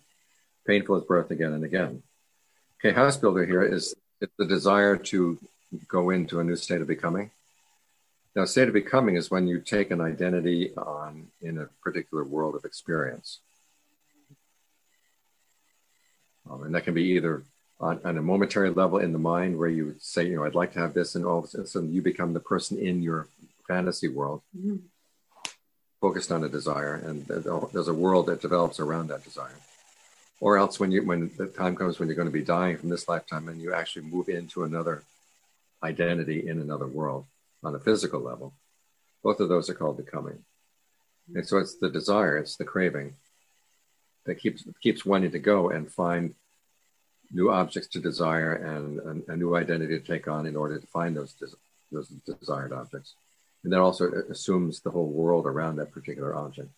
Painful 0.65 0.95
as 0.95 1.03
birth 1.03 1.33
again 1.33 1.53
and 1.53 1.65
again. 1.65 2.05
Okay, 2.79 2.95
house 2.95 3.17
builder 3.17 3.45
here 3.45 3.65
is 3.65 3.93
the 4.39 4.45
desire 4.45 4.97
to 4.97 5.41
go 5.89 6.11
into 6.11 6.39
a 6.39 6.45
new 6.45 6.55
state 6.55 6.81
of 6.81 6.87
becoming. 6.87 7.33
Now, 8.37 8.45
state 8.45 8.69
of 8.69 8.75
becoming 8.75 9.17
is 9.17 9.29
when 9.29 9.49
you 9.49 9.59
take 9.59 9.91
an 9.91 10.01
identity 10.01 10.73
on 10.77 11.27
in 11.43 11.59
a 11.59 11.67
particular 11.83 12.23
world 12.23 12.55
of 12.55 12.65
experience. 12.65 13.41
Um, 16.49 16.63
and 16.63 16.73
that 16.77 16.85
can 16.85 16.95
be 16.95 17.17
either 17.17 17.43
on, 17.81 18.01
on, 18.05 18.19
a 18.19 18.23
momentary 18.23 18.71
level 18.71 18.99
in 18.99 19.13
the 19.13 19.19
mind 19.19 19.59
where 19.59 19.69
you 19.69 19.97
say, 19.99 20.29
you 20.29 20.37
know, 20.37 20.45
I'd 20.45 20.55
like 20.55 20.75
to 20.75 20.79
have 20.79 20.95
this, 20.95 21.17
and 21.17 21.25
all 21.25 21.41
of 21.41 21.53
a 21.53 21.67
sudden 21.67 21.93
you 21.93 22.03
become 22.03 22.35
the 22.35 22.39
person 22.39 22.79
in 22.79 23.03
your 23.03 23.27
fantasy 23.67 24.07
world. 24.07 24.43
Mm-hmm 24.57 24.77
focused 26.01 26.33
on 26.33 26.45
a 26.45 26.49
desire, 26.49 26.95
and 26.95 27.27
there's 27.27 27.89
a 27.89 27.95
world 27.95 28.27
that 28.27 28.41
develops 28.41 28.81
around 28.81 29.09
that 29.09 29.25
desire. 29.25 29.57
Or 30.41 30.57
else, 30.57 30.81
when 30.81 30.91
you 30.91 31.05
when 31.05 31.31
the 31.37 31.47
time 31.47 31.77
comes 31.77 31.99
when 31.99 32.09
you're 32.09 32.17
going 32.17 32.29
to 32.29 32.33
be 32.33 32.43
dying 32.43 32.79
from 32.79 32.89
this 32.89 33.09
lifetime, 33.09 33.49
and 33.49 33.61
you 33.61 33.75
actually 33.75 34.07
move 34.07 34.29
into 34.29 34.65
another 34.65 35.03
identity 35.83 36.49
in 36.49 36.61
another 36.61 36.87
world 36.87 37.27
on 37.63 37.75
a 37.75 37.79
physical 37.79 38.21
level, 38.21 38.55
both 39.23 39.41
of 39.41 39.49
those 39.49 39.69
are 39.69 39.75
called 39.75 39.99
becoming. 39.99 40.39
And 41.35 41.47
so 41.47 41.59
it's 41.59 41.75
the 41.75 41.91
desire, 41.91 42.39
it's 42.39 42.57
the 42.57 42.65
craving 42.65 43.15
that 44.25 44.37
keeps 44.37 44.65
keeps 44.83 45.05
wanting 45.05 45.33
to 45.33 45.39
go 45.39 45.71
and 45.71 45.91
find 45.91 46.35
new 47.33 47.51
objects 47.51 47.89
to 47.89 48.01
desire 48.01 48.55
and 48.55 49.23
a, 49.29 49.37
new 49.37 49.55
identity 49.57 49.99
to 49.99 50.05
take 50.05 50.27
on 50.27 50.47
in 50.47 50.57
order 50.57 50.79
to 50.79 50.87
find 50.87 51.17
those 51.17 51.33
des- 51.35 51.57
those 51.93 52.09
desired 52.09 52.73
objects 52.73 53.15
and 53.63 53.73
that 53.73 53.81
also 53.81 54.11
assumes 54.31 54.81
the 54.81 54.91
whole 54.91 55.09
world 55.09 55.47
around 55.47 55.77
that 55.77 55.93
particular 55.93 56.35
object. 56.35 56.71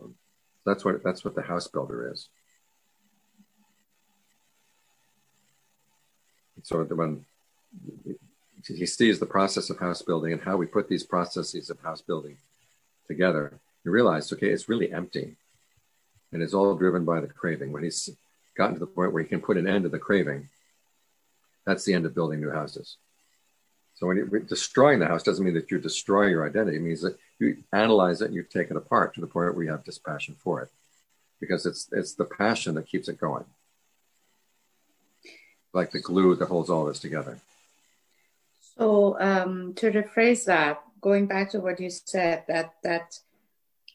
Um, 0.00 0.14
that's 0.64 0.84
what 0.84 1.02
that's 1.02 1.24
what 1.24 1.34
the 1.34 1.42
house 1.42 1.66
builder 1.66 2.10
is. 2.12 2.28
So 6.62 6.84
when 6.84 7.24
he 8.66 8.86
sees 8.86 9.18
the 9.18 9.26
process 9.26 9.70
of 9.70 9.78
house 9.78 10.02
building 10.02 10.32
and 10.32 10.40
how 10.40 10.56
we 10.56 10.66
put 10.66 10.88
these 10.88 11.02
processes 11.02 11.70
of 11.70 11.80
house 11.80 12.00
building 12.00 12.36
together, 13.08 13.58
he 13.82 13.90
realizes, 13.90 14.32
okay, 14.34 14.50
it's 14.50 14.68
really 14.68 14.92
empty, 14.92 15.34
and 16.32 16.40
it's 16.42 16.54
all 16.54 16.76
driven 16.76 17.04
by 17.04 17.20
the 17.20 17.26
craving. 17.26 17.72
When 17.72 17.82
he's 17.82 18.08
gotten 18.56 18.74
to 18.74 18.80
the 18.80 18.86
point 18.86 19.12
where 19.12 19.22
he 19.22 19.28
can 19.28 19.40
put 19.40 19.56
an 19.56 19.66
end 19.66 19.82
to 19.82 19.88
the 19.88 19.98
craving, 19.98 20.48
that's 21.66 21.84
the 21.84 21.94
end 21.94 22.06
of 22.06 22.14
building 22.14 22.40
new 22.40 22.50
houses. 22.50 22.96
So 24.02 24.08
when 24.08 24.16
you're 24.16 24.40
destroying 24.40 24.98
the 24.98 25.06
house 25.06 25.22
doesn't 25.22 25.44
mean 25.44 25.54
that 25.54 25.70
you 25.70 25.78
destroy 25.78 26.26
your 26.26 26.44
identity. 26.44 26.76
It 26.76 26.82
means 26.82 27.02
that 27.02 27.16
you 27.38 27.58
analyze 27.72 28.20
it 28.20 28.24
and 28.24 28.34
you 28.34 28.42
take 28.42 28.68
it 28.68 28.76
apart 28.76 29.14
to 29.14 29.20
the 29.20 29.28
point 29.28 29.54
where 29.54 29.62
you 29.62 29.70
have 29.70 29.84
dispassion 29.84 30.34
for 30.42 30.60
it, 30.60 30.70
because 31.38 31.66
it's 31.66 31.88
it's 31.92 32.14
the 32.14 32.24
passion 32.24 32.74
that 32.74 32.88
keeps 32.88 33.08
it 33.08 33.20
going, 33.20 33.44
like 35.72 35.92
the 35.92 36.00
glue 36.00 36.34
that 36.34 36.48
holds 36.48 36.68
all 36.68 36.86
this 36.86 36.98
together. 36.98 37.38
So 38.76 39.20
um, 39.20 39.74
to 39.74 39.92
rephrase 39.92 40.46
that, 40.46 40.82
going 41.00 41.26
back 41.26 41.52
to 41.52 41.60
what 41.60 41.78
you 41.78 41.88
said, 41.88 42.42
that 42.48 42.74
that 42.82 43.20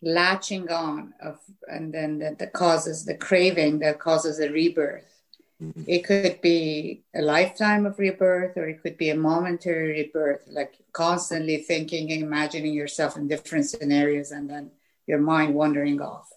latching 0.01 0.72
on 0.72 1.16
of 1.22 1.38
and 1.68 1.93
then 1.93 2.20
that, 2.20 2.39
that 2.39 2.53
causes 2.53 3.03
the 3.03 3.16
craving 3.16 3.80
that 3.80 3.99
causes 3.99 4.39
a 4.39 4.49
rebirth 4.49 5.16
Mm-hmm. 5.62 5.84
It 5.88 6.05
could 6.05 6.39
be 6.41 7.03
a 7.16 7.22
lifetime 7.22 7.86
of 7.86 7.97
rebirth, 7.97 8.58
or 8.58 8.68
it 8.68 8.82
could 8.84 8.97
be 8.97 9.10
a 9.10 9.16
momentary 9.16 10.03
rebirth, 10.03 10.43
like 10.47 10.76
constantly 10.93 11.58
thinking 11.58 12.12
and 12.12 12.22
imagining 12.22 12.74
yourself 12.74 13.18
in 13.18 13.28
different 13.28 13.66
scenarios 13.66 14.32
and 14.32 14.49
then 14.49 14.72
your 15.08 15.20
mind 15.20 15.55
wandering 15.55 15.99
off. 15.99 16.30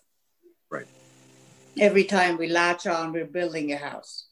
Right. 0.70 0.86
Every 1.78 2.04
time 2.04 2.38
we 2.38 2.48
latch 2.48 2.86
on, 2.86 3.12
we're 3.12 3.26
building 3.26 3.72
a 3.72 3.76
house. 3.76 4.26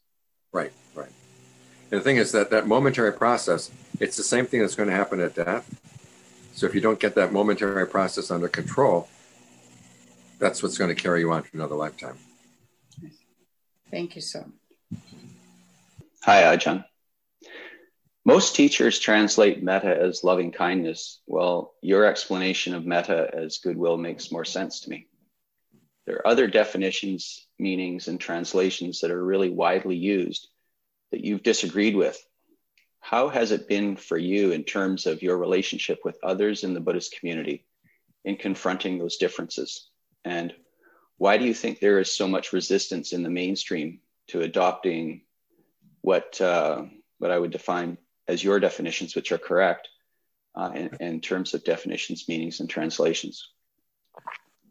Right, 0.53 0.73
right. 0.95 1.13
And 1.91 2.01
the 2.01 2.05
thing 2.05 2.17
is 2.17 2.33
that 2.33 2.51
that 2.51 2.67
momentary 2.67 3.13
process, 3.13 3.71
it's 4.01 4.17
the 4.17 4.23
same 4.23 4.47
thing 4.47 4.61
that's 4.61 4.75
going 4.75 4.89
to 4.89 4.95
happen 4.95 5.21
at 5.21 5.35
death. 5.35 5.69
So 6.55 6.67
if 6.67 6.75
you 6.75 6.81
don't 6.81 6.99
get 6.99 7.15
that 7.15 7.33
momentary 7.33 7.87
process 7.87 8.31
under 8.31 8.49
control, 8.49 9.09
that's 10.39 10.63
what's 10.63 10.79
going 10.79 10.95
to 10.95 11.01
carry 11.01 11.21
you 11.21 11.31
on 11.31 11.43
to 11.43 11.49
another 11.53 11.75
lifetime. 11.75 12.17
Thank 13.91 14.17
you 14.17 14.23
so 14.23 14.41
much. 14.41 14.58
Hi, 16.23 16.43
Ajahn. 16.57 16.85
Most 18.25 18.55
teachers 18.55 18.99
translate 18.99 19.63
metta 19.63 19.97
as 19.99 20.23
loving 20.23 20.53
kindness. 20.53 21.21
Well, 21.27 21.75
your 21.81 22.05
explanation 22.05 22.75
of 22.75 22.85
metta 22.85 23.31
as 23.33 23.59
goodwill 23.59 23.97
makes 23.97 24.31
more 24.31 24.45
sense 24.45 24.81
to 24.81 24.91
me. 24.91 25.07
There 26.05 26.17
are 26.17 26.27
other 26.27 26.47
definitions, 26.47 27.47
meanings, 27.59 28.09
and 28.09 28.21
translations 28.21 29.01
that 29.01 29.11
are 29.11 29.25
really 29.25 29.51
widely 29.51 29.97
used 29.97 30.49
that 31.11 31.25
you've 31.25 31.43
disagreed 31.43 31.97
with. 31.97 32.23
How 33.01 33.29
has 33.29 33.51
it 33.53 33.69
been 33.69 33.97
for 33.97 34.19
you 34.19 34.53
in 34.53 34.65
terms 34.65 35.07
of 35.07 35.23
your 35.23 35.39
relationship 35.39 36.01
with 36.05 36.19
others 36.23 36.65
in 36.65 36.75
the 36.75 36.81
Buddhist 36.81 37.17
community 37.19 37.65
in 38.25 38.37
confronting 38.37 38.99
those 38.99 39.17
differences? 39.17 39.89
And 40.25 40.55
why 41.17 41.39
do 41.39 41.47
you 41.47 41.55
think 41.55 41.81
there 41.81 42.01
is 42.01 42.13
so 42.13 42.29
much 42.29 42.53
resistance 42.53 43.13
in 43.13 43.23
the 43.23 43.31
mainstream 43.31 44.01
to 44.29 44.43
adopting 44.43 45.23
what 46.01 46.41
uh, 46.41 46.85
what 47.19 47.31
I 47.31 47.39
would 47.39 47.51
define 47.51 47.99
as 48.27 48.43
your 48.45 48.61
definitions, 48.61 49.15
which 49.15 49.33
are 49.33 49.39
correct 49.39 49.89
uh, 50.55 50.71
in, 50.75 50.91
in, 51.01 51.21
terms 51.21 51.55
of 51.55 51.65
definitions, 51.65 52.29
meanings, 52.29 52.61
and 52.61 52.69
translations? 52.69 53.49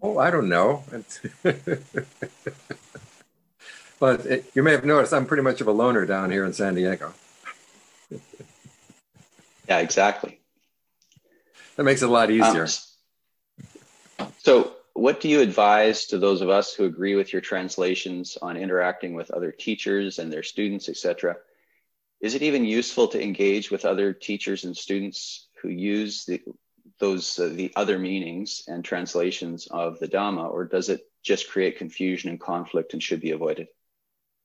Oh, 0.02 0.18
I 0.20 0.32
don't 0.32 0.48
know. 0.50 0.84
but 4.00 4.26
it, 4.26 4.46
you 4.54 4.64
may 4.64 4.72
have 4.72 4.86
noticed 4.86 5.14
I'm 5.14 5.26
pretty 5.26 5.44
much 5.44 5.60
of 5.60 5.68
a 5.68 5.72
loner 5.72 6.06
down 6.06 6.32
here 6.32 6.46
in 6.46 6.54
San 6.54 6.76
Diego. 6.76 7.14
yeah, 9.68 9.80
exactly. 9.80 10.40
That 11.76 11.84
makes 11.84 12.02
it 12.02 12.10
a 12.10 12.12
lot 12.12 12.32
easier. 12.32 12.68
Um, 14.20 14.34
so, 14.40 14.77
what 14.98 15.22
do 15.22 15.30
you 15.30 15.42
advise 15.42 16.08
to 16.08 16.18
those 16.18 16.42
of 16.42 16.50
us 16.50 16.74
who 16.74 16.86
agree 16.86 17.16
with 17.16 17.32
your 17.32 17.42
translations 17.42 18.38
on 18.42 18.58
interacting 18.58 19.14
with 19.14 19.30
other 19.30 19.52
teachers 19.52 20.18
and 20.18 20.34
their 20.34 20.44
students, 20.44 20.90
etc.? 20.90 21.38
Is 22.20 22.34
it 22.34 22.42
even 22.42 22.66
useful 22.66 23.08
to 23.10 23.22
engage 23.22 23.70
with 23.70 23.86
other 23.86 24.12
teachers 24.12 24.64
and 24.64 24.76
students 24.76 25.48
who 25.62 25.70
use 25.70 26.26
the, 26.26 26.42
those 27.00 27.38
uh, 27.38 27.50
the 27.54 27.72
other 27.76 28.00
meanings 28.00 28.64
and 28.68 28.84
translations 28.84 29.68
of 29.68 30.00
the 30.00 30.08
Dhamma, 30.08 30.52
or 30.52 30.66
does 30.66 30.90
it 30.90 31.08
just 31.22 31.48
create 31.48 31.78
confusion 31.78 32.32
and 32.32 32.40
conflict 32.40 32.94
and 32.94 33.04
should 33.04 33.22
be 33.22 33.32
avoided? 33.32 33.68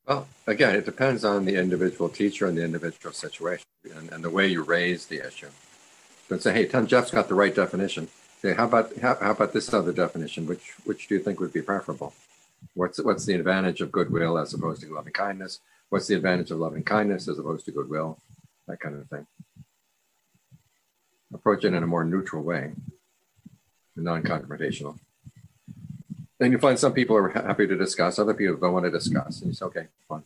Well, 0.07 0.29
again, 0.47 0.75
it 0.75 0.85
depends 0.85 1.25
on 1.25 1.47
the 1.47 1.57
individual 1.57 2.11
teacher 2.11 2.47
and 2.47 2.59
the 2.59 2.65
individual 2.65 3.15
situation 3.15 3.65
and, 3.97 4.13
and 4.13 4.23
the 4.23 4.31
way 4.31 4.49
you 4.49 4.63
raise 4.63 5.07
the 5.07 5.27
issue. 5.27 5.49
Don't 6.29 6.43
say, 6.43 6.53
"Hey, 6.53 6.67
Tom 6.67 6.87
Jeff's 6.87 7.11
got 7.11 7.29
the 7.29 7.35
right 7.35 7.55
definition." 7.55 8.09
Okay, 8.45 8.57
how 8.57 8.65
about 8.65 8.97
how, 8.99 9.17
how 9.21 9.31
about 9.31 9.53
this 9.53 9.73
other 9.73 9.93
definition? 9.93 10.47
Which 10.47 10.73
which 10.85 11.07
do 11.07 11.15
you 11.15 11.21
think 11.21 11.39
would 11.39 11.53
be 11.53 11.63
preferable? 11.63 12.13
What's 12.75 12.99
what's 13.01 13.25
the 13.25 13.35
advantage 13.35 13.81
of 13.81 13.93
goodwill 13.93 14.37
as 14.37 14.53
opposed 14.53 14.83
to 14.83 14.93
loving 14.93 15.13
kindness? 15.13 15.61
What's 15.91 16.09
the 16.09 16.17
advantage 16.17 16.51
of 16.51 16.59
loving 16.59 16.83
kindness 16.83 17.29
as 17.29 17.39
opposed 17.39 17.67
to 17.67 17.73
goodwill? 17.73 18.19
That 18.67 18.81
kind 18.81 18.97
of 18.97 19.07
thing. 19.09 19.27
Approach 21.33 21.65
it 21.65 21.73
in 21.73 21.83
a 21.83 21.87
more 21.87 22.05
neutral 22.05 22.43
way, 22.43 22.73
non-confrontational. 23.97 24.99
Then 26.39 26.53
you 26.53 26.59
find 26.59 26.79
some 26.79 26.93
people 26.93 27.17
are 27.17 27.29
happy 27.29 27.67
to 27.67 27.77
discuss, 27.77 28.19
other 28.19 28.35
people 28.35 28.57
don't 28.57 28.73
want 28.73 28.85
to 28.85 28.91
discuss, 28.91 29.41
and 29.41 29.51
you 29.51 29.55
say, 29.55 29.65
okay, 29.67 29.87
fine. 30.09 30.23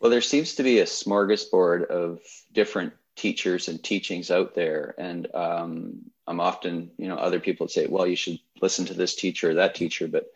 Well, 0.00 0.10
there 0.10 0.20
seems 0.20 0.56
to 0.56 0.62
be 0.62 0.80
a 0.80 0.84
smorgasbord 0.84 1.84
of 1.86 2.20
different 2.52 2.94
teachers 3.22 3.68
and 3.68 3.82
teachings 3.82 4.30
out 4.30 4.54
there. 4.54 4.94
And 4.98 5.32
um, 5.34 5.72
i'm 6.26 6.40
often 6.40 6.92
you 6.98 7.08
know 7.08 7.16
other 7.16 7.40
people 7.40 7.66
say 7.66 7.84
well 7.88 8.06
you 8.06 8.14
should 8.14 8.38
listen 8.60 8.84
to 8.86 8.94
this 8.94 9.14
teacher 9.14 9.50
or 9.50 9.54
that 9.54 9.74
teacher. 9.74 10.08
But 10.08 10.26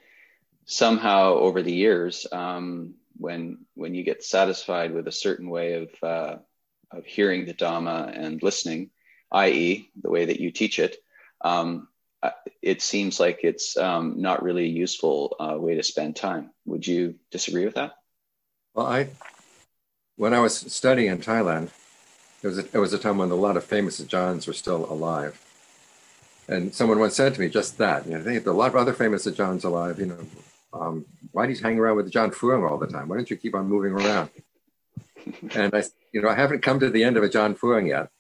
somehow 0.65 1.35
over 1.47 1.63
the 1.63 1.79
years 1.87 2.27
um, 2.33 2.95
when 3.19 3.41
when 3.75 3.95
you 3.95 4.03
get 4.05 4.25
satisfied 4.25 4.93
with 4.93 5.07
a 5.09 5.21
certain 5.27 5.49
way 5.51 5.69
of 5.83 5.89
uh, 6.13 6.37
of 6.91 7.05
hearing 7.05 7.45
the 7.45 7.55
dhamma 7.63 7.99
and 8.25 8.43
listening 8.43 8.91
i.e 9.33 9.91
the 10.03 10.11
way 10.11 10.25
that 10.27 10.41
you 10.41 10.51
teach 10.51 10.79
it 10.79 10.95
um, 11.41 11.89
it 12.63 12.83
seems 12.83 13.21
like 13.21 13.41
it's 13.43 13.77
um, 13.77 14.15
not 14.29 14.43
really 14.43 14.65
a 14.65 14.79
useful 14.85 15.37
uh, 15.39 15.57
way 15.59 15.75
to 15.77 15.83
spend 15.83 16.17
time. 16.17 16.51
Would 16.65 16.85
you 16.87 17.15
disagree 17.31 17.67
with 17.67 17.75
that? 17.75 17.93
Well 18.75 18.87
i 18.87 19.09
when 20.23 20.33
i 20.39 20.41
was 20.41 20.55
studying 20.81 21.11
in 21.13 21.19
thailand 21.19 21.69
it 22.47 22.51
was, 22.51 22.59
a, 22.59 22.65
it 22.75 22.79
was 22.79 22.93
a 22.93 22.99
time 22.99 23.19
when 23.19 23.31
a 23.31 23.35
lot 23.35 23.57
of 23.57 23.65
famous 23.65 24.01
Ajaans 24.01 24.47
were 24.47 24.53
still 24.53 24.85
alive. 24.91 25.43
And 26.49 26.73
someone 26.73 27.01
once 27.01 27.17
said 27.17 27.35
to 27.35 27.41
me 27.41 27.49
just 27.49 27.77
that, 27.79 28.07
you 28.07 28.13
know, 28.13 28.23
there 28.23 28.37
are 28.37 28.51
a 28.51 28.53
lot 28.53 28.69
of 28.69 28.77
other 28.77 28.93
famous 28.93 29.27
Ajaans 29.27 29.65
alive, 29.65 29.99
you 29.99 30.07
know, 30.07 30.19
um, 30.73 31.05
why 31.33 31.47
do 31.47 31.53
you 31.53 31.61
hang 31.61 31.79
around 31.79 31.97
with 31.97 32.13
Ajaan 32.13 32.33
Fuang 32.33 32.69
all 32.69 32.79
the 32.79 32.87
time? 32.87 33.09
Why 33.09 33.17
don't 33.17 33.29
you 33.29 33.37
keep 33.37 33.55
on 33.55 33.69
moving 33.69 33.93
around? 33.93 34.31
and 35.55 35.75
I, 35.75 35.83
you 36.13 36.23
know, 36.23 36.29
I 36.29 36.35
haven't 36.35 36.63
come 36.63 36.79
to 36.81 36.91
the 36.91 37.03
end 37.03 37.17
of 37.17 37.25
a 37.25 37.29
Ajaan 37.29 37.59
Fuang 37.59 37.89
yet. 37.89 38.11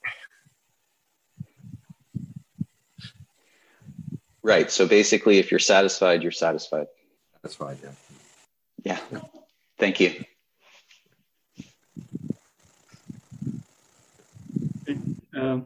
Right. 4.42 4.70
So 4.70 4.88
basically, 4.88 5.38
if 5.38 5.50
you're 5.50 5.60
satisfied, 5.60 6.22
you're 6.22 6.32
satisfied. 6.32 6.86
Satisfied, 7.42 7.78
yeah. 7.82 7.90
Yeah. 8.84 8.98
yeah. 9.12 9.20
Thank 9.78 10.00
you. 10.00 10.24
Uh, 15.36 15.60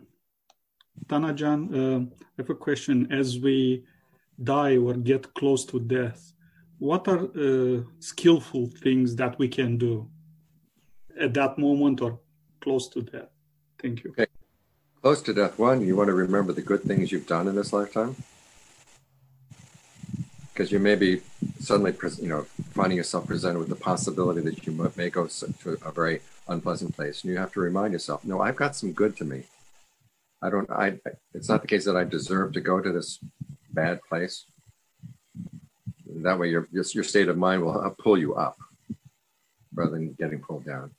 Tanajan, 1.10 1.60
uh, 1.74 2.00
I 2.00 2.36
have 2.38 2.50
a 2.50 2.54
question. 2.54 3.10
As 3.10 3.38
we 3.38 3.84
die 4.42 4.76
or 4.76 4.94
get 4.94 5.34
close 5.34 5.64
to 5.66 5.80
death, 5.80 6.32
what 6.78 7.08
are 7.08 7.24
uh, 7.36 7.82
skillful 7.98 8.66
things 8.84 9.16
that 9.16 9.36
we 9.38 9.48
can 9.48 9.76
do 9.76 10.08
at 11.18 11.34
that 11.34 11.58
moment 11.58 12.00
or 12.00 12.20
close 12.60 12.88
to 12.90 13.02
death? 13.02 13.30
Thank 13.82 14.04
you. 14.04 14.10
Okay. 14.10 14.26
Close 15.02 15.20
to 15.22 15.34
death, 15.34 15.58
one, 15.58 15.80
you 15.80 15.96
want 15.96 16.08
to 16.08 16.14
remember 16.14 16.52
the 16.52 16.62
good 16.62 16.82
things 16.82 17.10
you've 17.10 17.26
done 17.26 17.48
in 17.48 17.56
this 17.56 17.72
lifetime. 17.72 18.14
Because 20.52 20.70
you 20.70 20.78
may 20.78 20.94
be 20.94 21.22
suddenly, 21.58 21.94
you 22.20 22.28
know, 22.28 22.42
finding 22.72 22.98
yourself 22.98 23.26
presented 23.26 23.58
with 23.58 23.70
the 23.70 23.76
possibility 23.76 24.42
that 24.42 24.66
you 24.66 24.92
may 24.96 25.10
go 25.10 25.26
to 25.26 25.78
a 25.84 25.90
very 25.90 26.20
unpleasant 26.46 26.94
place. 26.94 27.24
And 27.24 27.32
you 27.32 27.38
have 27.38 27.52
to 27.52 27.60
remind 27.60 27.94
yourself, 27.94 28.24
no, 28.24 28.42
I've 28.42 28.56
got 28.56 28.76
some 28.76 28.92
good 28.92 29.16
to 29.16 29.24
me. 29.24 29.44
I 30.42 30.50
don't, 30.50 30.70
I, 30.70 30.98
it's 31.34 31.48
not 31.48 31.62
the 31.62 31.68
case 31.68 31.84
that 31.84 31.96
I 31.96 32.04
deserve 32.04 32.52
to 32.52 32.60
go 32.60 32.80
to 32.80 32.92
this 32.92 33.18
bad 33.72 34.00
place. 34.08 34.46
That 36.22 36.38
way, 36.38 36.50
your, 36.50 36.68
your 36.72 36.84
state 36.84 37.28
of 37.28 37.36
mind 37.36 37.62
will 37.62 37.78
uh, 37.78 37.90
pull 37.90 38.18
you 38.18 38.34
up 38.34 38.58
rather 39.74 39.92
than 39.92 40.12
getting 40.12 40.40
pulled 40.40 40.64
down. 40.64 40.90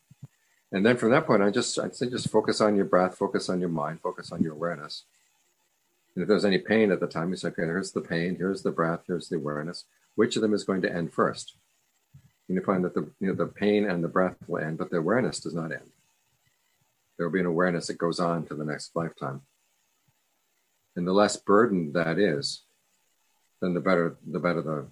And 0.71 0.85
then 0.85 0.97
from 0.97 1.11
that 1.11 1.27
point 1.27 1.43
I 1.43 1.49
just 1.49 1.77
I'd 1.79 1.95
say 1.95 2.09
just 2.09 2.29
focus 2.29 2.61
on 2.61 2.75
your 2.75 2.85
breath, 2.85 3.17
focus 3.17 3.49
on 3.49 3.59
your 3.59 3.69
mind, 3.69 3.99
focus 4.01 4.31
on 4.31 4.41
your 4.41 4.53
awareness. 4.53 5.03
And 6.15 6.23
if 6.23 6.27
there's 6.27 6.45
any 6.45 6.57
pain 6.57 6.91
at 6.91 6.99
the 6.99 7.07
time, 7.07 7.29
you 7.29 7.35
say, 7.35 7.49
okay, 7.49 7.63
here's 7.63 7.91
the 7.91 8.01
pain, 8.01 8.35
here's 8.35 8.63
the 8.63 8.71
breath, 8.71 9.01
here's 9.07 9.29
the 9.29 9.37
awareness. 9.37 9.85
Which 10.15 10.35
of 10.35 10.41
them 10.41 10.53
is 10.53 10.63
going 10.63 10.81
to 10.83 10.93
end 10.93 11.13
first? 11.13 11.55
And 12.47 12.55
you 12.55 12.63
find 12.63 12.83
that 12.83 12.93
the 12.93 13.09
you 13.19 13.27
know 13.27 13.33
the 13.33 13.47
pain 13.47 13.89
and 13.89 14.03
the 14.03 14.09
breath 14.09 14.35
will 14.47 14.61
end, 14.61 14.77
but 14.77 14.89
the 14.89 14.97
awareness 14.97 15.39
does 15.39 15.53
not 15.53 15.71
end. 15.71 15.89
There 17.21 17.27
will 17.27 17.33
be 17.33 17.39
an 17.39 17.45
awareness 17.45 17.85
that 17.85 17.99
goes 17.99 18.19
on 18.19 18.47
to 18.47 18.55
the 18.55 18.65
next 18.65 18.95
lifetime. 18.95 19.41
And 20.95 21.07
the 21.07 21.13
less 21.13 21.37
burdened 21.37 21.93
that 21.93 22.17
is, 22.17 22.63
then 23.61 23.75
the 23.75 23.79
better 23.79 24.17
the 24.25 24.39
better 24.39 24.63
the 24.63 24.87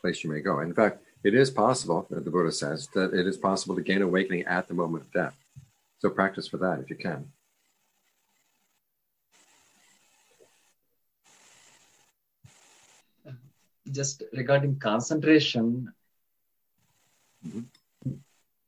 place 0.00 0.24
you 0.24 0.30
may 0.30 0.40
go. 0.40 0.60
In 0.60 0.72
fact, 0.72 1.02
it 1.22 1.34
is 1.34 1.50
possible, 1.50 2.06
the 2.08 2.30
Buddha 2.30 2.50
says, 2.50 2.88
that 2.94 3.12
it 3.12 3.26
is 3.26 3.36
possible 3.36 3.76
to 3.76 3.82
gain 3.82 4.00
awakening 4.00 4.44
at 4.44 4.68
the 4.68 4.72
moment 4.72 5.04
of 5.04 5.12
death. 5.12 5.34
So 5.98 6.08
practice 6.08 6.48
for 6.48 6.56
that 6.56 6.78
if 6.80 6.88
you 6.88 6.96
can. 6.96 7.30
Just 13.92 14.22
regarding 14.32 14.78
concentration, 14.78 15.92
mm-hmm. 17.46 17.60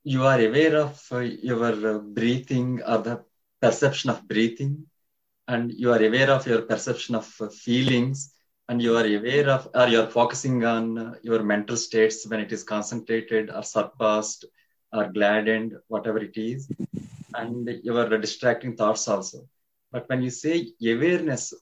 You 0.04 0.24
are 0.24 0.40
aware 0.40 0.76
of 0.76 1.06
uh, 1.12 1.18
your 1.18 1.94
uh, 1.96 1.98
breathing 1.98 2.80
or 2.86 2.98
the 2.98 3.24
perception 3.60 4.10
of 4.10 4.26
breathing, 4.26 4.86
and 5.48 5.72
you 5.72 5.92
are 5.92 6.02
aware 6.02 6.30
of 6.30 6.46
your 6.46 6.62
perception 6.62 7.14
of 7.14 7.28
uh, 7.40 7.48
feelings 7.48 8.34
and 8.68 8.80
you 8.80 8.96
are 8.96 9.04
aware 9.04 9.48
of 9.50 9.68
or 9.74 9.88
you 9.88 10.00
are 10.00 10.06
focusing 10.06 10.64
on 10.64 10.96
uh, 10.96 11.14
your 11.22 11.42
mental 11.42 11.76
states 11.76 12.26
when 12.28 12.40
it 12.40 12.52
is 12.52 12.62
concentrated 12.62 13.50
or 13.50 13.62
surpassed 13.62 14.44
or 14.92 15.08
gladdened 15.08 15.74
whatever 15.88 16.18
it 16.18 16.36
is 16.36 16.68
and 17.34 17.68
your 17.82 18.06
distracting 18.18 18.76
thoughts 18.76 19.08
also. 19.08 19.48
But 19.90 20.08
when 20.08 20.22
you 20.22 20.30
say 20.30 20.68
awareness 20.94 21.52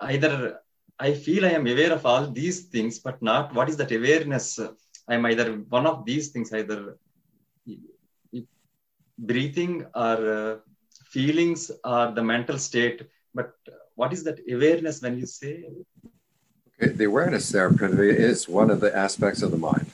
either 0.00 0.58
i 0.98 1.12
feel 1.24 1.44
i 1.44 1.50
am 1.58 1.66
aware 1.72 1.92
of 1.92 2.04
all 2.10 2.26
these 2.40 2.58
things 2.74 2.98
but 3.06 3.20
not 3.22 3.54
what 3.54 3.68
is 3.68 3.76
that 3.76 3.92
awareness? 3.92 4.58
I 5.08 5.14
am 5.14 5.26
either 5.26 5.52
one 5.76 5.86
of 5.86 6.04
these 6.04 6.28
things 6.30 6.52
either 6.52 6.96
breathing 9.30 9.74
or 9.94 10.18
uh, 10.38 10.56
feelings 11.16 11.70
or 11.84 12.12
the 12.18 12.24
mental 12.34 12.58
state 12.58 12.98
but 13.34 13.54
what 13.94 14.12
is 14.16 14.22
that 14.24 14.38
awareness 14.56 15.00
when 15.02 15.18
you 15.20 15.26
say 15.26 15.54
the 16.80 17.04
awareness 17.04 17.50
there 17.50 17.70
is 18.02 18.48
one 18.48 18.70
of 18.70 18.80
the 18.80 18.96
aspects 18.96 19.42
of 19.42 19.50
the 19.50 19.58
mind. 19.58 19.90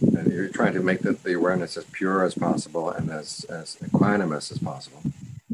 And 0.00 0.32
you're 0.32 0.48
trying 0.48 0.74
to 0.74 0.80
make 0.80 1.02
the, 1.02 1.12
the 1.12 1.34
awareness 1.34 1.76
as 1.76 1.84
pure 1.84 2.24
as 2.24 2.34
possible 2.34 2.90
and 2.90 3.08
as, 3.08 3.44
as 3.44 3.76
equanimous 3.76 4.50
as 4.50 4.58
possible. 4.58 5.00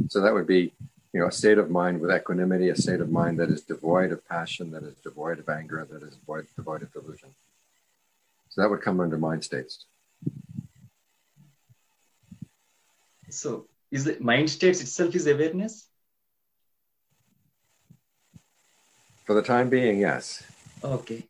So 0.08 0.22
that 0.22 0.32
would 0.32 0.46
be, 0.46 0.72
you 1.12 1.20
know, 1.20 1.26
a 1.26 1.32
state 1.32 1.58
of 1.58 1.70
mind 1.70 2.00
with 2.00 2.10
equanimity, 2.10 2.70
a 2.70 2.76
state 2.76 3.00
of 3.00 3.10
mind 3.10 3.38
that 3.38 3.50
is 3.50 3.60
devoid 3.60 4.10
of 4.10 4.26
passion, 4.26 4.70
that 4.70 4.84
is 4.84 4.94
devoid 5.04 5.38
of 5.38 5.50
anger, 5.50 5.86
that 5.90 6.02
is 6.02 6.16
devoid, 6.16 6.46
devoid 6.56 6.82
of 6.82 6.92
delusion. 6.94 7.34
So 8.48 8.62
that 8.62 8.70
would 8.70 8.80
come 8.80 9.00
under 9.00 9.18
mind 9.18 9.44
states. 9.44 9.84
So 13.36 13.68
is 13.90 14.04
the 14.04 14.16
mind 14.20 14.50
states 14.50 14.80
itself 14.80 15.14
is 15.14 15.26
awareness? 15.26 15.88
For 19.24 19.34
the 19.34 19.42
time 19.42 19.68
being, 19.68 20.00
yes. 20.00 20.42
Okay. 20.82 21.26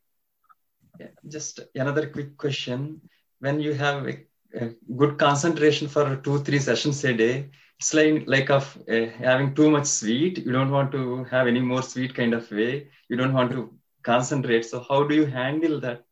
Yeah, 1.01 1.09
just 1.29 1.61
another 1.75 2.07
quick 2.09 2.37
question. 2.37 3.01
When 3.41 3.61
you 3.61 3.73
have 3.75 4.07
a, 4.07 4.19
a, 4.55 4.75
good 4.97 5.19
concentration 5.19 5.89
for 5.89 6.17
two, 6.17 6.39
three 6.41 6.59
sessions 6.59 7.05
a 7.05 7.13
day, 7.13 7.51
it's 7.79 7.93
like, 7.93 8.25
like 8.27 8.51
of 8.51 8.79
uh, 8.89 9.07
having 9.19 9.55
too 9.55 9.71
much 9.71 9.87
sweet. 9.87 10.39
You 10.39 10.53
don't 10.53 10.71
want 10.71 10.93
to 10.93 11.25
have 11.25 11.47
any 11.47 11.61
more 11.61 11.83
sweet 11.83 12.15
kind 12.15 12.35
of 12.35 12.51
way. 12.51 12.89
You 13.09 13.17
don't 13.17 13.35
want 13.35 13.51
to 13.53 13.75
concentrate. 14.03 14.65
So 14.65 14.85
how 14.89 15.05
do 15.05 15.15
you 15.15 15.27
handle 15.27 15.81
that? 15.81 16.05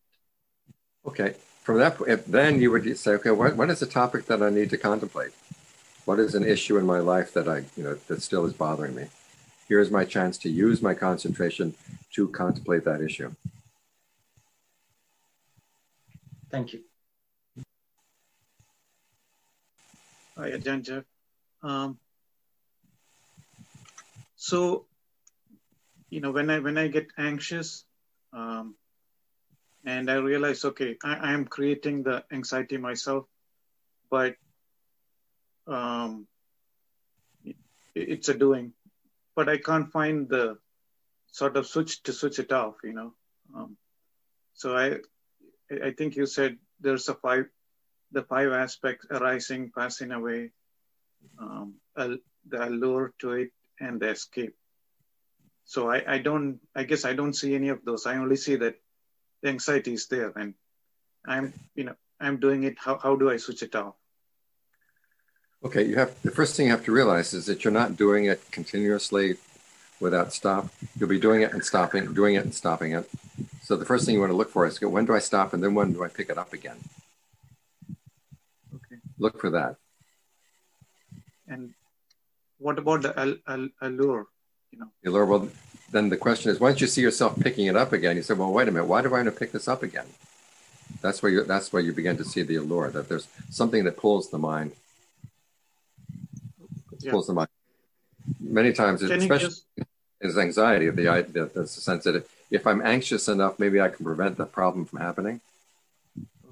Okay. 1.07 1.35
From 1.63 1.79
that 1.79 1.97
point, 1.97 2.31
then 2.31 2.61
you 2.61 2.71
would 2.71 2.99
say, 2.99 3.13
okay, 3.13 3.31
what, 3.31 3.57
what 3.57 3.71
is 3.71 3.81
the 3.81 3.87
topic 3.87 4.27
that 4.27 4.43
I 4.43 4.51
need 4.51 4.69
to 4.71 4.77
contemplate? 4.77 5.33
What 6.05 6.19
is 6.19 6.35
an 6.35 6.45
issue 6.45 6.77
in 6.77 6.87
my 6.87 6.99
life 6.99 7.33
that 7.33 7.49
I, 7.49 7.65
you 7.77 7.83
know, 7.85 7.95
that 8.09 8.23
still 8.23 8.45
is 8.45 8.53
bothering 8.53 8.95
me? 8.95 9.07
here's 9.69 9.91
my 9.91 10.05
chance 10.05 10.39
to 10.39 10.51
use 10.51 10.83
my 10.83 10.95
concentration 10.95 11.75
to 12.13 12.29
contemplate 12.29 12.85
that 12.85 13.01
issue. 13.01 13.35
Thank 16.51 16.73
you. 16.73 16.81
Hi, 20.37 20.51
Ajahn 20.51 21.05
um, 21.63 21.99
so, 24.37 24.85
you 26.11 26.21
know, 26.21 26.31
when 26.31 26.51
I 26.51 26.59
when 26.59 26.77
I 26.77 26.89
get 26.89 27.07
anxious, 27.17 27.85
um, 28.33 28.75
and 29.87 30.11
I 30.11 30.17
realize, 30.17 30.65
okay, 30.65 30.99
I, 31.03 31.15
I 31.15 31.33
am 31.33 31.47
creating 31.47 32.03
the 32.03 32.25
anxiety 32.31 32.77
myself, 32.77 33.25
but 34.11 34.37
um, 35.67 36.27
it's 37.95 38.29
a 38.29 38.35
doing 38.35 38.73
but 39.35 39.49
I 39.49 39.59
can't 39.59 39.91
find 39.91 40.29
the 40.29 40.59
sort 41.33 41.57
of 41.57 41.67
switch 41.67 42.03
to 42.05 42.13
switch 42.13 42.39
it 42.39 42.53
off, 42.53 42.77
you 42.85 42.93
know. 42.93 43.13
Um, 43.55 43.77
so 44.55 44.77
I, 44.77 44.99
I 45.85 45.91
think 45.91 46.17
you 46.17 46.27
said 46.27 46.59
there's 46.81 47.09
a 47.09 47.15
five, 47.15 47.47
the 48.13 48.23
five 48.23 48.53
aspects 48.53 49.07
arising, 49.11 49.73
passing 49.77 50.13
away, 50.13 50.51
um, 51.39 51.75
the 51.97 52.21
allure 52.53 53.13
to 53.21 53.33
it, 53.33 53.51
and 53.81 54.01
the 54.01 54.11
escape. 54.11 54.55
So 55.65 55.91
I, 55.91 56.05
I 56.07 56.19
don't, 56.19 56.61
I 56.77 56.85
guess 56.85 57.05
I 57.05 57.15
don't 57.15 57.33
see 57.33 57.55
any 57.55 57.71
of 57.71 57.85
those. 57.85 58.07
I 58.07 58.17
only 58.17 58.37
see 58.37 58.57
that 58.57 58.77
the 59.43 59.49
anxiety 59.49 59.95
is 59.95 60.07
there, 60.07 60.33
and 60.37 60.55
I'm, 61.27 61.53
you 61.75 61.85
know, 61.85 61.95
I'm 62.21 62.39
doing 62.39 62.63
it. 62.65 62.77
How, 62.79 62.99
how 62.99 63.17
do 63.17 63.31
I 63.31 63.39
switch 63.39 63.63
it 63.63 63.75
off? 63.75 63.95
Okay, 65.65 65.83
you 65.83 65.97
have 65.97 66.15
the 66.23 66.31
first 66.31 66.57
thing 66.57 66.67
you 66.67 66.73
have 66.73 66.85
to 66.85 66.93
realize 66.93 67.33
is 67.33 67.47
that 67.47 67.65
you're 67.65 67.73
not 67.73 67.97
doing 67.97 68.27
it 68.27 68.43
continuously 68.51 69.37
without 69.99 70.33
stop. 70.33 70.69
You'll 70.97 71.09
be 71.09 71.19
doing 71.19 71.41
it 71.41 71.55
and 71.55 71.65
stopping, 71.65 72.13
doing 72.13 72.35
it 72.35 72.45
and 72.45 72.55
stopping 72.55 72.93
it. 72.93 73.09
So 73.63 73.75
the 73.75 73.87
first 73.87 74.05
thing 74.05 74.15
you 74.15 74.21
want 74.21 74.31
to 74.31 74.37
look 74.37 74.51
for 74.51 74.67
is 74.67 74.79
go, 74.79 74.91
when 74.91 75.07
do 75.07 75.15
I 75.15 75.21
stop 75.21 75.55
and 75.55 75.63
then 75.63 75.75
when 75.75 75.95
do 75.95 76.05
I 76.05 76.09
pick 76.09 76.29
it 76.29 76.37
up 76.37 76.53
again? 76.53 76.77
Okay. 78.75 79.01
Look 79.19 79.41
for 79.41 79.51
that. 79.51 79.77
And 81.49 81.73
what 82.59 82.79
about 82.79 83.01
the 83.03 83.19
al- 83.19 83.39
al- 83.49 83.71
allure? 83.81 84.27
You 84.71 84.81
know. 84.81 84.89
The 85.03 85.11
allure. 85.11 85.25
Well, 85.25 85.49
then 85.91 86.11
the 86.11 86.19
question 86.19 86.51
is, 86.51 86.61
once 86.61 86.83
you 86.83 86.87
see 86.87 87.01
yourself 87.01 87.41
picking 87.41 87.67
it 87.67 87.77
up 87.77 87.93
again, 87.93 88.17
you 88.17 88.23
say, 88.23 88.35
"Well, 88.35 88.53
wait 88.53 88.69
a 88.69 88.71
minute. 88.71 88.87
Why 88.87 89.01
do 89.01 89.09
I 89.09 89.13
want 89.13 89.27
to 89.27 89.33
pick 89.33 89.53
this 89.53 89.69
up 89.69 89.83
again?" 89.83 90.07
That's 91.01 91.23
where 91.23 91.31
you. 91.31 91.45
That's 91.45 91.73
where 91.73 91.83
you 91.83 91.93
begin 91.93 92.17
to 92.17 92.25
see 92.25 92.43
the 92.43 92.57
allure. 92.57 92.91
That 92.91 93.09
there's 93.09 93.29
something 93.51 93.85
that 93.85 93.97
pulls 93.97 94.31
the 94.31 94.39
mind 94.39 94.73
yeah. 97.05 97.13
pulls 97.13 97.27
them 97.27 97.39
up. 97.39 97.51
Many 98.41 98.73
times, 98.73 99.03
especially 99.03 99.39
just... 99.39 99.67
is 100.21 100.39
anxiety. 100.39 100.91
The, 100.91 101.27
the 101.31 101.51
the 101.55 101.67
sense 101.67 102.05
that 102.05 102.27
if 102.51 102.67
I'm 102.67 102.81
anxious 102.83 103.29
enough, 103.29 103.59
maybe 103.59 103.81
I 103.81 103.89
can 103.89 104.05
prevent 104.05 104.37
the 104.37 104.47
problem 104.47 104.87
from 104.87 105.01
happening. 105.01 105.41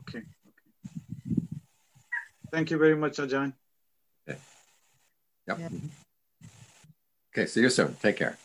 Okay. 0.00 0.18
okay. 0.18 0.26
Thank 2.50 2.70
you 2.70 2.78
very 2.78 2.96
much, 2.96 3.16
Ajahn. 3.16 3.54
Okay. 4.28 4.38
Yep. 5.48 5.58
yep. 5.58 5.72
Okay. 7.32 7.46
See 7.46 7.60
you 7.60 7.70
soon. 7.70 7.96
Take 8.02 8.16
care. 8.16 8.36